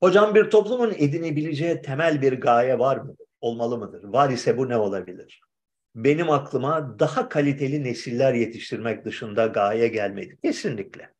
Hocam 0.00 0.34
bir 0.34 0.50
toplumun 0.50 0.90
edinebileceği 0.90 1.82
temel 1.82 2.22
bir 2.22 2.40
gaye 2.40 2.78
var 2.78 2.96
mı? 2.96 3.16
Olmalı 3.40 3.78
mıdır? 3.78 4.04
Var 4.04 4.30
ise 4.30 4.58
bu 4.58 4.68
ne 4.68 4.76
olabilir? 4.76 5.40
Benim 6.04 6.30
aklıma 6.30 6.98
daha 6.98 7.28
kaliteli 7.28 7.84
nesiller 7.84 8.34
yetiştirmek 8.34 9.04
dışında 9.04 9.46
gaye 9.46 9.88
gelmedi. 9.88 10.38
Kesinlikle. 10.42 11.14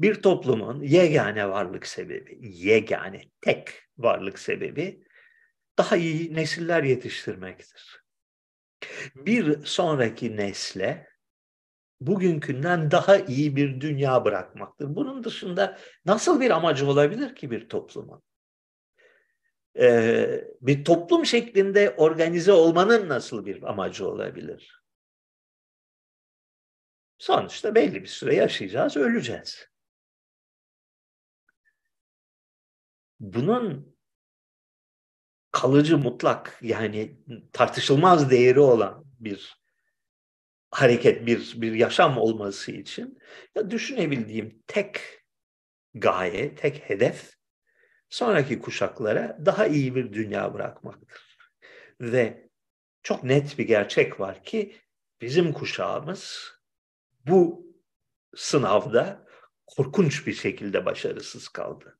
Bir 0.00 0.22
toplumun 0.22 0.82
yegane 0.82 1.48
varlık 1.48 1.86
sebebi, 1.86 2.38
yegane, 2.40 3.22
tek 3.40 3.68
varlık 3.98 4.38
sebebi 4.38 5.04
daha 5.78 5.96
iyi 5.96 6.34
nesiller 6.34 6.82
yetiştirmektir. 6.82 8.04
Bir 9.14 9.64
sonraki 9.64 10.36
nesle 10.36 11.08
bugünkünden 12.00 12.90
daha 12.90 13.16
iyi 13.16 13.56
bir 13.56 13.80
dünya 13.80 14.24
bırakmaktır. 14.24 14.96
Bunun 14.96 15.24
dışında 15.24 15.78
nasıl 16.04 16.40
bir 16.40 16.50
amacı 16.50 16.86
olabilir 16.86 17.34
ki 17.34 17.50
bir 17.50 17.68
toplumun? 17.68 18.22
E, 19.78 20.44
bir 20.60 20.84
toplum 20.84 21.26
şeklinde 21.26 21.90
organize 21.90 22.52
olmanın 22.52 23.08
nasıl 23.08 23.46
bir 23.46 23.62
amacı 23.62 24.08
olabilir? 24.08 24.84
Sonuçta 27.18 27.74
belli 27.74 28.02
bir 28.02 28.08
süre 28.08 28.34
yaşayacağız, 28.34 28.96
öleceğiz. 28.96 29.68
Bunun 33.20 33.96
kalıcı 35.52 35.98
mutlak 35.98 36.58
yani 36.62 37.18
tartışılmaz 37.52 38.30
değeri 38.30 38.60
olan 38.60 39.04
bir 39.20 39.64
hareket, 40.70 41.26
bir, 41.26 41.60
bir 41.60 41.72
yaşam 41.72 42.18
olması 42.18 42.72
için 42.72 43.18
ya 43.54 43.70
düşünebildiğim 43.70 44.62
tek 44.66 45.00
gaye, 45.94 46.54
tek 46.54 46.90
hedef 46.90 47.33
sonraki 48.08 48.58
kuşaklara 48.58 49.38
daha 49.46 49.66
iyi 49.66 49.94
bir 49.94 50.12
dünya 50.12 50.54
bırakmaktır. 50.54 51.38
Ve 52.00 52.48
çok 53.02 53.24
net 53.24 53.58
bir 53.58 53.66
gerçek 53.66 54.20
var 54.20 54.44
ki 54.44 54.76
bizim 55.20 55.52
kuşağımız 55.52 56.52
bu 57.26 57.66
sınavda 58.36 59.26
korkunç 59.66 60.26
bir 60.26 60.32
şekilde 60.32 60.86
başarısız 60.86 61.48
kaldı. 61.48 61.98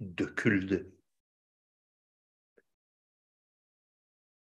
Döküldü. 0.00 0.92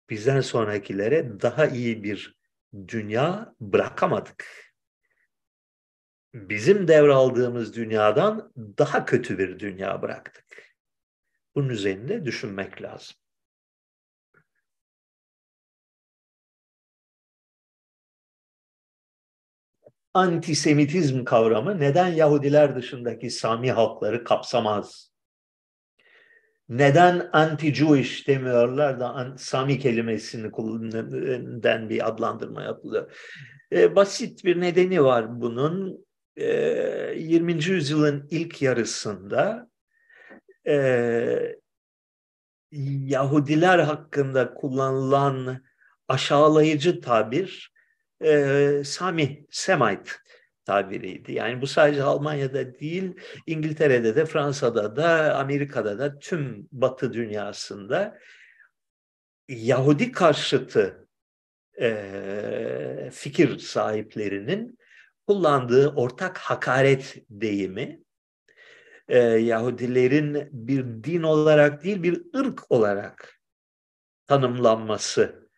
Bizden 0.09 0.41
sonrakilere 0.41 1.41
daha 1.41 1.67
iyi 1.67 2.03
bir 2.03 2.39
dünya 2.87 3.55
bırakamadık 3.59 4.68
bizim 6.33 6.87
devraldığımız 6.87 7.75
dünyadan 7.75 8.53
daha 8.57 9.05
kötü 9.05 9.37
bir 9.37 9.59
dünya 9.59 10.01
bıraktık. 10.01 10.75
Bunun 11.55 11.69
üzerinde 11.69 12.25
düşünmek 12.25 12.81
lazım. 12.81 13.15
Antisemitizm 20.13 21.23
kavramı 21.23 21.79
neden 21.79 22.07
Yahudiler 22.07 22.75
dışındaki 22.75 23.29
Sami 23.29 23.71
halkları 23.71 24.23
kapsamaz? 24.23 25.11
Neden 26.69 27.29
anti-Jewish 27.33 28.27
demiyorlar 28.27 28.99
da 28.99 29.35
Sami 29.37 29.79
kelimesini 29.79 30.51
kullanılan 30.51 31.89
bir 31.89 32.07
adlandırma 32.07 32.63
yapılıyor? 32.63 33.11
E, 33.71 33.95
basit 33.95 34.45
bir 34.45 34.61
nedeni 34.61 35.03
var 35.03 35.41
bunun. 35.41 36.08
20. 36.37 37.65
yüzyılın 37.65 38.27
ilk 38.31 38.61
yarısında 38.61 39.69
Yahudiler 42.71 43.79
hakkında 43.79 44.53
kullanılan 44.53 45.63
aşağılayıcı 46.07 47.01
tabir 47.01 47.73
Sami, 48.83 49.45
Semite 49.49 50.11
tabiriydi. 50.65 51.31
Yani 51.31 51.61
bu 51.61 51.67
sadece 51.67 52.03
Almanya'da 52.03 52.79
değil, 52.79 53.13
İngiltere'de 53.47 54.15
de, 54.15 54.25
Fransa'da 54.25 54.95
da, 54.95 55.35
Amerika'da 55.35 55.99
da, 55.99 56.19
tüm 56.19 56.67
Batı 56.71 57.13
dünyasında 57.13 58.19
Yahudi 59.47 60.11
karşıtı 60.11 61.07
e, 61.81 63.09
fikir 63.13 63.59
sahiplerinin 63.59 64.78
kullandığı 65.29 65.89
ortak 65.95 66.37
hakaret 66.37 67.15
deyimi 67.29 67.99
e, 69.07 69.19
Yahudilerin 69.19 70.49
bir 70.51 70.85
din 71.03 71.23
olarak 71.23 71.83
değil 71.83 72.03
bir 72.03 72.21
ırk 72.35 72.71
olarak 72.71 73.39
tanımlanması 74.27 75.49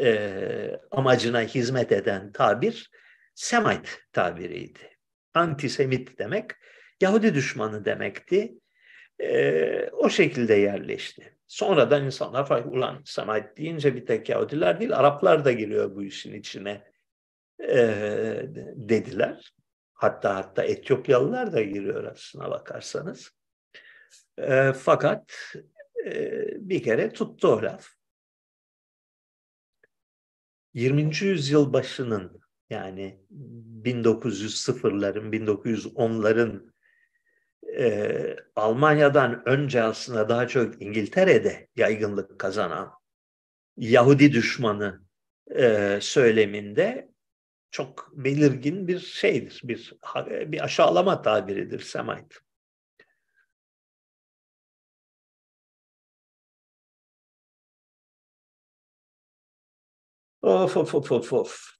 e, 0.00 0.80
amacına 0.90 1.40
hizmet 1.40 1.92
eden 1.92 2.32
tabir 2.32 2.90
Semite 3.34 3.90
tabiriydi. 4.12 4.98
Antisemit 5.34 6.18
demek 6.18 6.50
Yahudi 7.00 7.34
düşmanı 7.34 7.84
demekti. 7.84 8.54
E, 9.20 9.90
o 9.90 10.08
şekilde 10.08 10.54
yerleşti. 10.54 11.36
Sonradan 11.46 12.04
insanlar 12.04 12.46
fark 12.46 12.66
ulan 12.66 13.02
Semite 13.04 13.52
deyince 13.56 13.94
bir 13.94 14.06
tek 14.06 14.28
Yahudiler 14.28 14.80
değil 14.80 14.96
Araplar 14.96 15.44
da 15.44 15.52
giriyor 15.52 15.94
bu 15.94 16.02
işin 16.02 16.34
içine 16.34 16.95
e, 17.60 18.42
dediler. 18.74 19.52
Hatta 19.94 20.36
hatta 20.36 20.64
Etiyopyalılar 20.64 21.52
da 21.52 21.62
giriyor 21.62 22.04
aslına 22.04 22.50
bakarsanız. 22.50 23.30
E, 24.38 24.72
fakat 24.72 25.32
e, 26.06 26.42
bir 26.68 26.82
kere 26.82 27.12
tuttu 27.12 27.48
o 27.48 27.62
laf. 27.62 27.88
20. 30.74 31.10
yüzyıl 31.20 31.72
başının 31.72 32.40
yani 32.70 33.20
1900'ların, 33.82 35.30
1910'ların 35.30 36.72
e, 37.78 38.36
Almanya'dan 38.56 39.48
önce 39.48 39.82
aslında 39.82 40.28
daha 40.28 40.48
çok 40.48 40.82
İngiltere'de 40.82 41.68
yaygınlık 41.76 42.38
kazanan 42.38 42.92
Yahudi 43.76 44.32
düşmanı 44.32 45.00
e, 45.54 45.98
söyleminde 46.02 47.15
çok 47.70 48.12
belirgin 48.12 48.88
bir 48.88 48.98
şeydir, 49.00 49.60
bir 49.64 49.92
bir 50.52 50.64
aşağılama 50.64 51.22
tabiridir 51.22 51.80
Semite. 51.80 52.36
Of 60.42 60.76
of 60.76 60.94
of 60.94 61.12
of 61.12 61.32
of. 61.32 61.76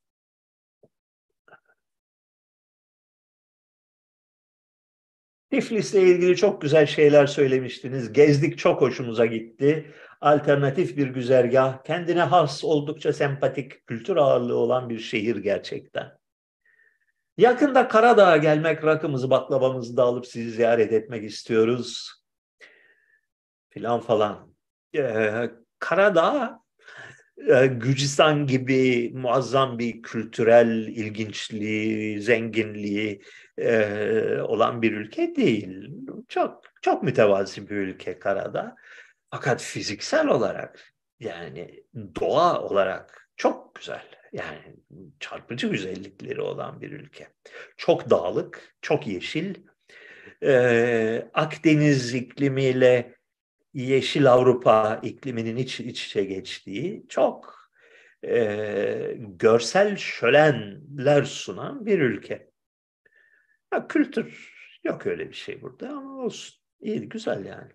Tiflis'le 5.51 5.95
ilgili 5.95 6.37
çok 6.37 6.61
güzel 6.63 6.87
şeyler 6.87 7.27
söylemiştiniz. 7.27 8.13
Gezdik 8.13 8.59
çok 8.59 8.81
hoşumuza 8.81 9.27
gitti. 9.27 9.95
Alternatif 10.21 10.97
bir 10.97 11.07
güzergah, 11.07 11.85
kendine 11.85 12.23
has 12.23 12.65
oldukça 12.65 13.13
sempatik, 13.13 13.87
kültür 13.87 14.17
ağırlığı 14.17 14.57
olan 14.57 14.91
bir 14.91 14.99
şehir 14.99 15.37
gerçekten. 15.37 16.19
Yakında 17.39 17.89
Karadağ'a 17.89 18.37
gelmek, 18.37 18.85
rakımızı, 18.85 19.31
baklavamızı 19.31 19.97
da 19.97 20.03
alıp 20.03 20.27
sizi 20.27 20.51
ziyaret 20.51 20.93
etmek 20.93 21.25
istiyoruz. 21.25 22.13
Filan 23.71 24.01
falan. 24.01 24.55
Ee, 24.97 25.51
Karadağ 25.79 26.61
e, 27.49 27.67
Gürcistan 27.67 28.47
gibi 28.47 29.11
muazzam 29.15 29.79
bir 29.79 30.03
kültürel 30.03 30.87
ilginçliği, 30.87 32.21
zenginliği 32.23 33.23
e, 33.59 34.41
olan 34.41 34.83
bir 34.83 34.93
ülke 34.93 35.37
değil. 35.37 35.91
Çok 36.29 36.63
çok 36.83 37.03
mütevazi 37.03 37.71
bir 37.71 37.77
ülke 37.77 38.19
karada. 38.19 38.77
Fakat 39.31 39.63
fiziksel 39.63 40.29
olarak 40.29 40.95
yani 41.21 41.85
doğa 41.95 42.63
olarak 42.63 43.29
çok 43.37 43.75
güzel. 43.75 44.05
Yani 44.33 44.77
çarpıcı 45.21 45.69
güzellikleri 45.69 46.41
olan 46.41 46.81
bir 46.81 46.93
ülke. 46.93 47.29
Çok 47.77 48.11
dağlık, 48.11 48.77
çok 48.83 49.07
yeşil. 49.07 49.55
Ee, 50.43 51.29
Akdeniz 51.35 52.15
iklimiyle 52.15 53.17
Yeşil 53.75 54.33
Avrupa 54.33 55.01
ikliminin 55.03 55.57
iç, 55.57 55.81
iç 55.81 56.07
içe 56.07 56.25
geçtiği 56.25 57.07
çok 57.09 57.57
e, 58.25 59.15
görsel 59.19 59.97
şölenler 59.97 61.25
sunan 61.25 61.87
bir 61.87 61.99
ülke. 61.99 62.51
Ya, 63.75 63.89
kültür 63.89 64.55
yok 64.85 65.07
öyle 65.07 65.29
bir 65.29 65.35
şey 65.35 65.63
burada 65.63 65.89
ama 65.89 66.19
olsun. 66.19 66.55
İyi, 66.81 67.09
güzel 67.09 67.45
yani. 67.45 67.73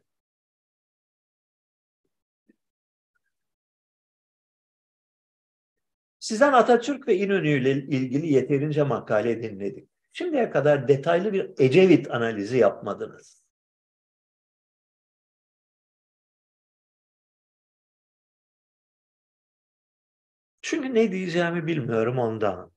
Sizden 6.21 6.53
Atatürk 6.53 7.07
ve 7.07 7.17
İnönü 7.17 7.49
ile 7.49 7.71
ilgili 7.71 8.33
yeterince 8.33 8.83
makale 8.83 9.43
dinledik. 9.43 9.89
Şimdiye 10.13 10.49
kadar 10.49 10.87
detaylı 10.87 11.33
bir 11.33 11.51
Ecevit 11.59 12.11
analizi 12.11 12.57
yapmadınız. 12.57 13.43
Çünkü 20.61 20.95
ne 20.95 21.11
diyeceğimi 21.11 21.67
bilmiyorum 21.67 22.19
ondan. 22.19 22.71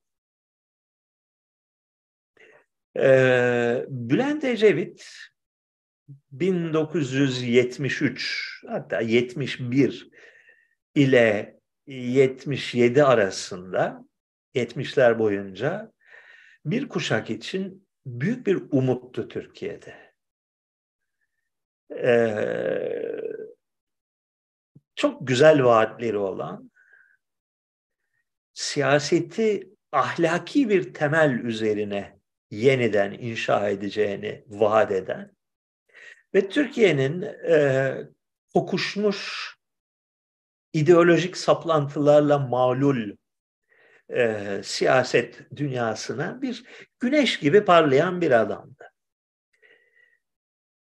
Ee, 2.97 3.85
Bülent 3.89 4.45
Ecevit 4.45 5.09
1973 6.33 8.65
hatta 8.69 9.01
71 9.01 10.11
ile 10.95 11.55
77 11.87 13.05
arasında 13.05 14.05
70'ler 14.55 15.19
boyunca 15.19 15.93
bir 16.65 16.89
kuşak 16.89 17.31
için 17.31 17.87
büyük 18.07 18.47
bir 18.47 18.63
umuttu 18.71 19.29
Türkiye'de. 19.29 20.15
Ee, 21.97 23.21
çok 24.95 25.29
güzel 25.29 25.65
vaatleri 25.65 26.19
olan 26.19 26.71
siyaseti 28.55 29.71
ahlaki 29.93 30.69
bir 30.69 30.95
temel 30.95 31.31
üzerine 31.31 32.19
yeniden 32.51 33.13
inşa 33.13 33.69
edeceğini 33.69 34.45
vaat 34.49 34.93
eden 34.93 35.37
ve 36.35 36.49
Türkiye'nin 36.49 37.23
e, 37.23 37.97
kokuşmuş 38.55 39.54
ideolojik 40.75 41.37
saplantılarla 41.37 42.39
mağlul 42.39 43.17
e, 44.13 44.61
siyaset 44.65 45.57
dünyasına 45.57 46.43
bir 46.43 46.65
güneş 47.01 47.39
gibi 47.39 47.65
parlayan 47.65 48.21
bir 48.21 48.31
adamdı. 48.31 48.91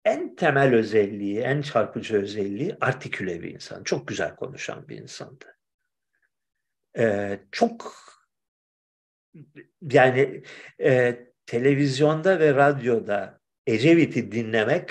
En 0.05 0.37
temel 0.37 0.75
özelliği, 0.75 1.41
en 1.41 1.63
çarpıcı 1.63 2.17
özelliği 2.17 2.77
artiküle 2.81 3.43
bir 3.43 3.55
insan. 3.55 3.85
Çok 3.85 4.09
güzel 4.09 4.37
konuşan 4.37 4.89
bir 4.89 4.99
insandı. 4.99 5.57
E, 6.99 7.39
çok 7.53 7.95
yani 9.91 10.43
e, 10.81 11.21
televizyonda 11.47 12.41
ve 12.41 12.55
radyoda 12.55 13.41
Ecevit'i 13.67 14.33
dinlemek 14.33 14.91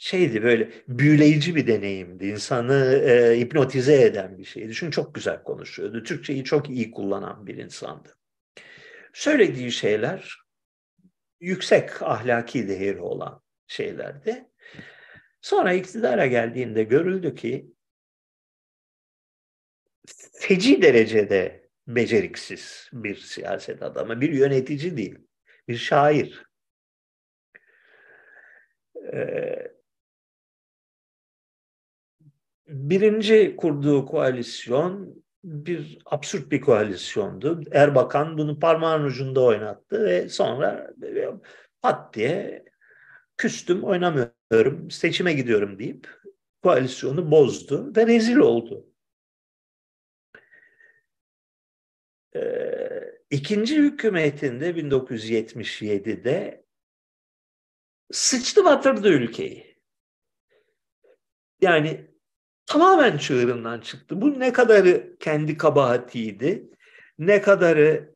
şeydi 0.00 0.42
böyle 0.42 0.70
büyüleyici 0.88 1.56
bir 1.56 1.66
deneyimdi. 1.66 2.26
İnsanı 2.26 2.94
e, 2.94 3.40
hipnotize 3.40 4.02
eden 4.02 4.38
bir 4.38 4.44
şeydi. 4.44 4.74
Çünkü 4.74 4.92
çok 4.92 5.14
güzel 5.14 5.42
konuşuyordu. 5.42 6.02
Türkçeyi 6.02 6.44
çok 6.44 6.70
iyi 6.70 6.90
kullanan 6.90 7.46
bir 7.46 7.56
insandı. 7.56 8.16
Söylediği 9.12 9.72
şeyler 9.72 10.38
yüksek 11.40 12.02
ahlaki 12.02 12.68
değeri 12.68 13.00
olan 13.00 13.42
şeylerdi. 13.66 14.48
Sonra 15.40 15.72
iktidara 15.72 16.26
geldiğinde 16.26 16.82
görüldü 16.82 17.34
ki 17.34 17.72
feci 20.32 20.82
derecede 20.82 21.68
beceriksiz 21.86 22.90
bir 22.92 23.16
siyaset 23.16 23.82
adamı, 23.82 24.20
bir 24.20 24.32
yönetici 24.32 24.96
değil, 24.96 25.18
bir 25.68 25.76
şair. 25.76 26.42
Ee, 29.12 29.79
birinci 32.70 33.56
kurduğu 33.56 34.06
koalisyon 34.06 35.24
bir 35.44 35.98
absürt 36.06 36.50
bir 36.50 36.60
koalisyondu. 36.60 37.62
Erbakan 37.72 38.38
bunu 38.38 38.58
parmağın 38.58 39.04
ucunda 39.04 39.40
oynattı 39.40 40.04
ve 40.04 40.28
sonra 40.28 40.94
pat 41.82 42.14
diye 42.14 42.64
küstüm 43.36 43.84
oynamıyorum 43.84 44.90
seçime 44.90 45.32
gidiyorum 45.32 45.78
deyip 45.78 46.08
koalisyonu 46.62 47.30
bozdu 47.30 47.92
ve 47.96 48.06
rezil 48.06 48.36
oldu. 48.36 48.86
Ee, 52.36 53.18
ikinci 53.30 53.76
hükümetinde 53.76 54.70
1977'de 54.70 56.64
sıçtı 58.12 58.64
batırdı 58.64 59.08
ülkeyi. 59.08 59.76
Yani 61.60 62.09
tamamen 62.70 63.18
çığırından 63.18 63.80
çıktı. 63.80 64.20
Bu 64.20 64.40
ne 64.40 64.52
kadarı 64.52 65.16
kendi 65.20 65.56
kabahatiydi, 65.56 66.70
ne 67.18 67.42
kadarı 67.42 68.14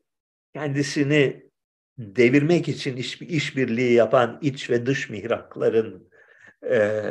kendisini 0.53 1.49
devirmek 1.97 2.67
için 2.67 2.97
iş, 2.97 3.21
işbirliği 3.21 3.93
yapan 3.93 4.39
iç 4.41 4.69
ve 4.69 4.85
dış 4.85 5.09
mihrakların 5.09 6.09
e, 6.69 7.01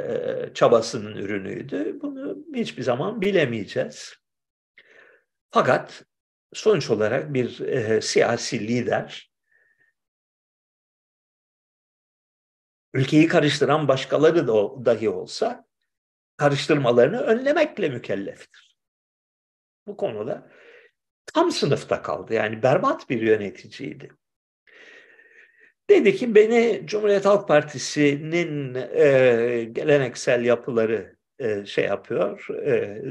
çabasının 0.55 1.16
ürünüydü. 1.16 2.01
Bunu 2.03 2.36
hiçbir 2.55 2.82
zaman 2.82 3.20
bilemeyeceğiz. 3.20 4.14
Fakat 5.51 6.05
sonuç 6.53 6.90
olarak 6.90 7.34
bir 7.34 7.61
e, 7.61 8.01
siyasi 8.01 8.68
lider 8.68 9.32
ülkeyi 12.95 13.28
karıştıran 13.28 13.88
başkaları 13.88 14.49
da 14.49 14.84
dahi 14.84 15.09
olsa 15.09 15.64
karıştırmalarını 16.37 17.20
önlemekle 17.20 17.89
mükelleftir. 17.89 18.76
Bu 19.87 19.97
konuda 19.97 20.51
tam 21.35 21.51
sınıfta 21.51 22.03
kaldı. 22.03 22.35
Yani 22.35 22.62
berbat 22.62 23.11
bir 23.11 23.22
yöneticiydi. 23.22 24.11
Dedi 25.91 26.16
ki 26.16 26.35
beni 26.35 26.82
Cumhuriyet 26.87 27.24
Halk 27.24 27.49
Partisi'nin 27.49 28.74
e, 28.74 29.64
geleneksel 29.72 30.45
yapıları 30.45 31.16
e, 31.39 31.66
şey 31.66 31.85
yapıyor, 31.85 32.47
e, 32.66 33.03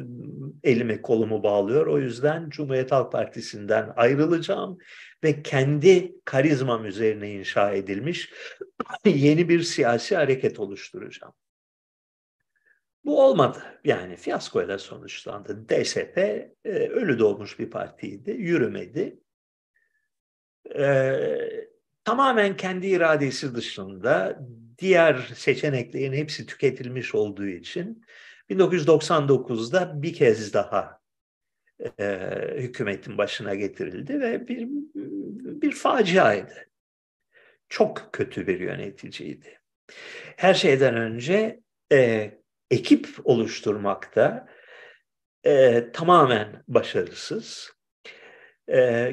elimi 0.63 1.01
kolumu 1.01 1.43
bağlıyor. 1.43 1.87
O 1.87 1.99
yüzden 1.99 2.49
Cumhuriyet 2.49 2.91
Halk 2.91 3.11
Partisi'nden 3.11 3.93
ayrılacağım 3.95 4.77
ve 5.23 5.43
kendi 5.43 6.15
karizmam 6.25 6.85
üzerine 6.85 7.31
inşa 7.31 7.71
edilmiş 7.71 8.33
yeni 9.05 9.49
bir 9.49 9.61
siyasi 9.61 10.15
hareket 10.15 10.59
oluşturacağım. 10.59 11.33
Bu 13.05 13.23
olmadı. 13.23 13.63
Yani 13.83 14.15
fiyaskoyla 14.15 14.79
sonuçlandı. 14.79 15.69
DSP 15.69 16.17
e, 16.17 16.69
ölü 16.69 17.19
doğmuş 17.19 17.59
bir 17.59 17.69
partiydi, 17.69 18.31
yürümedi. 18.31 19.19
E, 20.75 21.29
tamamen 22.03 22.57
kendi 22.57 22.87
iradesi 22.87 23.55
dışında 23.55 24.39
diğer 24.77 25.33
seçeneklerin 25.35 26.13
hepsi 26.13 26.45
tüketilmiş 26.45 27.15
olduğu 27.15 27.45
için 27.47 28.05
1999'da 28.49 30.01
bir 30.01 30.13
kez 30.13 30.53
daha 30.53 30.99
e, 31.99 32.19
hükümetin 32.55 33.17
başına 33.17 33.55
getirildi 33.55 34.21
ve 34.21 34.47
bir 34.47 34.67
bir 35.61 35.71
faciaydı. 35.71 36.69
Çok 37.69 38.09
kötü 38.13 38.47
bir 38.47 38.59
yöneticiydi. 38.59 39.59
Her 40.37 40.53
şeyden 40.53 40.95
önce 40.95 41.59
e, 41.91 42.31
ekip 42.73 43.07
oluşturmakta 43.23 44.47
e, 45.45 45.91
tamamen 45.91 46.63
başarısız. 46.67 47.71
E, 48.71 49.11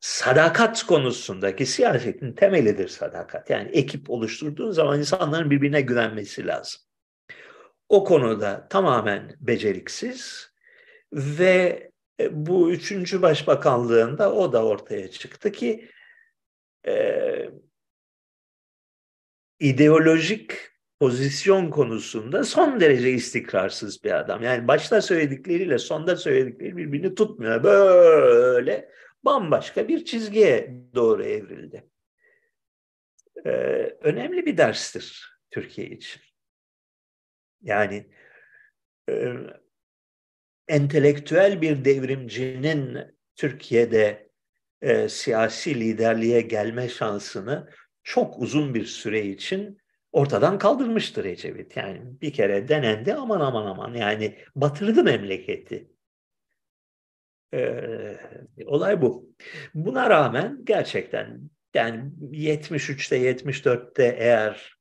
sadakat 0.00 0.82
konusundaki 0.82 1.66
siyasetin 1.66 2.32
temelidir 2.32 2.88
sadakat. 2.88 3.50
Yani 3.50 3.68
ekip 3.68 4.10
oluşturduğun 4.10 4.70
zaman 4.70 4.98
insanların 4.98 5.50
birbirine 5.50 5.80
güvenmesi 5.80 6.46
lazım. 6.46 6.80
O 7.88 8.04
konuda 8.04 8.68
tamamen 8.68 9.36
beceriksiz 9.40 10.50
ve 11.12 11.90
e, 12.20 12.46
bu 12.46 12.72
üçüncü 12.72 13.22
başbakanlığında 13.22 14.32
o 14.32 14.52
da 14.52 14.64
ortaya 14.64 15.10
çıktı 15.10 15.52
ki 15.52 15.90
e, 16.86 17.50
ideolojik 19.60 20.69
pozisyon 21.00 21.70
konusunda 21.70 22.44
son 22.44 22.80
derece 22.80 23.10
istikrarsız 23.10 24.04
bir 24.04 24.18
adam. 24.18 24.42
Yani 24.42 24.68
başta 24.68 25.02
söyledikleriyle 25.02 25.78
sonda 25.78 26.16
söyledikleri 26.16 26.76
birbirini 26.76 27.14
tutmuyor. 27.14 27.64
Böyle 27.64 28.90
bambaşka 29.24 29.88
bir 29.88 30.04
çizgiye 30.04 30.74
doğru 30.94 31.24
evrildi. 31.24 31.90
Ee, 33.46 33.50
önemli 34.00 34.46
bir 34.46 34.56
derstir 34.56 35.38
Türkiye 35.50 35.86
için. 35.86 36.22
Yani 37.62 38.10
e, 39.08 39.34
entelektüel 40.68 41.62
bir 41.62 41.84
devrimcinin 41.84 42.98
Türkiye'de 43.36 44.30
e, 44.82 45.08
siyasi 45.08 45.80
liderliğe 45.80 46.40
gelme 46.40 46.88
şansını 46.88 47.70
çok 48.02 48.38
uzun 48.38 48.74
bir 48.74 48.84
süre 48.84 49.26
için 49.26 49.79
ortadan 50.12 50.58
kaldırmıştır 50.58 51.24
Ecevit. 51.24 51.76
Yani 51.76 52.00
bir 52.20 52.32
kere 52.32 52.68
denendi 52.68 53.14
aman 53.14 53.40
aman 53.40 53.66
aman 53.66 53.94
yani 53.94 54.38
batırdı 54.54 55.04
memleketi. 55.04 55.90
Ee, 57.54 58.16
olay 58.66 59.02
bu. 59.02 59.34
Buna 59.74 60.10
rağmen 60.10 60.60
gerçekten 60.64 61.50
yani 61.74 62.10
73'te 62.32 63.16
74'te 63.16 64.16
eğer 64.18 64.80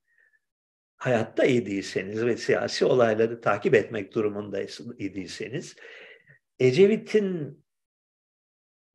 hayatta 0.98 1.46
idiyseniz 1.46 2.26
ve 2.26 2.38
siyasi 2.38 2.86
olayları 2.86 3.42
takip 3.42 3.76
etmek 3.76 4.14
durumundaysanız 4.14 5.76
Ecevit'in 6.60 7.64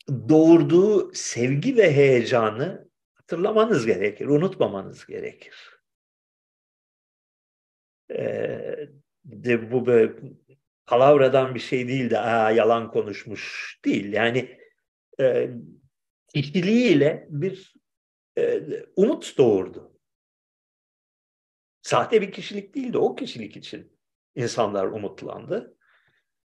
doğurduğu 0.09 1.14
sevgi 1.14 1.76
ve 1.76 1.93
heyecanı 1.93 2.89
hatırlamanız 3.14 3.87
gerekir, 3.87 4.26
unutmamanız 4.26 5.07
gerekir. 5.07 5.73
Ee, 8.11 8.88
de 9.24 9.72
bu 9.72 9.86
böyle 9.86 10.12
palavradan 10.86 11.55
bir 11.55 11.61
şey 11.61 11.88
değil 11.88 12.11
de 12.11 12.14
yalan 12.55 12.90
konuşmuş 12.90 13.74
değil. 13.84 14.12
Yani 14.12 14.59
e, 15.20 15.50
kişiliğiyle 16.34 17.26
bir 17.30 17.74
e, 18.38 18.62
umut 18.96 19.38
doğurdu. 19.38 19.98
Sahte 21.82 22.22
bir 22.22 22.32
kişilik 22.32 22.74
değildi, 22.74 22.98
o 22.98 23.14
kişilik 23.14 23.57
için 23.57 23.92
insanlar 24.34 24.86
umutlandı. 24.86 25.76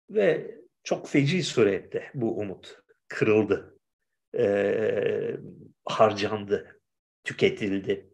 Ve 0.09 0.55
çok 0.83 1.09
feci 1.09 1.43
surette 1.43 2.11
bu 2.13 2.39
umut 2.39 2.81
kırıldı, 3.07 3.79
e, 4.37 5.37
harcandı, 5.85 6.81
tüketildi. 7.23 8.12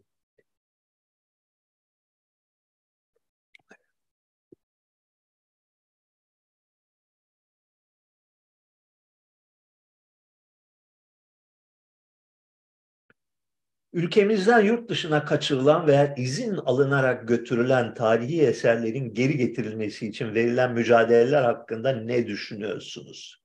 Ülkemizden 13.94 14.60
yurt 14.60 14.90
dışına 14.90 15.26
kaçırılan 15.26 15.88
veya 15.88 16.16
izin 16.16 16.56
alınarak 16.56 17.28
götürülen 17.28 17.94
tarihi 17.94 18.41
eserlerin 18.41 19.14
geri 19.14 19.38
getirilmesi 19.38 20.07
için 20.07 20.36
verilen 20.36 20.74
mücadeleler 20.74 21.44
hakkında 21.44 21.91
ne 21.91 22.28
düşünüyorsunuz? 22.28 23.44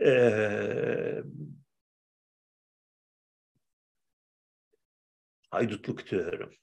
Ee, 0.00 1.22
haydutluk 5.50 6.10
diyorum. 6.10 6.54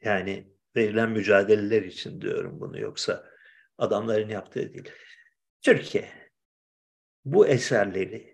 Yani 0.00 0.52
verilen 0.76 1.10
mücadeleler 1.10 1.82
için 1.82 2.20
diyorum 2.20 2.60
bunu 2.60 2.80
yoksa 2.80 3.24
adamların 3.78 4.28
yaptığı 4.28 4.74
değil. 4.74 4.90
Türkiye 5.62 6.08
bu 7.24 7.46
eserleri 7.46 8.33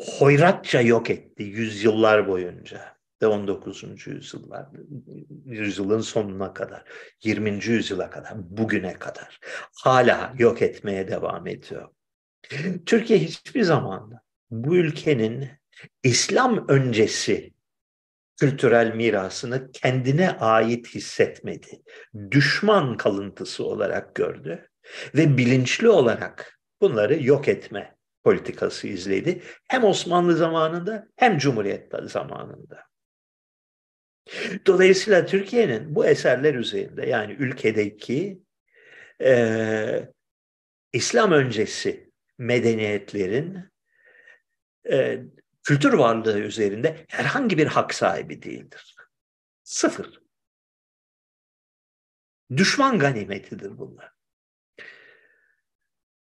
hoyratça 0.00 0.80
yok 0.80 1.10
etti 1.10 1.42
yüzyıllar 1.42 2.28
boyunca 2.28 2.96
ve 3.22 3.26
19. 3.26 4.06
yüzyıllar, 4.06 4.66
yüzyılın 5.44 6.00
sonuna 6.00 6.54
kadar, 6.54 6.84
20. 7.24 7.50
yüzyıla 7.64 8.10
kadar, 8.10 8.32
bugüne 8.36 8.92
kadar 8.92 9.38
hala 9.74 10.34
yok 10.38 10.62
etmeye 10.62 11.08
devam 11.08 11.46
ediyor. 11.46 11.88
Türkiye 12.86 13.18
hiçbir 13.18 13.62
zaman 13.62 14.12
bu 14.50 14.76
ülkenin 14.76 15.48
İslam 16.02 16.68
öncesi 16.68 17.54
kültürel 18.40 18.94
mirasını 18.94 19.72
kendine 19.72 20.30
ait 20.30 20.94
hissetmedi. 20.94 21.82
Düşman 22.30 22.96
kalıntısı 22.96 23.64
olarak 23.64 24.14
gördü 24.14 24.68
ve 25.14 25.38
bilinçli 25.38 25.88
olarak 25.88 26.60
bunları 26.80 27.22
yok 27.24 27.48
etme 27.48 27.96
politikası 28.24 28.88
izledi. 28.88 29.42
Hem 29.68 29.84
Osmanlı 29.84 30.36
zamanında 30.36 31.08
hem 31.16 31.38
Cumhuriyet 31.38 31.92
zamanında. 32.02 32.90
Dolayısıyla 34.66 35.26
Türkiye'nin 35.26 35.94
bu 35.94 36.06
eserler 36.06 36.54
üzerinde 36.54 37.06
yani 37.06 37.32
ülkedeki 37.32 38.42
e, 39.22 40.08
İslam 40.92 41.32
öncesi 41.32 42.10
medeniyetlerin 42.38 43.58
e, 44.90 45.22
kültür 45.62 45.92
varlığı 45.92 46.38
üzerinde 46.38 47.04
herhangi 47.08 47.58
bir 47.58 47.66
hak 47.66 47.94
sahibi 47.94 48.42
değildir. 48.42 48.96
Sıfır. 49.62 50.20
Düşman 52.56 52.98
ganimetidir 52.98 53.78
bunlar. 53.78 54.12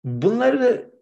Bunları 0.05 0.94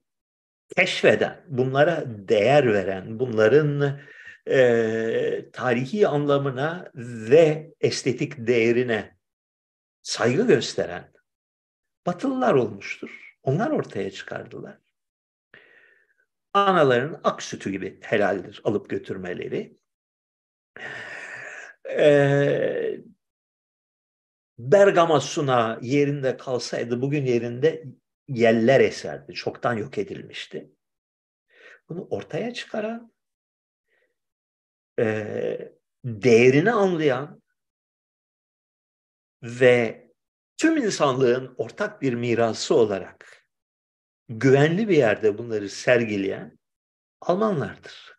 keşfeden, 0.76 1.44
bunlara 1.48 2.04
değer 2.06 2.72
veren, 2.72 3.18
bunların 3.18 4.00
e, 4.46 5.50
tarihi 5.52 6.08
anlamına 6.08 6.90
ve 6.94 7.72
estetik 7.80 8.46
değerine 8.46 9.16
saygı 10.02 10.46
gösteren 10.46 11.12
Batılılar 12.06 12.54
olmuştur. 12.54 13.36
Onlar 13.42 13.70
ortaya 13.70 14.10
çıkardılar. 14.10 14.78
Anaların 16.54 17.20
ak 17.24 17.42
sütü 17.42 17.70
gibi 17.70 17.98
helaldir 18.02 18.60
alıp 18.64 18.90
götürmeleri. 18.90 19.78
Ee, 21.90 23.00
Bergama 24.58 25.20
Suna 25.20 25.78
yerinde 25.82 26.36
kalsaydı 26.36 27.02
bugün 27.02 27.26
yerinde 27.26 27.84
yeller 28.32 28.80
eserdi. 28.80 29.32
Çoktan 29.34 29.74
yok 29.74 29.98
edilmişti. 29.98 30.72
Bunu 31.88 32.06
ortaya 32.10 32.54
çıkaran, 32.54 33.12
e, 34.98 35.72
değerini 36.04 36.72
anlayan 36.72 37.42
ve 39.42 40.08
tüm 40.56 40.76
insanlığın 40.76 41.54
ortak 41.56 42.02
bir 42.02 42.14
mirası 42.14 42.74
olarak 42.74 43.46
güvenli 44.28 44.88
bir 44.88 44.96
yerde 44.96 45.38
bunları 45.38 45.68
sergileyen 45.68 46.58
Almanlardır. 47.20 48.12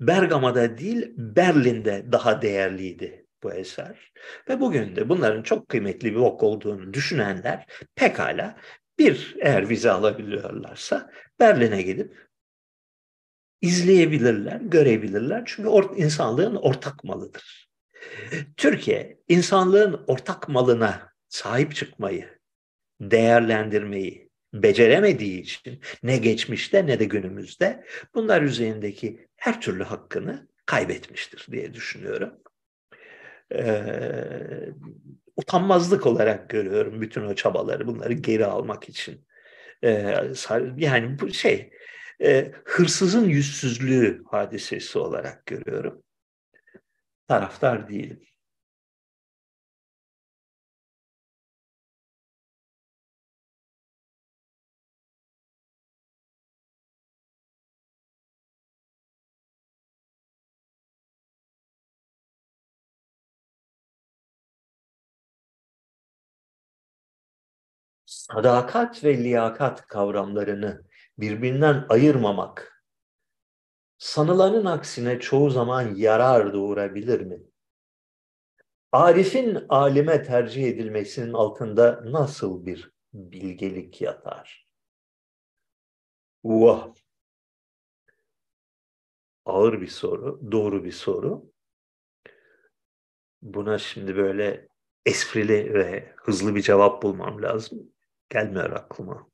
Bergama'da 0.00 0.78
değil 0.78 1.12
Berlin'de 1.16 2.12
daha 2.12 2.42
değerliydi 2.42 3.19
bu 3.42 3.52
eser. 3.52 4.12
Ve 4.48 4.60
bugün 4.60 4.96
de 4.96 5.08
bunların 5.08 5.42
çok 5.42 5.68
kıymetli 5.68 6.12
bir 6.12 6.20
ok 6.20 6.42
olduğunu 6.42 6.94
düşünenler 6.94 7.66
pekala 7.94 8.56
bir 8.98 9.36
eğer 9.40 9.68
vize 9.68 9.90
alabiliyorlarsa 9.90 11.10
Berlin'e 11.40 11.82
gidip 11.82 12.30
izleyebilirler, 13.60 14.60
görebilirler. 14.60 15.42
Çünkü 15.46 15.68
or 15.68 15.96
insanlığın 15.96 16.56
ortak 16.56 17.04
malıdır. 17.04 17.70
Türkiye 18.56 19.18
insanlığın 19.28 20.04
ortak 20.06 20.48
malına 20.48 21.12
sahip 21.28 21.74
çıkmayı, 21.74 22.38
değerlendirmeyi 23.00 24.30
beceremediği 24.54 25.40
için 25.40 25.80
ne 26.02 26.16
geçmişte 26.16 26.86
ne 26.86 27.00
de 27.00 27.04
günümüzde 27.04 27.84
bunlar 28.14 28.42
üzerindeki 28.42 29.28
her 29.36 29.60
türlü 29.60 29.84
hakkını 29.84 30.48
kaybetmiştir 30.66 31.46
diye 31.52 31.74
düşünüyorum. 31.74 32.34
Utanmazlık 35.36 36.06
olarak 36.06 36.50
görüyorum 36.50 37.00
bütün 37.00 37.22
o 37.22 37.34
çabaları 37.34 37.86
bunları 37.86 38.12
geri 38.12 38.46
almak 38.46 38.88
için. 38.88 39.26
Ee, 39.82 40.14
yani 40.76 41.20
bu 41.20 41.32
şey 41.32 41.70
e, 42.22 42.52
hırsızın 42.64 43.28
yüzsüzlüğü 43.28 44.22
hadisesi 44.30 44.98
olarak 44.98 45.46
görüyorum. 45.46 46.02
Taraftar 47.28 47.88
değilim. 47.88 48.20
Sadakat 68.34 69.04
ve 69.04 69.18
liyakat 69.18 69.86
kavramlarını 69.86 70.84
birbirinden 71.18 71.86
ayırmamak 71.88 72.84
sanılanın 73.98 74.64
aksine 74.64 75.20
çoğu 75.20 75.50
zaman 75.50 75.94
yarar 75.94 76.52
doğurabilir 76.52 77.20
mi? 77.20 77.42
Arif'in 78.92 79.66
alime 79.68 80.22
tercih 80.22 80.68
edilmesinin 80.68 81.32
altında 81.32 82.02
nasıl 82.04 82.66
bir 82.66 82.92
bilgelik 83.12 84.00
yatar? 84.00 84.68
Vah! 86.44 86.88
Ağır 89.44 89.80
bir 89.80 89.86
soru, 89.86 90.52
doğru 90.52 90.84
bir 90.84 90.92
soru. 90.92 91.52
Buna 93.42 93.78
şimdi 93.78 94.16
böyle 94.16 94.68
esprili 95.06 95.74
ve 95.74 96.14
hızlı 96.16 96.54
bir 96.54 96.62
cevap 96.62 97.02
bulmam 97.02 97.42
lazım. 97.42 97.92
Gelmiyor 98.30 98.70
aklıma. 98.70 99.26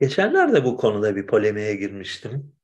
Geçenlerde 0.00 0.64
bu 0.64 0.76
konuda 0.76 1.16
bir 1.16 1.26
polemiğe 1.26 1.74
girmiştim. 1.76 2.56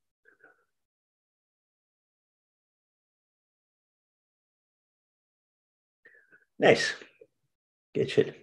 Neyse, 6.58 6.94
geçelim. 7.94 8.41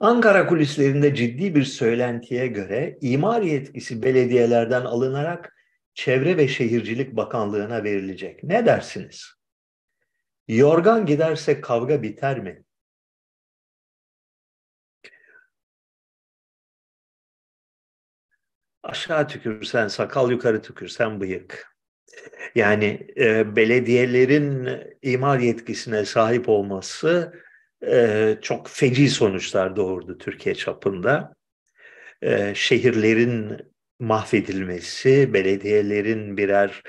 Ankara 0.00 0.46
kulislerinde 0.46 1.14
ciddi 1.14 1.54
bir 1.54 1.64
söylentiye 1.64 2.46
göre 2.46 2.98
imar 3.00 3.42
yetkisi 3.42 4.02
belediyelerden 4.02 4.84
alınarak 4.84 5.56
Çevre 5.94 6.36
ve 6.36 6.48
Şehircilik 6.48 7.16
Bakanlığı'na 7.16 7.84
verilecek. 7.84 8.42
Ne 8.42 8.66
dersiniz? 8.66 9.26
Yorgan 10.48 11.06
giderse 11.06 11.60
kavga 11.60 12.02
biter 12.02 12.38
mi? 12.38 12.64
Aşağı 18.82 19.28
tükürsen 19.28 19.88
sakal, 19.88 20.30
yukarı 20.30 20.62
tükürsen 20.62 21.20
bıyık. 21.20 21.76
Yani 22.54 23.06
e, 23.16 23.56
belediyelerin 23.56 24.68
imar 25.02 25.38
yetkisine 25.38 26.04
sahip 26.04 26.48
olması 26.48 27.32
e, 27.86 28.38
çok 28.42 28.68
feci 28.68 29.08
sonuçlar 29.10 29.76
doğurdu 29.76 30.18
Türkiye 30.18 30.54
çapında. 30.54 31.34
E, 32.22 32.52
şehirlerin 32.54 33.56
mahvedilmesi, 33.98 35.34
belediyelerin 35.34 36.36
birer 36.36 36.82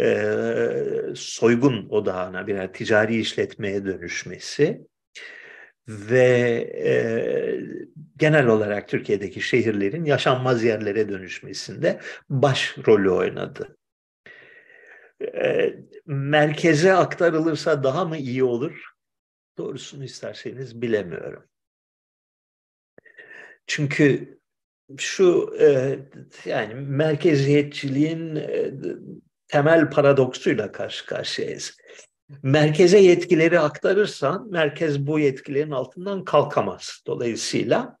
e, 0.00 1.14
soygun 1.14 1.88
odağına, 1.88 2.46
birer 2.46 2.72
ticari 2.72 3.20
işletmeye 3.20 3.84
dönüşmesi 3.84 4.80
ve 5.88 6.28
e, 6.84 6.92
genel 8.16 8.46
olarak 8.46 8.88
Türkiye'deki 8.88 9.40
şehirlerin 9.40 10.04
yaşanmaz 10.04 10.64
yerlere 10.64 11.08
dönüşmesinde 11.08 12.00
baş 12.28 12.76
rolü 12.86 13.10
oynadı. 13.10 13.76
E, 15.34 15.74
merkeze 16.06 16.92
aktarılırsa 16.92 17.84
daha 17.84 18.04
mı 18.04 18.16
iyi 18.16 18.44
olur? 18.44 18.91
Doğrusunu 19.58 20.04
isterseniz 20.04 20.82
bilemiyorum. 20.82 21.44
Çünkü 23.66 24.38
şu 24.96 25.56
e, 25.60 25.98
yani 26.44 26.74
merkeziyetçiliğin 26.74 28.36
e, 28.36 28.72
temel 29.48 29.90
paradoksuyla 29.90 30.72
karşı 30.72 31.06
karşıyayız. 31.06 31.76
Merkeze 32.42 32.98
yetkileri 32.98 33.60
aktarırsan 33.60 34.50
merkez 34.50 35.06
bu 35.06 35.18
yetkilerin 35.18 35.70
altından 35.70 36.24
kalkamaz. 36.24 37.02
Dolayısıyla 37.06 37.98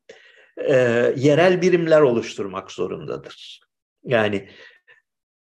e, 0.56 0.74
yerel 1.16 1.62
birimler 1.62 2.00
oluşturmak 2.00 2.70
zorundadır. 2.70 3.60
Yani 4.04 4.48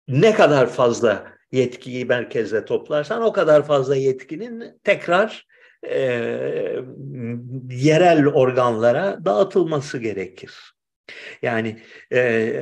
ne 0.07 0.33
kadar 0.33 0.69
fazla 0.69 1.33
yetkiyi 1.51 2.05
merkezde 2.05 2.65
toplarsan 2.65 3.21
o 3.21 3.33
kadar 3.33 3.67
fazla 3.67 3.95
yetkinin 3.95 4.79
tekrar 4.83 5.47
e, 5.87 5.95
yerel 7.69 8.27
organlara 8.27 9.25
dağıtılması 9.25 9.97
gerekir. 9.97 10.73
Yani 11.41 11.77
e, 12.13 12.53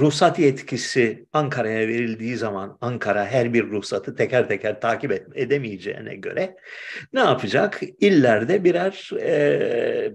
ruhsat 0.00 0.38
yetkisi 0.38 1.26
Ankara'ya 1.32 1.88
verildiği 1.88 2.36
zaman 2.36 2.78
Ankara 2.80 3.26
her 3.26 3.54
bir 3.54 3.70
ruhsatı 3.70 4.14
teker 4.16 4.48
teker 4.48 4.80
takip 4.80 5.12
edemeyeceğine 5.34 6.16
göre 6.16 6.56
ne 7.12 7.20
yapacak? 7.20 7.80
İllerde 8.00 8.64
birer 8.64 9.10
e, 9.20 10.12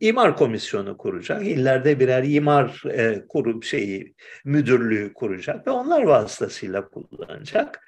imar 0.00 0.36
komisyonu 0.36 0.96
kuracak. 0.96 1.46
İllerde 1.46 2.00
birer 2.00 2.24
imar 2.24 2.82
e, 2.90 3.26
kurum 3.28 3.62
şeyi 3.62 4.14
müdürlüğü 4.44 5.12
kuracak 5.12 5.66
ve 5.66 5.70
onlar 5.70 6.02
vasıtasıyla 6.02 6.88
kullanacak. 6.88 7.80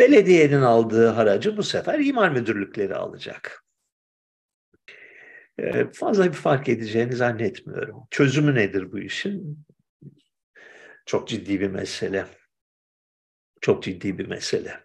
Belediyenin 0.00 0.62
aldığı 0.62 1.06
haracı 1.06 1.56
bu 1.56 1.62
sefer 1.62 1.98
imar 1.98 2.28
müdürlükleri 2.28 2.94
alacak. 2.94 3.64
Ee, 5.58 5.92
fazla 5.92 6.24
bir 6.24 6.32
fark 6.32 6.68
edeceğini 6.68 7.16
zannetmiyorum. 7.16 8.06
Çözümü 8.10 8.54
nedir 8.54 8.92
bu 8.92 8.98
işin? 8.98 9.66
Çok 11.06 11.28
ciddi 11.28 11.60
bir 11.60 11.68
mesele. 11.68 12.26
Çok 13.60 13.82
ciddi 13.82 14.18
bir 14.18 14.26
mesele. 14.26 14.80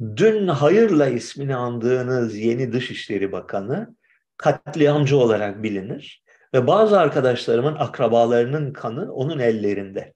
Dün 0.00 0.48
hayırla 0.48 1.08
ismini 1.08 1.56
andığınız 1.56 2.36
yeni 2.36 2.72
Dışişleri 2.72 3.32
Bakanı 3.32 3.96
katliamcı 4.36 5.16
olarak 5.16 5.62
bilinir 5.62 6.24
ve 6.54 6.66
bazı 6.66 6.98
arkadaşlarımın 7.00 7.74
akrabalarının 7.74 8.72
kanı 8.72 9.12
onun 9.12 9.38
ellerinde. 9.38 10.14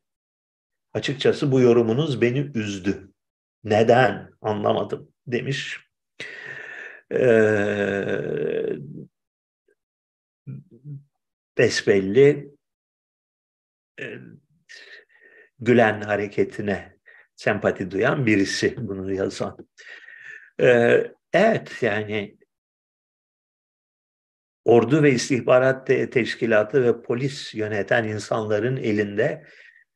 Açıkçası 0.95 1.53
bu 1.53 1.61
yorumunuz 1.61 2.21
beni 2.21 2.39
üzdü. 2.55 3.13
Neden? 3.65 4.31
Anlamadım 4.41 5.13
demiş. 5.27 5.81
Ee, 7.13 8.77
besbelli 11.59 12.51
e, 14.01 14.05
Gülen 15.59 16.01
hareketine 16.01 16.97
sempati 17.37 17.91
duyan 17.91 18.27
birisi 18.27 18.75
bunu 18.77 19.13
yazan. 19.13 19.57
Ee, 20.61 21.13
evet 21.33 21.83
yani 21.83 22.37
ordu 24.65 25.03
ve 25.03 25.13
istihbarat 25.13 25.87
teşkilatı 25.87 26.85
ve 26.85 27.03
polis 27.03 27.55
yöneten 27.55 28.05
insanların 28.05 28.77
elinde 28.77 29.47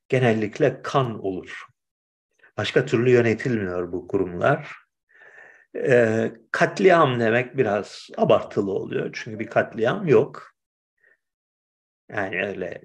genellikle 0.08 0.82
kan 0.82 1.24
olur. 1.24 1.66
Başka 2.56 2.86
türlü 2.86 3.10
yönetilmiyor 3.10 3.92
bu 3.92 4.08
kurumlar. 4.08 4.76
E, 5.76 6.32
katliam 6.52 7.20
demek 7.20 7.56
biraz 7.56 8.08
abartılı 8.16 8.72
oluyor. 8.72 9.10
Çünkü 9.12 9.38
bir 9.38 9.46
katliam 9.46 10.06
yok. 10.06 10.54
Yani 12.08 12.46
öyle 12.46 12.82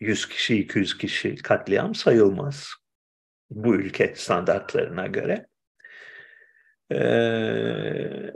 100 0.00 0.28
kişi, 0.28 0.58
200 0.58 0.98
kişi 0.98 1.36
katliam 1.36 1.94
sayılmaz. 1.94 2.68
Bu 3.50 3.74
ülke 3.74 4.14
standartlarına 4.14 5.06
göre. 5.06 5.46
Ee, 6.92 8.32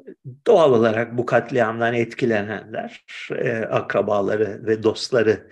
doğal 0.46 0.72
olarak 0.72 1.18
bu 1.18 1.26
katliamdan 1.26 1.94
etkilenenler, 1.94 3.04
e, 3.30 3.52
akrabaları 3.56 4.66
ve 4.66 4.82
dostları 4.82 5.50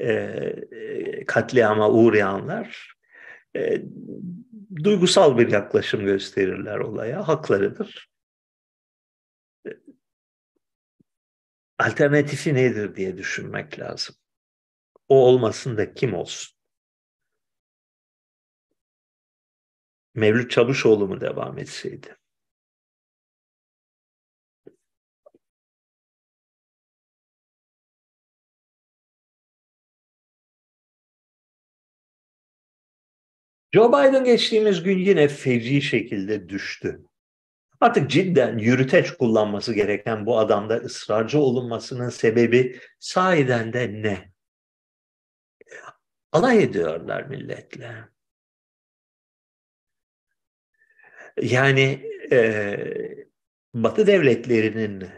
e, 0.00 1.24
katliama 1.26 1.90
uğrayanlar 1.90 2.94
e, 3.56 3.82
duygusal 4.84 5.38
bir 5.38 5.52
yaklaşım 5.52 6.04
gösterirler 6.04 6.78
olaya. 6.78 7.28
Haklarıdır. 7.28 8.08
Alternatifi 11.78 12.54
nedir 12.54 12.96
diye 12.96 13.18
düşünmek 13.18 13.78
lazım. 13.78 14.14
O 15.08 15.26
olmasın 15.26 15.76
da 15.76 15.94
kim 15.94 16.14
olsun? 16.14 16.54
Mevlüt 20.14 20.50
Çavuşoğlu 20.50 21.08
mu 21.08 21.20
devam 21.20 21.58
etseydi? 21.58 22.16
Joe 33.74 33.88
Biden 33.88 34.24
geçtiğimiz 34.24 34.82
gün 34.82 34.98
yine 34.98 35.28
fevri 35.28 35.82
şekilde 35.82 36.48
düştü. 36.48 37.00
Artık 37.80 38.10
cidden 38.10 38.58
yürüteç 38.58 39.10
kullanması 39.10 39.74
gereken 39.74 40.26
bu 40.26 40.38
adamda 40.38 40.76
ısrarcı 40.76 41.38
olunmasının 41.38 42.08
sebebi 42.08 42.80
sahiden 42.98 43.72
de 43.72 43.92
ne? 43.92 44.32
Alay 46.32 46.62
ediyorlar 46.62 47.22
milletle. 47.22 48.08
Yani 51.42 52.10
e, 52.32 52.78
Batı 53.74 54.06
devletlerinin 54.06 55.08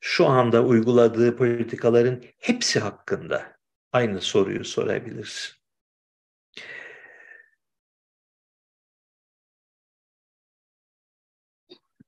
şu 0.00 0.26
anda 0.26 0.64
uyguladığı 0.64 1.36
politikaların 1.36 2.24
hepsi 2.38 2.80
hakkında 2.80 3.56
aynı 3.92 4.20
soruyu 4.20 4.64
sorabilirsin. 4.64 5.64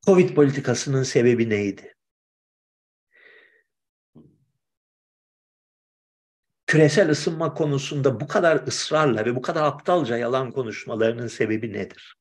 Covid 0.06 0.34
politikasının 0.34 1.02
sebebi 1.02 1.48
neydi? 1.48 1.94
Küresel 6.66 7.10
ısınma 7.10 7.54
konusunda 7.54 8.20
bu 8.20 8.28
kadar 8.28 8.66
ısrarla 8.66 9.24
ve 9.24 9.36
bu 9.36 9.42
kadar 9.42 9.62
aptalca 9.62 10.16
yalan 10.16 10.52
konuşmalarının 10.52 11.26
sebebi 11.26 11.72
nedir? 11.72 12.16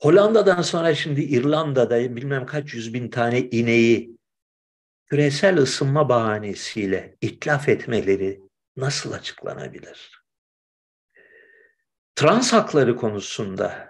Hollanda'dan 0.00 0.62
sonra 0.62 0.94
şimdi 0.94 1.20
İrlanda'da 1.20 2.16
bilmem 2.16 2.46
kaç 2.46 2.74
yüz 2.74 2.94
bin 2.94 3.10
tane 3.10 3.40
ineği 3.40 4.18
küresel 5.06 5.58
ısınma 5.58 6.08
bahanesiyle 6.08 7.16
itlaf 7.20 7.68
etmeleri 7.68 8.40
nasıl 8.76 9.12
açıklanabilir? 9.12 10.22
Trans 12.14 12.52
hakları 12.52 12.96
konusunda 12.96 13.87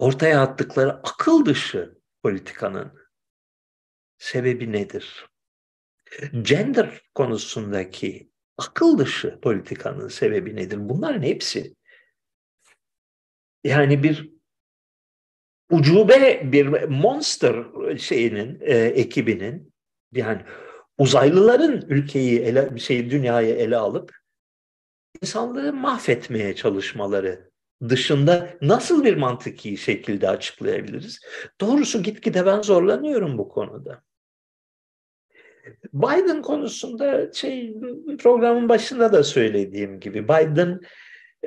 ortaya 0.00 0.42
attıkları 0.42 0.92
akıl 0.92 1.46
dışı 1.46 1.98
politikanın 2.22 2.92
sebebi 4.18 4.72
nedir? 4.72 5.26
Gender 6.42 7.00
konusundaki 7.14 8.30
akıl 8.58 8.98
dışı 8.98 9.40
politikanın 9.40 10.08
sebebi 10.08 10.56
nedir? 10.56 10.88
Bunların 10.88 11.22
hepsi 11.22 11.76
yani 13.64 14.02
bir 14.02 14.30
ucube 15.70 16.52
bir 16.52 16.66
monster 16.88 17.66
şeyinin 17.98 18.60
e, 18.60 18.76
ekibinin 18.76 19.74
yani 20.12 20.42
uzaylıların 20.98 21.80
ülkeyi 21.88 22.40
ele 22.40 22.78
şey 22.78 23.10
dünyayı 23.10 23.54
ele 23.54 23.76
alıp 23.76 24.16
insanlığı 25.22 25.72
mahvetmeye 25.72 26.54
çalışmaları 26.54 27.49
dışında 27.88 28.50
nasıl 28.62 29.04
bir 29.04 29.16
mantıki 29.16 29.76
şekilde 29.76 30.28
açıklayabiliriz? 30.28 31.20
Doğrusu 31.60 32.02
gitgide 32.02 32.46
ben 32.46 32.62
zorlanıyorum 32.62 33.38
bu 33.38 33.48
konuda. 33.48 34.02
Biden 35.92 36.42
konusunda 36.42 37.32
şey 37.32 37.76
programın 38.18 38.68
başında 38.68 39.12
da 39.12 39.24
söylediğim 39.24 40.00
gibi 40.00 40.24
Biden 40.24 40.80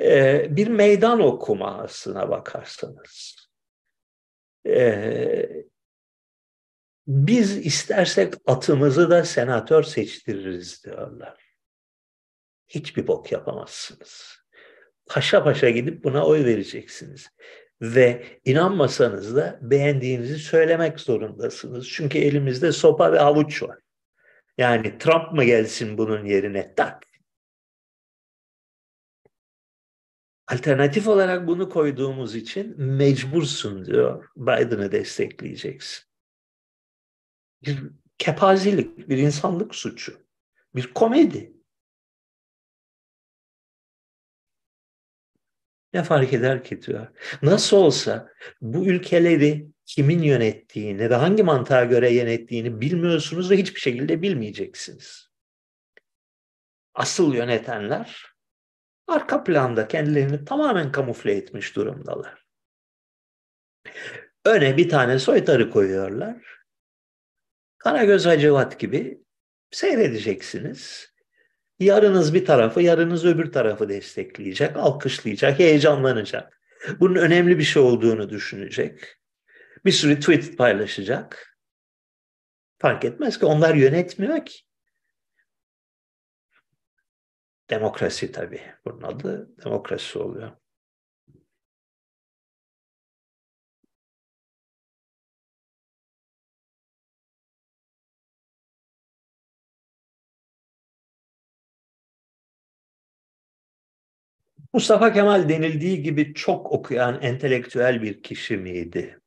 e, 0.00 0.46
bir 0.56 0.68
meydan 0.68 1.20
okuma 1.20 1.78
aslına 1.78 2.28
bakarsanız. 2.28 3.36
E, 4.66 5.64
biz 7.06 7.66
istersek 7.66 8.34
atımızı 8.46 9.10
da 9.10 9.24
senatör 9.24 9.82
seçtiririz 9.82 10.84
diyorlar. 10.84 11.54
Hiçbir 12.68 13.06
bok 13.06 13.32
yapamazsınız 13.32 14.43
paşa 15.06 15.44
paşa 15.44 15.70
gidip 15.70 16.04
buna 16.04 16.26
oy 16.26 16.44
vereceksiniz. 16.44 17.30
Ve 17.82 18.26
inanmasanız 18.44 19.36
da 19.36 19.58
beğendiğinizi 19.62 20.38
söylemek 20.38 21.00
zorundasınız. 21.00 21.88
Çünkü 21.88 22.18
elimizde 22.18 22.72
sopa 22.72 23.12
ve 23.12 23.20
avuç 23.20 23.62
var. 23.62 23.78
Yani 24.58 24.98
Trump 24.98 25.32
mı 25.32 25.44
gelsin 25.44 25.98
bunun 25.98 26.24
yerine? 26.24 26.74
Tak. 26.74 27.02
Alternatif 30.46 31.08
olarak 31.08 31.46
bunu 31.46 31.68
koyduğumuz 31.68 32.34
için 32.34 32.80
mecbursun 32.80 33.84
diyor. 33.84 34.28
Biden'ı 34.36 34.92
destekleyeceksin. 34.92 36.04
Bir 37.64 37.78
kepazelik, 38.18 39.08
bir 39.08 39.18
insanlık 39.18 39.74
suçu, 39.74 40.20
bir 40.74 40.94
komedi. 40.94 41.53
Ne 45.94 46.02
fark 46.02 46.32
eder 46.32 46.64
ki 46.64 46.82
diyor. 46.82 47.06
Nasıl 47.42 47.76
olsa 47.76 48.32
bu 48.60 48.86
ülkeleri 48.86 49.66
kimin 49.86 50.22
yönettiğini 50.22 51.10
ve 51.10 51.14
hangi 51.14 51.42
mantığa 51.42 51.84
göre 51.84 52.12
yönettiğini 52.12 52.80
bilmiyorsunuz 52.80 53.50
ve 53.50 53.56
hiçbir 53.56 53.80
şekilde 53.80 54.22
bilmeyeceksiniz. 54.22 55.28
Asıl 56.94 57.34
yönetenler 57.34 58.26
arka 59.06 59.44
planda 59.44 59.88
kendilerini 59.88 60.44
tamamen 60.44 60.92
kamufle 60.92 61.32
etmiş 61.32 61.76
durumdalar. 61.76 62.44
Öne 64.44 64.76
bir 64.76 64.88
tane 64.88 65.18
soytarı 65.18 65.70
koyuyorlar. 65.70 66.64
Karagöz 67.78 68.26
Hacivat 68.26 68.78
gibi 68.78 69.22
seyredeceksiniz. 69.70 71.13
Yarınız 71.78 72.34
bir 72.34 72.44
tarafı, 72.44 72.82
yarınız 72.82 73.24
öbür 73.24 73.52
tarafı 73.52 73.88
destekleyecek, 73.88 74.76
alkışlayacak, 74.76 75.58
heyecanlanacak. 75.58 76.60
Bunun 77.00 77.14
önemli 77.14 77.58
bir 77.58 77.62
şey 77.62 77.82
olduğunu 77.82 78.30
düşünecek. 78.30 79.16
Bir 79.84 79.92
sürü 79.92 80.20
tweet 80.20 80.58
paylaşacak. 80.58 81.58
Fark 82.78 83.04
etmez 83.04 83.38
ki 83.38 83.46
onlar 83.46 83.74
yönetmiyor 83.74 84.44
ki. 84.44 84.58
Demokrasi 87.70 88.32
tabii. 88.32 88.62
Bunun 88.84 89.02
adı 89.02 89.48
demokrasi 89.64 90.18
oluyor. 90.18 90.52
Mustafa 104.74 105.12
Kemal 105.12 105.48
denildiği 105.48 106.02
gibi 106.02 106.34
çok 106.34 106.72
okuyan 106.72 107.22
entelektüel 107.22 108.02
bir 108.02 108.22
kişi 108.22 108.56
miydi? 108.56 109.20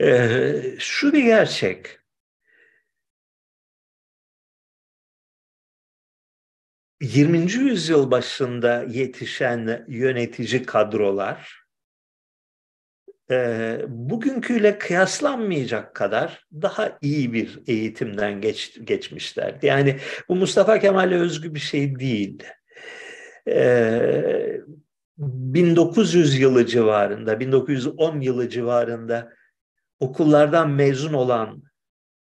Ee, 0.00 0.62
şu 0.78 1.12
bir 1.12 1.22
gerçek. 1.22 1.98
20. 7.00 7.38
yüzyıl 7.52 8.10
başında 8.10 8.84
yetişen 8.88 9.84
yönetici 9.88 10.62
kadrolar 10.62 11.64
e, 13.30 13.78
bugünküyle 13.88 14.78
kıyaslanmayacak 14.78 15.94
kadar 15.94 16.46
daha 16.52 16.98
iyi 17.02 17.32
bir 17.32 17.58
eğitimden 17.66 18.40
geç, 18.40 18.78
geçmişler. 18.84 19.58
Yani 19.62 19.98
bu 20.28 20.36
Mustafa 20.36 20.78
Kemal'e 20.78 21.16
özgü 21.16 21.54
bir 21.54 21.60
şey 21.60 21.98
değil. 21.98 22.44
E, 23.48 24.60
1900 25.18 26.40
yılı 26.40 26.66
civarında, 26.66 27.40
1910 27.40 28.20
yılı 28.20 28.48
civarında 28.48 29.32
okullardan 30.00 30.70
mezun 30.70 31.12
olan 31.12 31.62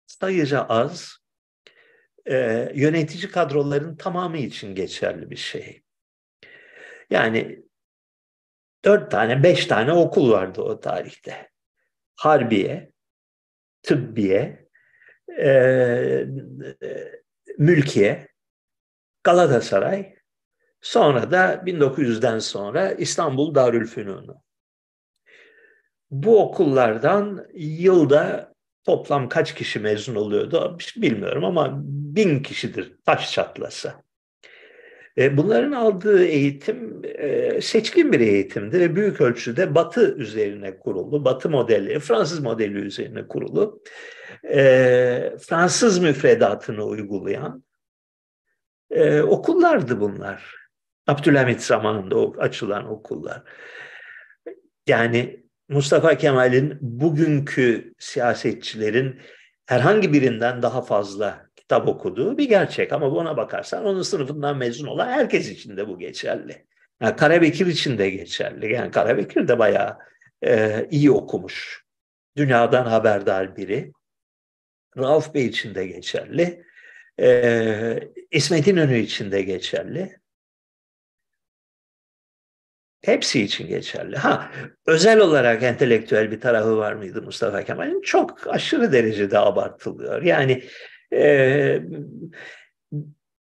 sayıca 0.06 0.62
az, 0.62 1.18
e, 2.26 2.72
yönetici 2.76 3.32
kadroların 3.32 3.96
tamamı 3.96 4.38
için 4.38 4.76
geçerli 4.76 5.30
bir 5.30 5.36
şey. 5.36 5.84
Yani 7.10 7.64
dört 8.86 9.12
tane, 9.12 9.44
beş 9.44 9.66
tane 9.66 9.92
okul 9.92 10.32
vardı 10.32 10.62
o 10.62 10.80
tarihte. 10.80 11.50
Harbiye, 12.16 12.92
Tıbbiye, 13.84 14.68
e, 15.38 15.48
e, 15.48 16.28
Mülkiye, 17.58 18.28
Galatasaray, 19.24 20.16
sonra 20.84 21.32
da 21.32 21.54
1900'den 21.66 22.40
sonra 22.40 22.92
İstanbul 22.92 23.56
Darülfünunu. 23.56 24.36
Bu 26.12 26.42
okullardan 26.42 27.46
yılda 27.54 28.54
Toplam 28.84 29.30
kaç 29.30 29.56
kişi 29.56 29.80
mezun 29.80 30.16
oluyordu 30.16 30.78
bilmiyorum 30.96 31.46
ama 31.46 31.82
bin 31.86 32.40
kişidir 32.44 32.98
taş 33.06 33.32
çatlasa. 33.32 34.04
E, 35.18 35.38
bunların 35.38 35.72
aldığı 35.72 36.26
eğitim 36.26 37.02
e, 37.04 37.62
seçkin 37.62 38.12
bir 38.12 38.20
eğitimdi 38.20 38.80
ve 38.80 38.96
büyük 38.96 39.22
ölçüde 39.22 39.76
Batı 39.76 40.16
üzerine 40.16 40.80
kurulu, 40.80 41.26
Batı 41.26 41.50
modeli, 41.50 42.00
Fransız 42.00 42.40
modeli 42.40 42.78
üzerine 42.78 43.28
kurulu, 43.28 43.82
e, 44.50 45.34
Fransız 45.40 46.00
müfredatını 46.00 46.84
uygulayan 46.86 47.64
okullardı 49.24 50.00
bunlar. 50.00 50.62
Abdülhamit 51.08 51.62
zamanında 51.62 52.42
açılan 52.42 52.90
okullar. 52.90 53.44
Yani 54.88 55.44
Mustafa 55.70 56.18
Kemal'in 56.18 56.78
bugünkü 56.82 57.94
siyasetçilerin 58.00 59.22
herhangi 59.66 60.14
birinden 60.14 60.62
daha 60.62 60.82
fazla 60.82 61.50
kitap 61.56 61.88
okuduğu 61.88 62.38
bir 62.38 62.50
gerçek. 62.50 62.94
Ama 62.94 63.12
buna 63.12 63.38
bakarsan 63.38 63.86
onun 63.86 64.02
sınıfından 64.02 64.58
mezun 64.58 64.88
olan 64.88 65.08
herkes 65.08 65.50
için 65.50 65.78
de 65.78 65.88
bu 65.88 66.00
geçerli. 66.00 66.66
Yani 67.02 67.16
Karabekir 67.16 67.68
için 67.68 67.98
de 67.98 68.10
geçerli. 68.10 68.74
Yani 68.74 68.92
Karabekir 68.92 69.48
de 69.48 69.60
bayağı 69.60 69.98
e, 70.46 70.88
iyi 70.92 71.12
okumuş. 71.12 71.84
Dünyadan 72.38 72.86
haberdar 72.86 73.58
biri. 73.58 73.92
Rauf 74.98 75.34
Bey 75.34 75.46
için 75.46 75.76
de 75.76 75.88
geçerli. 75.88 76.64
E, 77.20 78.10
İsmet 78.32 78.68
İnönü 78.68 78.98
için 78.98 79.32
de 79.32 79.42
geçerli. 79.42 80.23
Hepsi 83.04 83.42
için 83.42 83.68
geçerli. 83.68 84.18
Ha, 84.18 84.52
özel 84.88 85.20
olarak 85.20 85.64
entelektüel 85.64 86.32
bir 86.32 86.42
tarafı 86.42 86.78
var 86.78 86.94
mıydı 86.94 87.22
Mustafa 87.22 87.64
Kemal'in? 87.64 88.02
Çok 88.02 88.48
aşırı 88.48 88.92
derecede 88.92 89.40
abartılıyor. 89.40 90.22
Yani 90.22 90.64
e, 91.14 91.80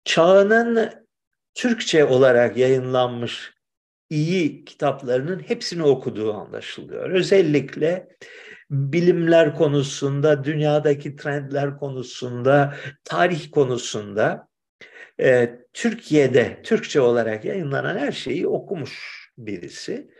çağının 0.04 0.90
Türkçe 1.54 2.04
olarak 2.04 2.56
yayınlanmış 2.56 3.52
iyi 4.10 4.64
kitaplarının 4.64 5.38
hepsini 5.38 5.82
okuduğu 5.82 6.34
anlaşılıyor. 6.34 7.10
Özellikle 7.10 8.08
bilimler 8.70 9.54
konusunda, 9.54 10.44
dünyadaki 10.44 11.16
trendler 11.16 11.78
konusunda, 11.78 12.74
tarih 13.04 13.50
konusunda 13.50 14.48
e, 15.20 15.58
Türkiye'de 15.72 16.60
Türkçe 16.62 17.00
olarak 17.00 17.44
yayınlanan 17.44 17.98
her 17.98 18.12
şeyi 18.12 18.48
okumuş 18.48 19.17
birisi. 19.38 20.10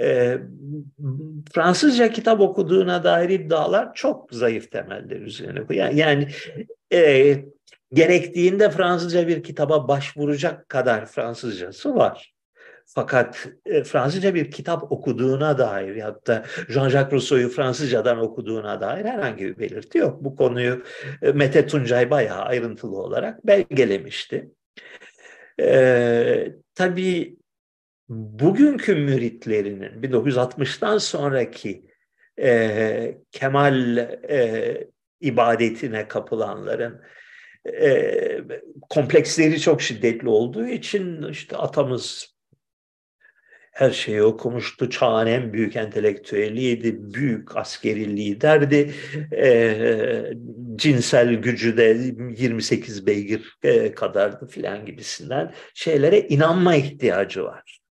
E, 0.00 0.38
Fransızca 1.52 2.12
kitap 2.12 2.40
okuduğuna 2.40 3.04
dair 3.04 3.28
iddialar 3.28 3.94
çok 3.94 4.32
zayıf 4.32 4.70
temeller 4.70 5.20
üzerine. 5.20 5.60
Yani, 5.70 5.98
yani 5.98 6.28
e, 6.92 7.36
gerektiğinde 7.92 8.70
Fransızca 8.70 9.28
bir 9.28 9.42
kitaba 9.42 9.88
başvuracak 9.88 10.68
kadar 10.68 11.06
Fransızcası 11.06 11.94
var. 11.96 12.32
Fakat 12.86 13.48
e, 13.66 13.84
Fransızca 13.84 14.34
bir 14.34 14.50
kitap 14.50 14.92
okuduğuna 14.92 15.58
dair 15.58 15.98
da 16.26 16.44
Jean-Jacques 16.68 17.12
Rousseau'yu 17.12 17.48
Fransızcadan 17.48 18.18
okuduğuna 18.18 18.80
dair 18.80 19.04
herhangi 19.04 19.44
bir 19.44 19.58
belirti 19.58 19.98
yok. 19.98 20.24
Bu 20.24 20.36
konuyu 20.36 20.82
e, 21.22 21.32
Mete 21.32 21.66
Tuncay 21.66 22.10
bayağı 22.10 22.42
ayrıntılı 22.42 22.96
olarak 22.98 23.46
belgelemişti. 23.46 24.50
E, 25.60 26.52
tabii 26.74 27.36
bugünkü 28.12 28.94
müritlerinin 28.94 30.02
1960'tan 30.02 31.00
sonraki 31.00 31.86
e, 32.38 33.18
Kemal 33.30 33.96
e, 34.28 34.88
ibadetine 35.20 36.08
kapılanların 36.08 37.00
e, 37.80 38.40
kompleksleri 38.90 39.60
çok 39.60 39.82
şiddetli 39.82 40.28
olduğu 40.28 40.66
için 40.66 41.22
işte 41.22 41.56
atamız 41.56 42.32
her 43.72 43.90
şeyi 43.90 44.22
okumuştu. 44.22 44.90
Çağın 44.90 45.26
en 45.26 45.52
büyük 45.52 45.76
entelektüeliydi, 45.76 47.14
büyük 47.14 47.56
askeri 47.56 48.16
liderdi. 48.16 48.94
E, 49.36 49.76
cinsel 50.76 51.34
gücü 51.34 51.76
de 51.76 52.14
28 52.36 53.06
beygir 53.06 53.58
e, 53.62 53.94
kadardı 53.94 54.46
filan 54.46 54.86
gibisinden 54.86 55.54
şeylere 55.74 56.20
inanma 56.20 56.74
ihtiyacı 56.74 57.44
var 57.44 57.81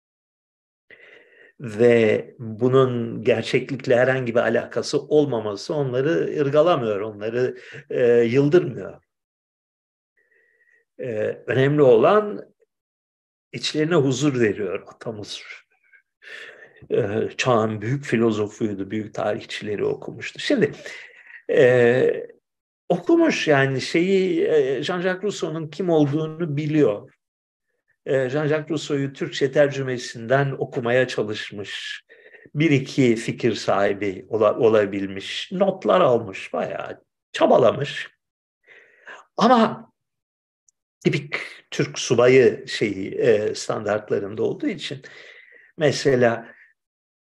ve 1.62 2.36
bunun 2.40 3.24
gerçeklikle 3.24 3.96
herhangi 3.96 4.36
bir 4.36 4.40
alakası 4.40 5.02
olmaması 5.02 5.74
onları 5.74 6.42
ırgalamıyor, 6.42 7.02
onları 7.02 7.58
e, 7.90 8.06
yıldırmıyor. 8.08 9.02
E, 11.00 11.08
önemli 11.48 11.82
olan 11.82 12.54
içlerine 13.54 13.96
huzur 13.96 14.40
veriyor 14.40 14.84
atamız. 14.88 15.42
E, 16.90 17.30
çağın 17.38 17.82
büyük 17.82 18.06
filozofuydu, 18.06 18.92
büyük 18.92 19.14
tarihçileri 19.14 19.86
okumuştu. 19.86 20.40
Şimdi 20.40 20.72
e, 21.52 22.28
okumuş 22.90 23.48
yani 23.48 23.82
şeyi 23.82 24.46
e, 24.46 24.84
Jean-Jacques 24.84 25.24
Rousseau'nun 25.24 25.68
kim 25.68 25.90
olduğunu 25.90 26.58
biliyor. 26.58 27.20
Ee, 28.06 28.30
Jean-Jacques 28.30 28.69
Rousseau'yu 28.69 29.14
Türkçe 29.14 29.52
tercümesinden 29.52 30.56
okumaya 30.57 31.07
çalışmış. 31.07 32.02
Bir 32.56 32.72
iki 32.72 33.15
fikir 33.15 33.56
sahibi 33.56 34.26
olabilmiş. 34.30 35.52
Notlar 35.52 36.02
almış 36.02 36.53
bayağı. 36.53 37.03
Çabalamış. 37.32 38.10
Ama 39.38 39.91
tipik 41.03 41.36
Türk 41.72 41.99
subayı 41.99 42.65
şeyi 42.68 43.15
e, 43.15 43.56
standartlarında 43.56 44.44
olduğu 44.44 44.68
için 44.68 45.02
mesela 45.78 46.53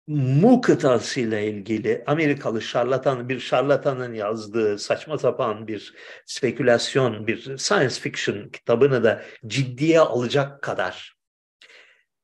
Mu 0.07 0.61
kıtasıyla 0.61 1.41
ilgili 1.41 2.05
Amerikalı 2.07 2.62
şarlatan 2.62 3.28
bir 3.28 3.41
şarlatanın 3.41 4.15
yazdığı 4.15 4.78
saçma 4.78 5.19
sapan 5.19 5.69
bir 5.69 5.95
spekülasyon, 6.27 7.27
bir 7.27 7.57
science 7.59 7.95
fiction 7.95 8.49
kitabını 8.49 9.05
da 9.05 9.23
ciddiye 9.47 10.01
alacak 10.01 10.62
kadar 10.62 11.16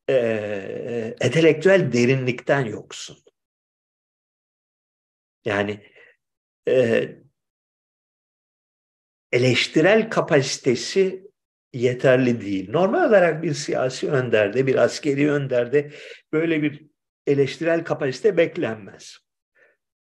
e, 0.09 1.17
entelektüel 1.21 1.93
derinlikten 1.93 2.65
yoksun. 2.65 3.19
Yani 5.45 5.87
e, 6.69 7.09
eleştirel 9.33 10.11
kapasitesi 10.11 11.23
yeterli 11.73 12.41
değil. 12.41 12.71
Normal 12.71 13.09
olarak 13.09 13.43
bir 13.43 13.55
siyasi 13.55 14.11
önderde, 14.11 14.67
bir 14.67 14.75
askeri 14.75 15.31
önderde 15.31 15.91
böyle 16.33 16.63
bir 16.63 16.92
eleştirel 17.27 17.85
kapasite 17.85 18.37
beklenmez. 18.37 19.19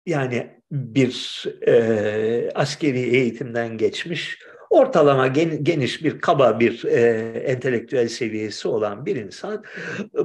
Yani 0.05 0.61
bir 0.71 1.45
e, 1.67 2.51
askeri 2.55 2.99
eğitimden 2.99 3.77
geçmiş 3.77 4.39
ortalama 4.69 5.27
gen, 5.27 5.63
geniş 5.63 6.03
bir 6.03 6.19
kaba 6.19 6.59
bir 6.59 6.85
e, 6.85 6.99
entelektüel 7.45 8.07
seviyesi 8.07 8.67
olan 8.67 9.05
bir 9.05 9.15
insan 9.15 9.63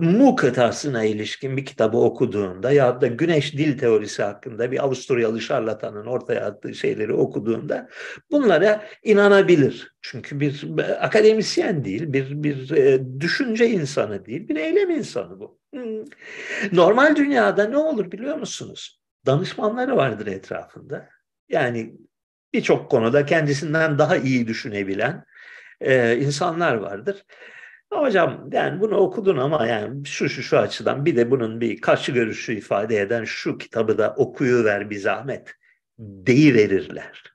Mu 0.01 0.37
kıtasına 0.37 1.05
ilişkin 1.05 1.57
bir 1.57 1.65
kitabı 1.65 1.99
okuduğunda 1.99 2.73
ya 2.73 3.01
da 3.01 3.07
güneş 3.07 3.53
dil 3.53 3.79
teorisi 3.79 4.23
hakkında 4.23 4.73
bir 4.73 4.85
Avusturyalı 4.85 5.41
şarlatanın 5.41 6.07
ortaya 6.07 6.47
attığı 6.47 6.75
şeyleri 6.75 7.13
okuduğunda 7.13 7.89
bunlara 8.31 8.85
inanabilir. 9.03 9.95
Çünkü 10.03 10.41
bir 10.41 10.67
akademisyen 11.05 11.85
değil, 11.85 12.13
bir 12.13 12.43
bir 12.43 12.71
e, 12.71 13.21
düşünce 13.21 13.69
insanı 13.69 14.27
değil, 14.27 14.49
bir 14.49 14.57
eylem 14.57 14.91
insanı 14.91 15.41
bu. 15.41 15.60
Hmm. 15.75 16.05
Normal 16.73 17.17
dünyada 17.17 17.65
ne 17.65 17.77
olur 17.77 18.13
biliyor 18.13 18.37
musunuz? 18.37 19.01
Danışmanları 19.27 19.97
vardır 19.97 20.27
etrafında. 20.27 21.09
Yani 21.49 21.95
birçok 22.53 22.91
konuda 22.91 23.27
kendisinden 23.27 23.99
daha 23.99 24.17
iyi 24.17 24.47
düşünebilen 24.47 25.25
e, 25.81 26.17
insanlar 26.17 26.75
vardır. 26.75 27.25
Hocam 27.93 28.49
yani 28.53 28.81
bunu 28.81 28.97
okudun 28.97 29.37
ama 29.37 29.67
yani 29.67 30.07
şu 30.07 30.29
şu 30.29 30.43
şu 30.43 30.59
açıdan 30.59 31.05
bir 31.05 31.17
de 31.17 31.31
bunun 31.31 31.61
bir 31.61 31.81
karşı 31.81 32.13
görüşü 32.13 32.55
ifade 32.55 33.01
eden 33.01 33.25
şu 33.25 33.59
kitabı 33.59 33.99
da 33.99 34.15
okuyuver 34.17 34.91
bir 34.91 34.99
zahmet 34.99 35.55
deyiverirler. 35.99 37.35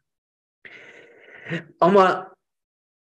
Ama 1.79 2.35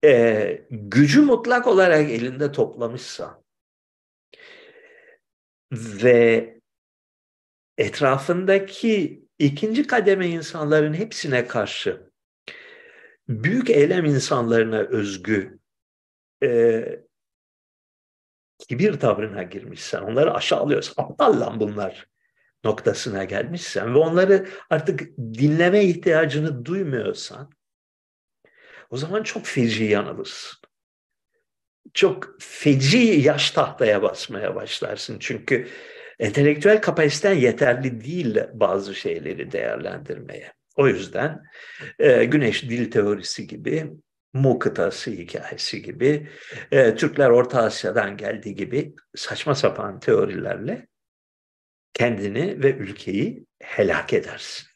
e, 0.03 0.61
gücü 0.69 1.21
mutlak 1.21 1.67
olarak 1.67 2.09
elinde 2.09 2.51
toplamışsa 2.51 3.44
ve 6.03 6.55
etrafındaki 7.77 9.25
ikinci 9.39 9.87
kademe 9.87 10.27
insanların 10.27 10.93
hepsine 10.93 11.47
karşı 11.47 12.09
büyük 13.27 13.69
eylem 13.69 14.05
insanlarına 14.05 14.77
özgü 14.79 15.59
e, 16.43 16.85
kibir 18.57 18.99
tavrına 18.99 19.43
girmişsen, 19.43 20.01
onları 20.01 20.33
aşağılıyorsan, 20.33 21.03
aptal 21.03 21.39
lan 21.41 21.59
bunlar 21.59 22.07
noktasına 22.63 23.23
gelmişsen 23.23 23.93
ve 23.95 23.97
onları 23.97 24.47
artık 24.69 25.17
dinleme 25.17 25.83
ihtiyacını 25.83 26.65
duymuyorsan, 26.65 27.51
o 28.89 28.97
zaman 28.97 29.23
çok 29.23 29.45
feci 29.45 29.83
yanılırsın. 29.83 30.64
Çok 31.95 32.35
feci 32.39 32.97
yaş 32.97 33.51
tahtaya 33.51 34.01
basmaya 34.01 34.55
başlarsın. 34.55 35.17
Çünkü 35.19 35.67
entelektüel 36.19 36.81
kapasiten 36.81 37.33
yeterli 37.33 38.03
değil 38.03 38.37
bazı 38.53 38.95
şeyleri 38.95 39.51
değerlendirmeye. 39.51 40.53
O 40.75 40.87
yüzden 40.87 41.43
e, 41.99 42.25
güneş 42.25 42.63
dil 42.63 42.91
teorisi 42.91 43.47
gibi, 43.47 43.91
Mu 44.33 44.59
kıtası 44.59 45.11
hikayesi 45.11 45.81
gibi, 45.81 46.29
e, 46.71 46.95
Türkler 46.95 47.29
Orta 47.29 47.61
Asya'dan 47.61 48.17
geldiği 48.17 48.55
gibi 48.55 48.95
saçma 49.15 49.55
sapan 49.55 49.99
teorilerle 49.99 50.87
kendini 51.93 52.63
ve 52.63 52.73
ülkeyi 52.73 53.45
helak 53.61 54.13
edersin. 54.13 54.67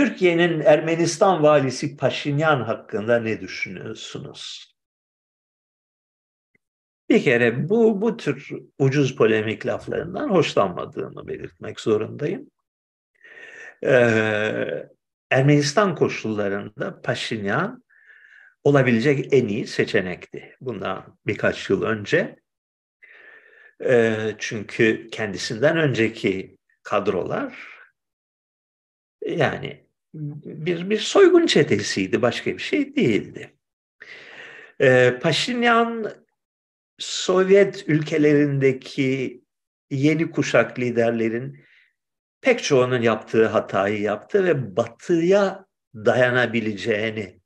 Türkiye'nin 0.00 0.60
Ermenistan 0.60 1.42
valisi 1.42 1.96
Paşinyan 1.96 2.60
hakkında 2.60 3.20
ne 3.20 3.40
düşünüyorsunuz? 3.40 4.74
Bir 7.08 7.22
kere 7.22 7.68
bu, 7.68 8.00
bu 8.00 8.16
tür 8.16 8.50
ucuz 8.78 9.16
polemik 9.16 9.66
laflarından 9.66 10.28
hoşlanmadığımı 10.28 11.28
belirtmek 11.28 11.80
zorundayım. 11.80 12.50
Ee, 13.84 14.88
Ermenistan 15.30 15.94
koşullarında 15.94 17.00
Paşinyan 17.00 17.84
olabilecek 18.64 19.32
en 19.32 19.48
iyi 19.48 19.66
seçenekti. 19.66 20.56
Bundan 20.60 21.18
birkaç 21.26 21.70
yıl 21.70 21.82
önce. 21.82 22.36
Ee, 23.84 24.34
çünkü 24.38 25.08
kendisinden 25.10 25.76
önceki 25.76 26.58
kadrolar 26.82 27.68
yani 29.26 29.89
bir, 30.14 30.90
bir 30.90 30.98
soygun 30.98 31.46
çetesiydi, 31.46 32.22
başka 32.22 32.52
bir 32.52 32.62
şey 32.62 32.96
değildi. 32.96 33.56
Ee, 34.80 35.18
Paşinyan 35.22 36.12
Sovyet 36.98 37.84
ülkelerindeki 37.88 39.40
yeni 39.90 40.30
kuşak 40.30 40.78
liderlerin 40.78 41.64
pek 42.40 42.62
çoğunun 42.62 43.02
yaptığı 43.02 43.46
hatayı 43.46 44.00
yaptı 44.00 44.44
ve 44.44 44.76
batıya 44.76 45.66
dayanabileceğini, 45.94 47.40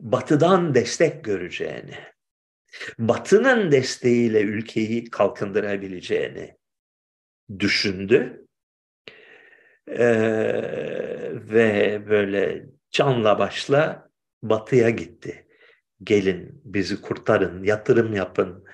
batıdan 0.00 0.74
destek 0.74 1.24
göreceğini, 1.24 1.94
batının 2.98 3.72
desteğiyle 3.72 4.40
ülkeyi 4.40 5.04
kalkındırabileceğini 5.04 6.56
düşündü. 7.58 8.45
Ee, 9.88 11.32
ve 11.32 12.02
böyle 12.08 12.66
canla 12.90 13.38
başla 13.38 14.10
batıya 14.42 14.90
gitti 14.90 15.46
gelin 16.02 16.60
bizi 16.64 17.00
kurtarın, 17.00 17.64
yatırım 17.64 18.14
yapın, 18.14 18.64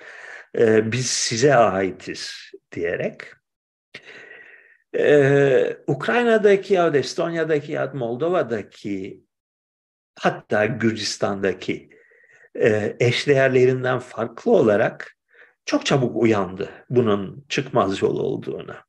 e, 0.57 0.91
biz 0.91 1.07
size 1.07 1.55
aitiz 1.55 2.51
diyerek. 2.71 3.21
Ee, 4.95 5.77
Ukrayna'daki 5.87 6.73
ya 6.73 6.93
da 6.93 6.97
Estonya'daki 6.97 7.71
ya 7.71 7.93
da 7.93 7.97
Moldova'daki 7.97 9.23
hatta 10.19 10.65
Gürcistan'daki 10.65 11.89
e, 12.55 12.97
eşdeğerlerinden 12.99 13.99
farklı 13.99 14.51
olarak 14.51 15.17
çok 15.65 15.85
çabuk 15.85 16.23
uyandı 16.23 16.69
bunun 16.89 17.45
çıkmaz 17.49 18.01
yol 18.01 18.19
olduğuna. 18.19 18.83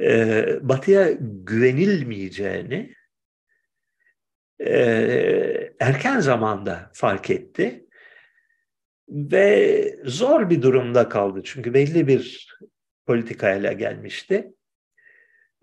Ee, 0.00 0.58
batı'ya 0.62 1.10
güvenilmeyeceğini 1.20 2.94
e, 4.60 4.70
erken 5.80 6.20
zamanda 6.20 6.90
fark 6.94 7.30
etti 7.30 7.86
ve 9.08 9.98
zor 10.04 10.50
bir 10.50 10.62
durumda 10.62 11.08
kaldı 11.08 11.40
çünkü 11.44 11.74
belli 11.74 12.06
bir 12.06 12.48
politikayla 13.06 13.72
gelmişti. 13.72 14.54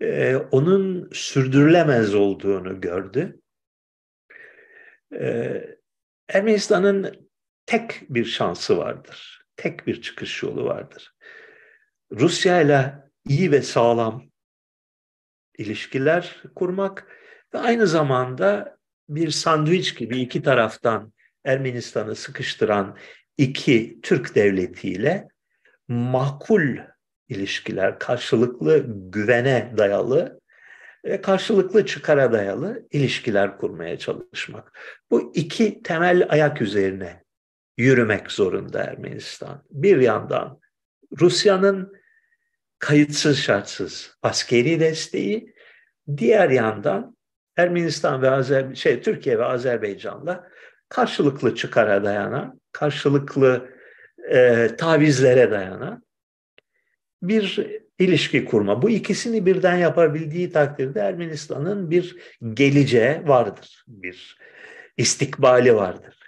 E, 0.00 0.36
onun 0.36 1.10
sürdürülemez 1.12 2.14
olduğunu 2.14 2.80
gördü. 2.80 3.40
E, 5.20 5.60
Ermenistan'ın 6.28 7.28
tek 7.66 8.02
bir 8.08 8.24
şansı 8.24 8.78
vardır. 8.78 9.46
Tek 9.56 9.86
bir 9.86 10.02
çıkış 10.02 10.42
yolu 10.42 10.64
vardır. 10.64 11.14
Rusya 12.12 12.60
ile 12.60 13.03
iyi 13.28 13.52
ve 13.52 13.62
sağlam 13.62 14.22
ilişkiler 15.58 16.42
kurmak 16.54 17.06
ve 17.54 17.58
aynı 17.58 17.86
zamanda 17.86 18.76
bir 19.08 19.30
sandviç 19.30 19.96
gibi 19.96 20.20
iki 20.20 20.42
taraftan 20.42 21.12
Ermenistan'ı 21.44 22.14
sıkıştıran 22.14 22.96
iki 23.38 24.00
Türk 24.02 24.34
devletiyle 24.34 25.28
makul 25.88 26.76
ilişkiler, 27.28 27.98
karşılıklı 27.98 28.84
güvene 28.88 29.74
dayalı 29.78 30.40
ve 31.04 31.20
karşılıklı 31.20 31.86
çıkara 31.86 32.32
dayalı 32.32 32.86
ilişkiler 32.90 33.58
kurmaya 33.58 33.98
çalışmak. 33.98 34.78
Bu 35.10 35.32
iki 35.34 35.82
temel 35.82 36.26
ayak 36.28 36.62
üzerine 36.62 37.24
yürümek 37.78 38.30
zorunda 38.30 38.82
Ermenistan. 38.82 39.62
Bir 39.70 40.00
yandan 40.00 40.60
Rusya'nın 41.20 42.03
kayıtsız 42.78 43.38
şartsız 43.38 44.16
askeri 44.22 44.80
desteği, 44.80 45.54
diğer 46.16 46.50
yandan 46.50 47.16
Ermenistan 47.56 48.22
ve 48.22 48.30
Azer 48.30 48.74
şey 48.74 49.02
Türkiye 49.02 49.38
ve 49.38 49.44
Azerbaycan'la 49.44 50.48
karşılıklı 50.88 51.54
çıkara 51.54 52.04
dayanan, 52.04 52.60
karşılıklı 52.72 53.68
e, 54.30 54.68
tavizlere 54.78 55.50
dayanan 55.50 56.04
bir 57.22 57.66
ilişki 57.98 58.44
kurma. 58.44 58.82
Bu 58.82 58.90
ikisini 58.90 59.46
birden 59.46 59.76
yapabildiği 59.76 60.52
takdirde 60.52 61.00
Ermenistan'ın 61.00 61.90
bir 61.90 62.16
geleceği 62.54 63.28
vardır, 63.28 63.84
bir 63.88 64.38
istikbali 64.96 65.74
vardır. 65.76 66.18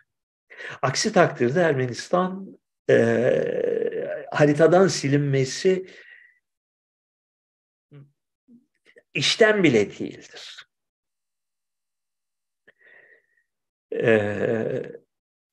Aksi 0.82 1.12
takdirde 1.12 1.60
Ermenistan 1.60 2.58
e, 2.90 4.26
haritadan 4.30 4.88
silinmesi 4.88 5.86
işten 9.16 9.62
bile 9.62 9.98
değildir. 9.98 10.66
E, 13.92 14.82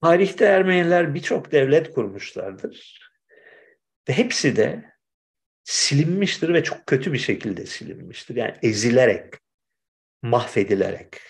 tarihte 0.01 0.45
Ermeniler 0.45 1.13
birçok 1.13 1.51
devlet 1.51 1.93
kurmuşlardır. 1.93 2.99
Ve 4.09 4.13
hepsi 4.13 4.55
de 4.55 4.93
silinmiştir 5.63 6.53
ve 6.53 6.63
çok 6.63 6.87
kötü 6.87 7.13
bir 7.13 7.17
şekilde 7.17 7.65
silinmiştir. 7.65 8.35
Yani 8.35 8.55
ezilerek, 8.61 9.33
mahvedilerek, 10.21 11.21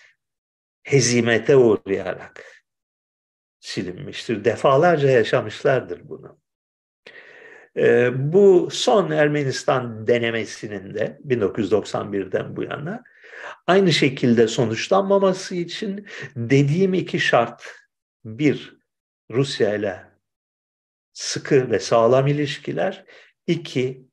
hezimete 0.84 1.56
uğrayarak 1.56 2.64
silinmiştir. 3.60 4.46
Defalarca 4.46 5.10
yaşamışlardır 5.10 6.10
bunu. 6.10 6.43
E, 7.78 8.12
bu 8.34 8.70
son 8.72 9.12
Ermenistan 9.12 10.08
denemesinin 10.08 10.94
de 10.94 11.20
1991'den 11.28 12.56
bu 12.56 12.64
yana 12.64 13.04
aynı 13.68 13.94
şekilde 13.94 14.48
sonuçlanmaması 14.48 15.56
için 15.56 16.08
dediğim 16.36 16.94
iki 16.94 17.20
şart. 17.20 17.64
Bir, 18.26 18.78
Rusya 19.32 19.76
ile 19.76 20.04
sıkı 21.14 21.72
ve 21.72 21.80
sağlam 21.80 22.28
ilişkiler. 22.28 23.06
İki, 23.48 24.08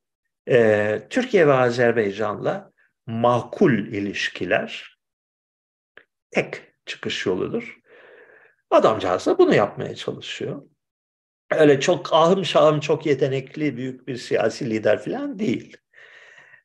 e, 0.49 1.07
Türkiye 1.11 1.47
ve 1.47 1.53
Azerbaycan'la 1.53 2.73
makul 3.07 3.73
ilişkiler 3.73 4.99
tek 6.31 6.63
çıkış 6.87 7.27
yoludur. 7.27 7.79
Adamcağız 8.71 9.27
da 9.27 9.39
bunu 9.39 9.55
yapmaya 9.55 9.95
çalışıyor. 9.95 10.63
Öyle 11.51 11.81
çok 11.81 12.13
ahım 12.13 12.45
şahım 12.45 12.81
çok 12.81 13.07
yetenekli 13.07 13.77
büyük 13.77 14.09
bir 14.09 14.17
siyasi 14.17 14.71
lider 14.71 15.05
falan 15.05 15.39
değil. 15.39 15.77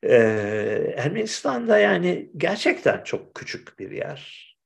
Ee, 0.02 0.94
Ermenistan'da 0.96 1.78
yani 1.78 2.30
gerçekten 2.36 3.02
çok 3.04 3.34
küçük 3.34 3.78
bir 3.78 3.90
yer. 3.90 4.56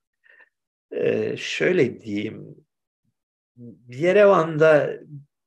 Ee, 0.93 1.37
şöyle 1.37 2.01
diyeyim, 2.01 2.57
Yerevan'da 3.89 4.91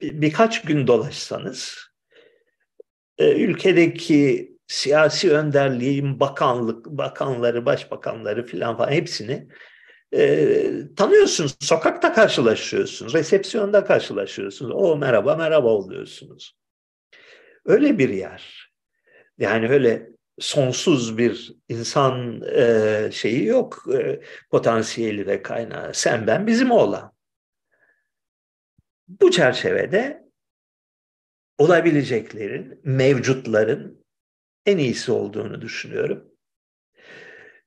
bir, 0.02 0.22
birkaç 0.22 0.62
gün 0.62 0.88
dolaşsanız, 0.88 1.78
e, 3.18 3.44
ülkedeki 3.44 4.54
siyasi 4.68 5.32
önderliğin 5.32 6.20
bakanlık, 6.20 6.86
bakanları, 6.86 7.66
başbakanları 7.66 8.46
filan 8.46 8.78
falan 8.78 8.92
hepsini 8.92 9.48
e, 10.14 10.96
tanıyorsunuz. 10.96 11.56
Sokakta 11.60 12.14
karşılaşıyorsunuz, 12.14 13.14
resepsiyonda 13.14 13.86
karşılaşıyorsunuz. 13.86 14.72
O 14.76 14.98
merhaba 14.98 15.36
merhaba 15.36 15.68
oluyorsunuz. 15.68 16.58
Öyle 17.66 17.98
bir 17.98 18.10
yer. 18.10 18.74
Yani 19.38 19.70
öyle 19.70 20.10
sonsuz 20.40 21.18
bir 21.18 21.56
insan 21.70 22.42
e, 22.42 23.10
şeyi 23.12 23.46
yok, 23.46 23.86
e, 23.94 24.22
potansiyeli 24.52 25.28
ve 25.28 25.42
kaynağı. 25.42 25.94
Sen 25.94 26.28
ben 26.28 26.48
bizim 26.48 26.72
oğlan. 26.72 27.14
Bu 29.08 29.32
çerçevede 29.32 30.24
olabileceklerin, 31.58 32.82
mevcutların 32.84 34.06
en 34.66 34.78
iyisi 34.78 35.12
olduğunu 35.12 35.62
düşünüyorum. 35.62 36.33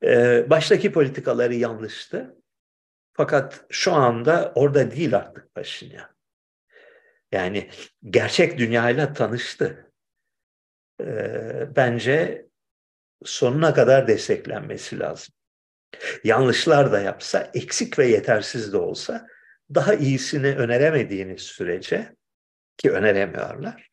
Ee, 0.06 0.50
baştaki 0.50 0.92
politikaları 0.92 1.54
yanlıştı. 1.54 2.36
Fakat 3.12 3.64
şu 3.70 3.92
anda 3.92 4.52
orada 4.54 4.90
değil 4.90 5.16
artık 5.16 5.54
Paşinyan. 5.54 6.16
Yani 7.32 7.70
gerçek 8.10 8.58
dünyayla 8.58 9.12
tanıştı. 9.12 9.92
Ee, 11.00 11.76
bence 11.76 12.46
sonuna 13.24 13.74
kadar 13.74 14.08
desteklenmesi 14.08 14.98
lazım. 14.98 15.34
Yanlışlar 16.24 16.92
da 16.92 17.00
yapsa, 17.00 17.50
eksik 17.54 17.98
ve 17.98 18.06
yetersiz 18.06 18.72
de 18.72 18.76
olsa 18.76 19.26
daha 19.74 19.94
iyisini 19.94 20.56
öneremediğiniz 20.56 21.42
sürece 21.42 22.16
ki 22.76 22.92
öneremiyorlar. 22.92 23.90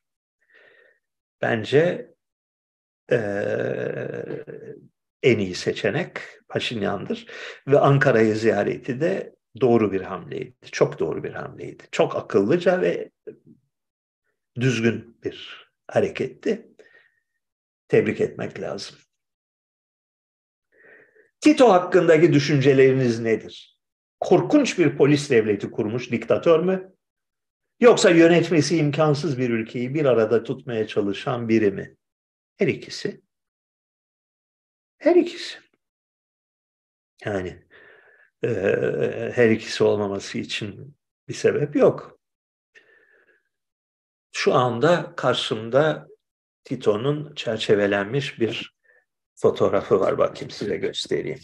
Bence 1.42 2.14
e, 3.12 3.18
en 5.24 5.40
iyi 5.40 5.56
seçenek 5.56 6.18
Paşinyan'dır. 6.50 7.28
Ve 7.68 7.80
Ankara'yı 7.80 8.36
ziyareti 8.36 9.02
de 9.02 9.36
doğru 9.62 9.92
bir 9.92 10.02
hamleydi. 10.02 10.56
Çok 10.72 11.00
doğru 11.00 11.24
bir 11.24 11.34
hamleydi. 11.34 11.84
Çok 11.92 12.16
akıllıca 12.16 12.82
ve 12.82 13.12
düzgün 14.60 15.18
bir 15.24 15.68
hareketti. 15.88 16.68
Tebrik 17.88 18.22
etmek 18.22 18.62
lazım. 18.62 18.98
Tito 21.42 21.70
hakkındaki 21.72 22.34
düşünceleriniz 22.34 23.20
nedir? 23.20 23.80
Korkunç 24.20 24.80
bir 24.80 24.98
polis 24.98 25.30
devleti 25.30 25.72
kurmuş 25.72 26.12
diktatör 26.12 26.60
mü? 26.60 26.94
Yoksa 27.80 28.10
yönetmesi 28.10 28.78
imkansız 28.78 29.38
bir 29.38 29.50
ülkeyi 29.50 29.94
bir 29.94 30.06
arada 30.06 30.44
tutmaya 30.44 30.88
çalışan 30.88 31.50
biri 31.50 31.72
mi? 31.72 31.96
Her 32.58 32.68
ikisi. 32.68 33.23
Her 35.04 35.16
ikisi. 35.16 35.60
Yani 37.26 37.64
e, 38.44 38.50
her 39.36 39.50
ikisi 39.50 39.84
olmaması 39.84 40.38
için 40.38 40.98
bir 41.28 41.34
sebep 41.34 41.76
yok. 41.76 42.20
Şu 44.32 44.54
anda 44.54 45.16
karşımda 45.16 46.08
Tito'nun 46.64 47.36
çerçevelenmiş 47.36 48.40
bir 48.40 48.76
fotoğrafı 49.36 50.00
var. 50.00 50.18
Bakayım 50.18 50.52
size 50.52 50.78
göstereyim. 50.78 51.40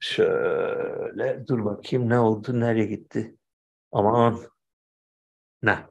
Şöyle 0.00 1.46
dur 1.46 1.64
bakayım 1.64 2.08
ne 2.08 2.18
oldu, 2.18 2.60
nereye 2.60 2.86
gitti? 2.86 3.36
Aman 3.92 4.40
ne? 5.62 5.86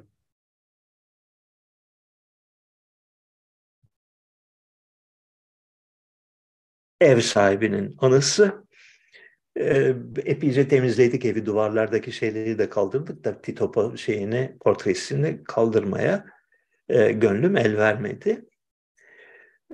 Ev 7.02 7.20
sahibinin 7.20 7.96
anısı. 8.00 8.68
Ee, 9.60 9.96
epeyce 10.26 10.68
temizledik 10.68 11.26
evi 11.26 11.46
duvarlardaki 11.46 12.12
şeyleri 12.12 12.60
de 12.60 12.70
kaldırdık 12.70 13.24
da 13.24 13.42
Tito 13.42 13.98
şeyini 13.98 14.58
portresini 14.60 15.44
kaldırmaya 15.44 16.26
e, 16.90 17.12
gönlüm 17.12 17.58
el 17.58 17.78
vermedi. 17.78 18.46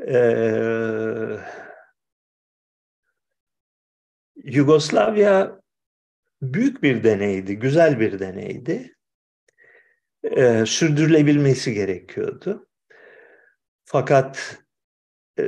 Ee, 0.07 1.37
Yugoslavya 4.43 5.61
büyük 6.41 6.83
bir 6.83 7.03
deneydi, 7.03 7.59
güzel 7.59 7.99
bir 7.99 8.19
deneydi. 8.19 8.95
Ee, 10.23 10.63
sürdürülebilmesi 10.67 11.73
gerekiyordu. 11.73 12.69
Fakat 13.85 14.59
e, 15.39 15.43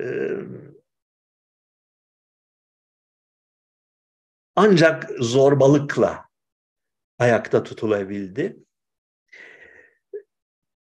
ancak 4.55 5.09
zorbalıkla 5.19 6.25
ayakta 7.19 7.63
tutulabildi. 7.63 8.57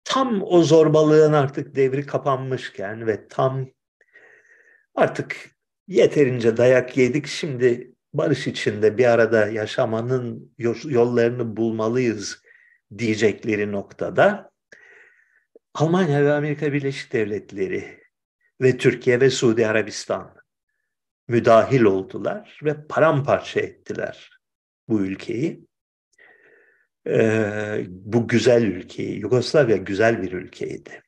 Tam 0.04 0.42
o 0.42 0.62
zorbalığın 0.62 1.32
artık 1.32 1.76
devri 1.76 2.06
kapanmışken 2.06 3.06
ve 3.06 3.28
tam 3.28 3.66
artık 4.94 5.50
yeterince 5.88 6.56
dayak 6.56 6.96
yedik 6.96 7.26
şimdi 7.26 7.94
barış 8.12 8.46
içinde 8.46 8.98
bir 8.98 9.04
arada 9.04 9.48
yaşamanın 9.48 10.54
yollarını 10.84 11.56
bulmalıyız 11.56 12.42
diyecekleri 12.98 13.72
noktada 13.72 14.50
Almanya 15.74 16.24
ve 16.24 16.32
Amerika 16.32 16.72
Birleşik 16.72 17.12
Devletleri 17.12 18.00
ve 18.60 18.78
Türkiye 18.78 19.20
ve 19.20 19.30
Suudi 19.30 19.66
Arabistan 19.66 20.43
müdahil 21.28 21.82
oldular 21.82 22.60
ve 22.64 22.86
paramparça 22.86 23.60
ettiler 23.60 24.40
bu 24.88 25.00
ülkeyi. 25.00 25.66
Ee, 27.06 27.86
bu 27.88 28.28
güzel 28.28 28.62
ülkeyi, 28.62 29.20
Yugoslavya 29.20 29.76
güzel 29.76 30.22
bir 30.22 30.32
ülkeydi. 30.32 31.02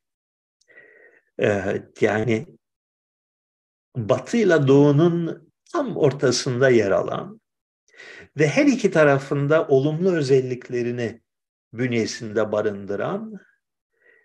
Ee, 1.41 1.83
yani 2.01 2.47
Batı 3.97 4.37
ile 4.37 4.69
Doğu'nun 4.69 5.51
tam 5.73 5.97
ortasında 5.97 6.71
yer 6.71 6.91
alan 6.91 7.41
ve 8.39 8.49
her 8.49 8.67
iki 8.67 8.91
tarafında 8.91 9.67
olumlu 9.69 10.13
özelliklerini 10.17 11.21
bünyesinde 11.73 12.53
barındıran 12.53 13.33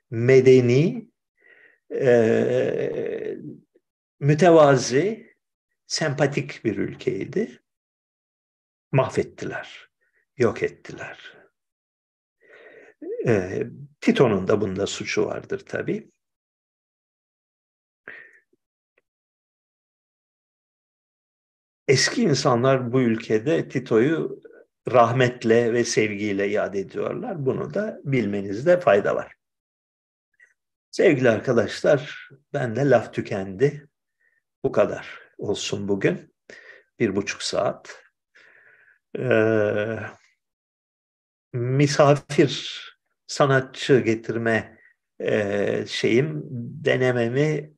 medeni, 0.09 1.09
e, 1.93 3.38
mütevazi, 4.19 5.31
sempatik 5.91 6.65
bir 6.65 6.77
ülkeydi. 6.77 7.63
Mahvettiler, 8.91 9.89
yok 10.38 10.63
ettiler. 10.63 11.38
E, 13.27 13.63
Tito'nun 14.01 14.47
da 14.47 14.61
bunda 14.61 14.88
suçu 14.88 15.26
vardır 15.26 15.65
tabii. 15.65 16.11
Eski 21.88 22.23
insanlar 22.23 22.93
bu 22.93 23.01
ülkede 23.01 23.69
Tito'yu 23.69 24.41
rahmetle 24.91 25.73
ve 25.73 25.84
sevgiyle 25.84 26.45
yad 26.45 26.73
ediyorlar. 26.73 27.45
Bunu 27.45 27.73
da 27.73 27.99
bilmenizde 28.03 28.80
fayda 28.80 29.15
var. 29.15 29.35
Sevgili 30.91 31.30
arkadaşlar, 31.30 32.30
ben 32.53 32.76
de 32.76 32.89
laf 32.89 33.13
tükendi. 33.13 33.88
Bu 34.63 34.72
kadar 34.72 35.20
olsun 35.41 35.88
bugün. 35.88 36.34
Bir 36.99 37.15
buçuk 37.15 37.43
saat. 37.43 38.03
Ee, 39.19 39.97
misafir 41.53 42.81
sanatçı 43.27 43.99
getirme 43.99 44.77
e, 45.19 45.85
şeyim, 45.88 46.41
denememi 46.85 47.73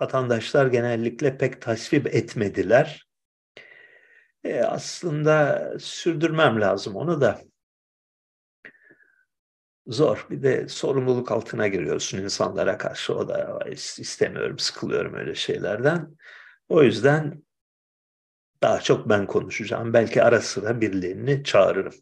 vatandaşlar 0.00 0.66
genellikle 0.66 1.38
pek 1.38 1.62
tasvip 1.62 2.14
etmediler. 2.14 3.08
E, 4.44 4.60
aslında 4.60 5.72
sürdürmem 5.78 6.60
lazım 6.60 6.96
onu 6.96 7.20
da. 7.20 7.40
Zor. 9.86 10.26
Bir 10.30 10.42
de 10.42 10.68
sorumluluk 10.68 11.32
altına 11.32 11.68
giriyorsun 11.68 12.18
insanlara 12.18 12.78
karşı. 12.78 13.14
O 13.14 13.28
da 13.28 13.60
istemiyorum, 13.98 14.58
sıkılıyorum 14.58 15.14
öyle 15.14 15.34
şeylerden. 15.34 16.16
O 16.68 16.82
yüzden 16.82 17.42
daha 18.62 18.80
çok 18.80 19.08
ben 19.08 19.26
konuşacağım. 19.26 19.92
Belki 19.92 20.22
ara 20.22 20.40
sıra 20.40 20.80
birilerini 20.80 21.44
çağırırım. 21.44 21.94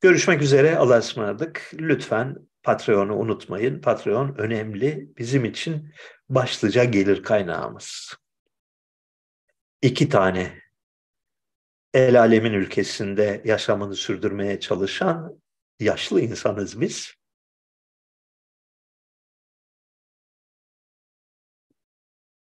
Görüşmek 0.00 0.42
üzere. 0.42 0.76
Allah'a 0.76 0.98
ısmarladık. 0.98 1.70
Lütfen 1.74 2.36
Patreon'u 2.62 3.16
unutmayın. 3.16 3.80
Patreon 3.80 4.34
önemli. 4.38 5.08
Bizim 5.18 5.44
için 5.44 5.94
başlıca 6.28 6.84
gelir 6.84 7.22
kaynağımız. 7.22 8.16
İki 9.82 10.08
tane 10.08 10.62
el 11.94 12.20
alemin 12.20 12.52
ülkesinde 12.52 13.42
yaşamını 13.44 13.94
sürdürmeye 13.94 14.60
çalışan 14.60 15.42
yaşlı 15.80 16.20
insanız 16.20 16.80
biz. 16.80 17.14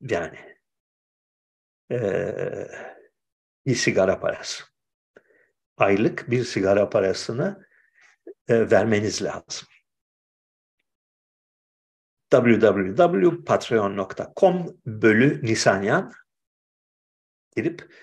Yani 0.00 0.53
ee, 1.90 2.68
bir 3.66 3.74
sigara 3.74 4.20
parası. 4.20 4.64
Aylık 5.76 6.30
bir 6.30 6.44
sigara 6.44 6.90
parasını 6.90 7.66
e, 8.48 8.70
vermeniz 8.70 9.22
lazım. 9.22 9.68
www.patreon.com 12.30 14.80
bölü 14.86 15.46
Nisanyan 15.46 16.12
girip 17.56 17.94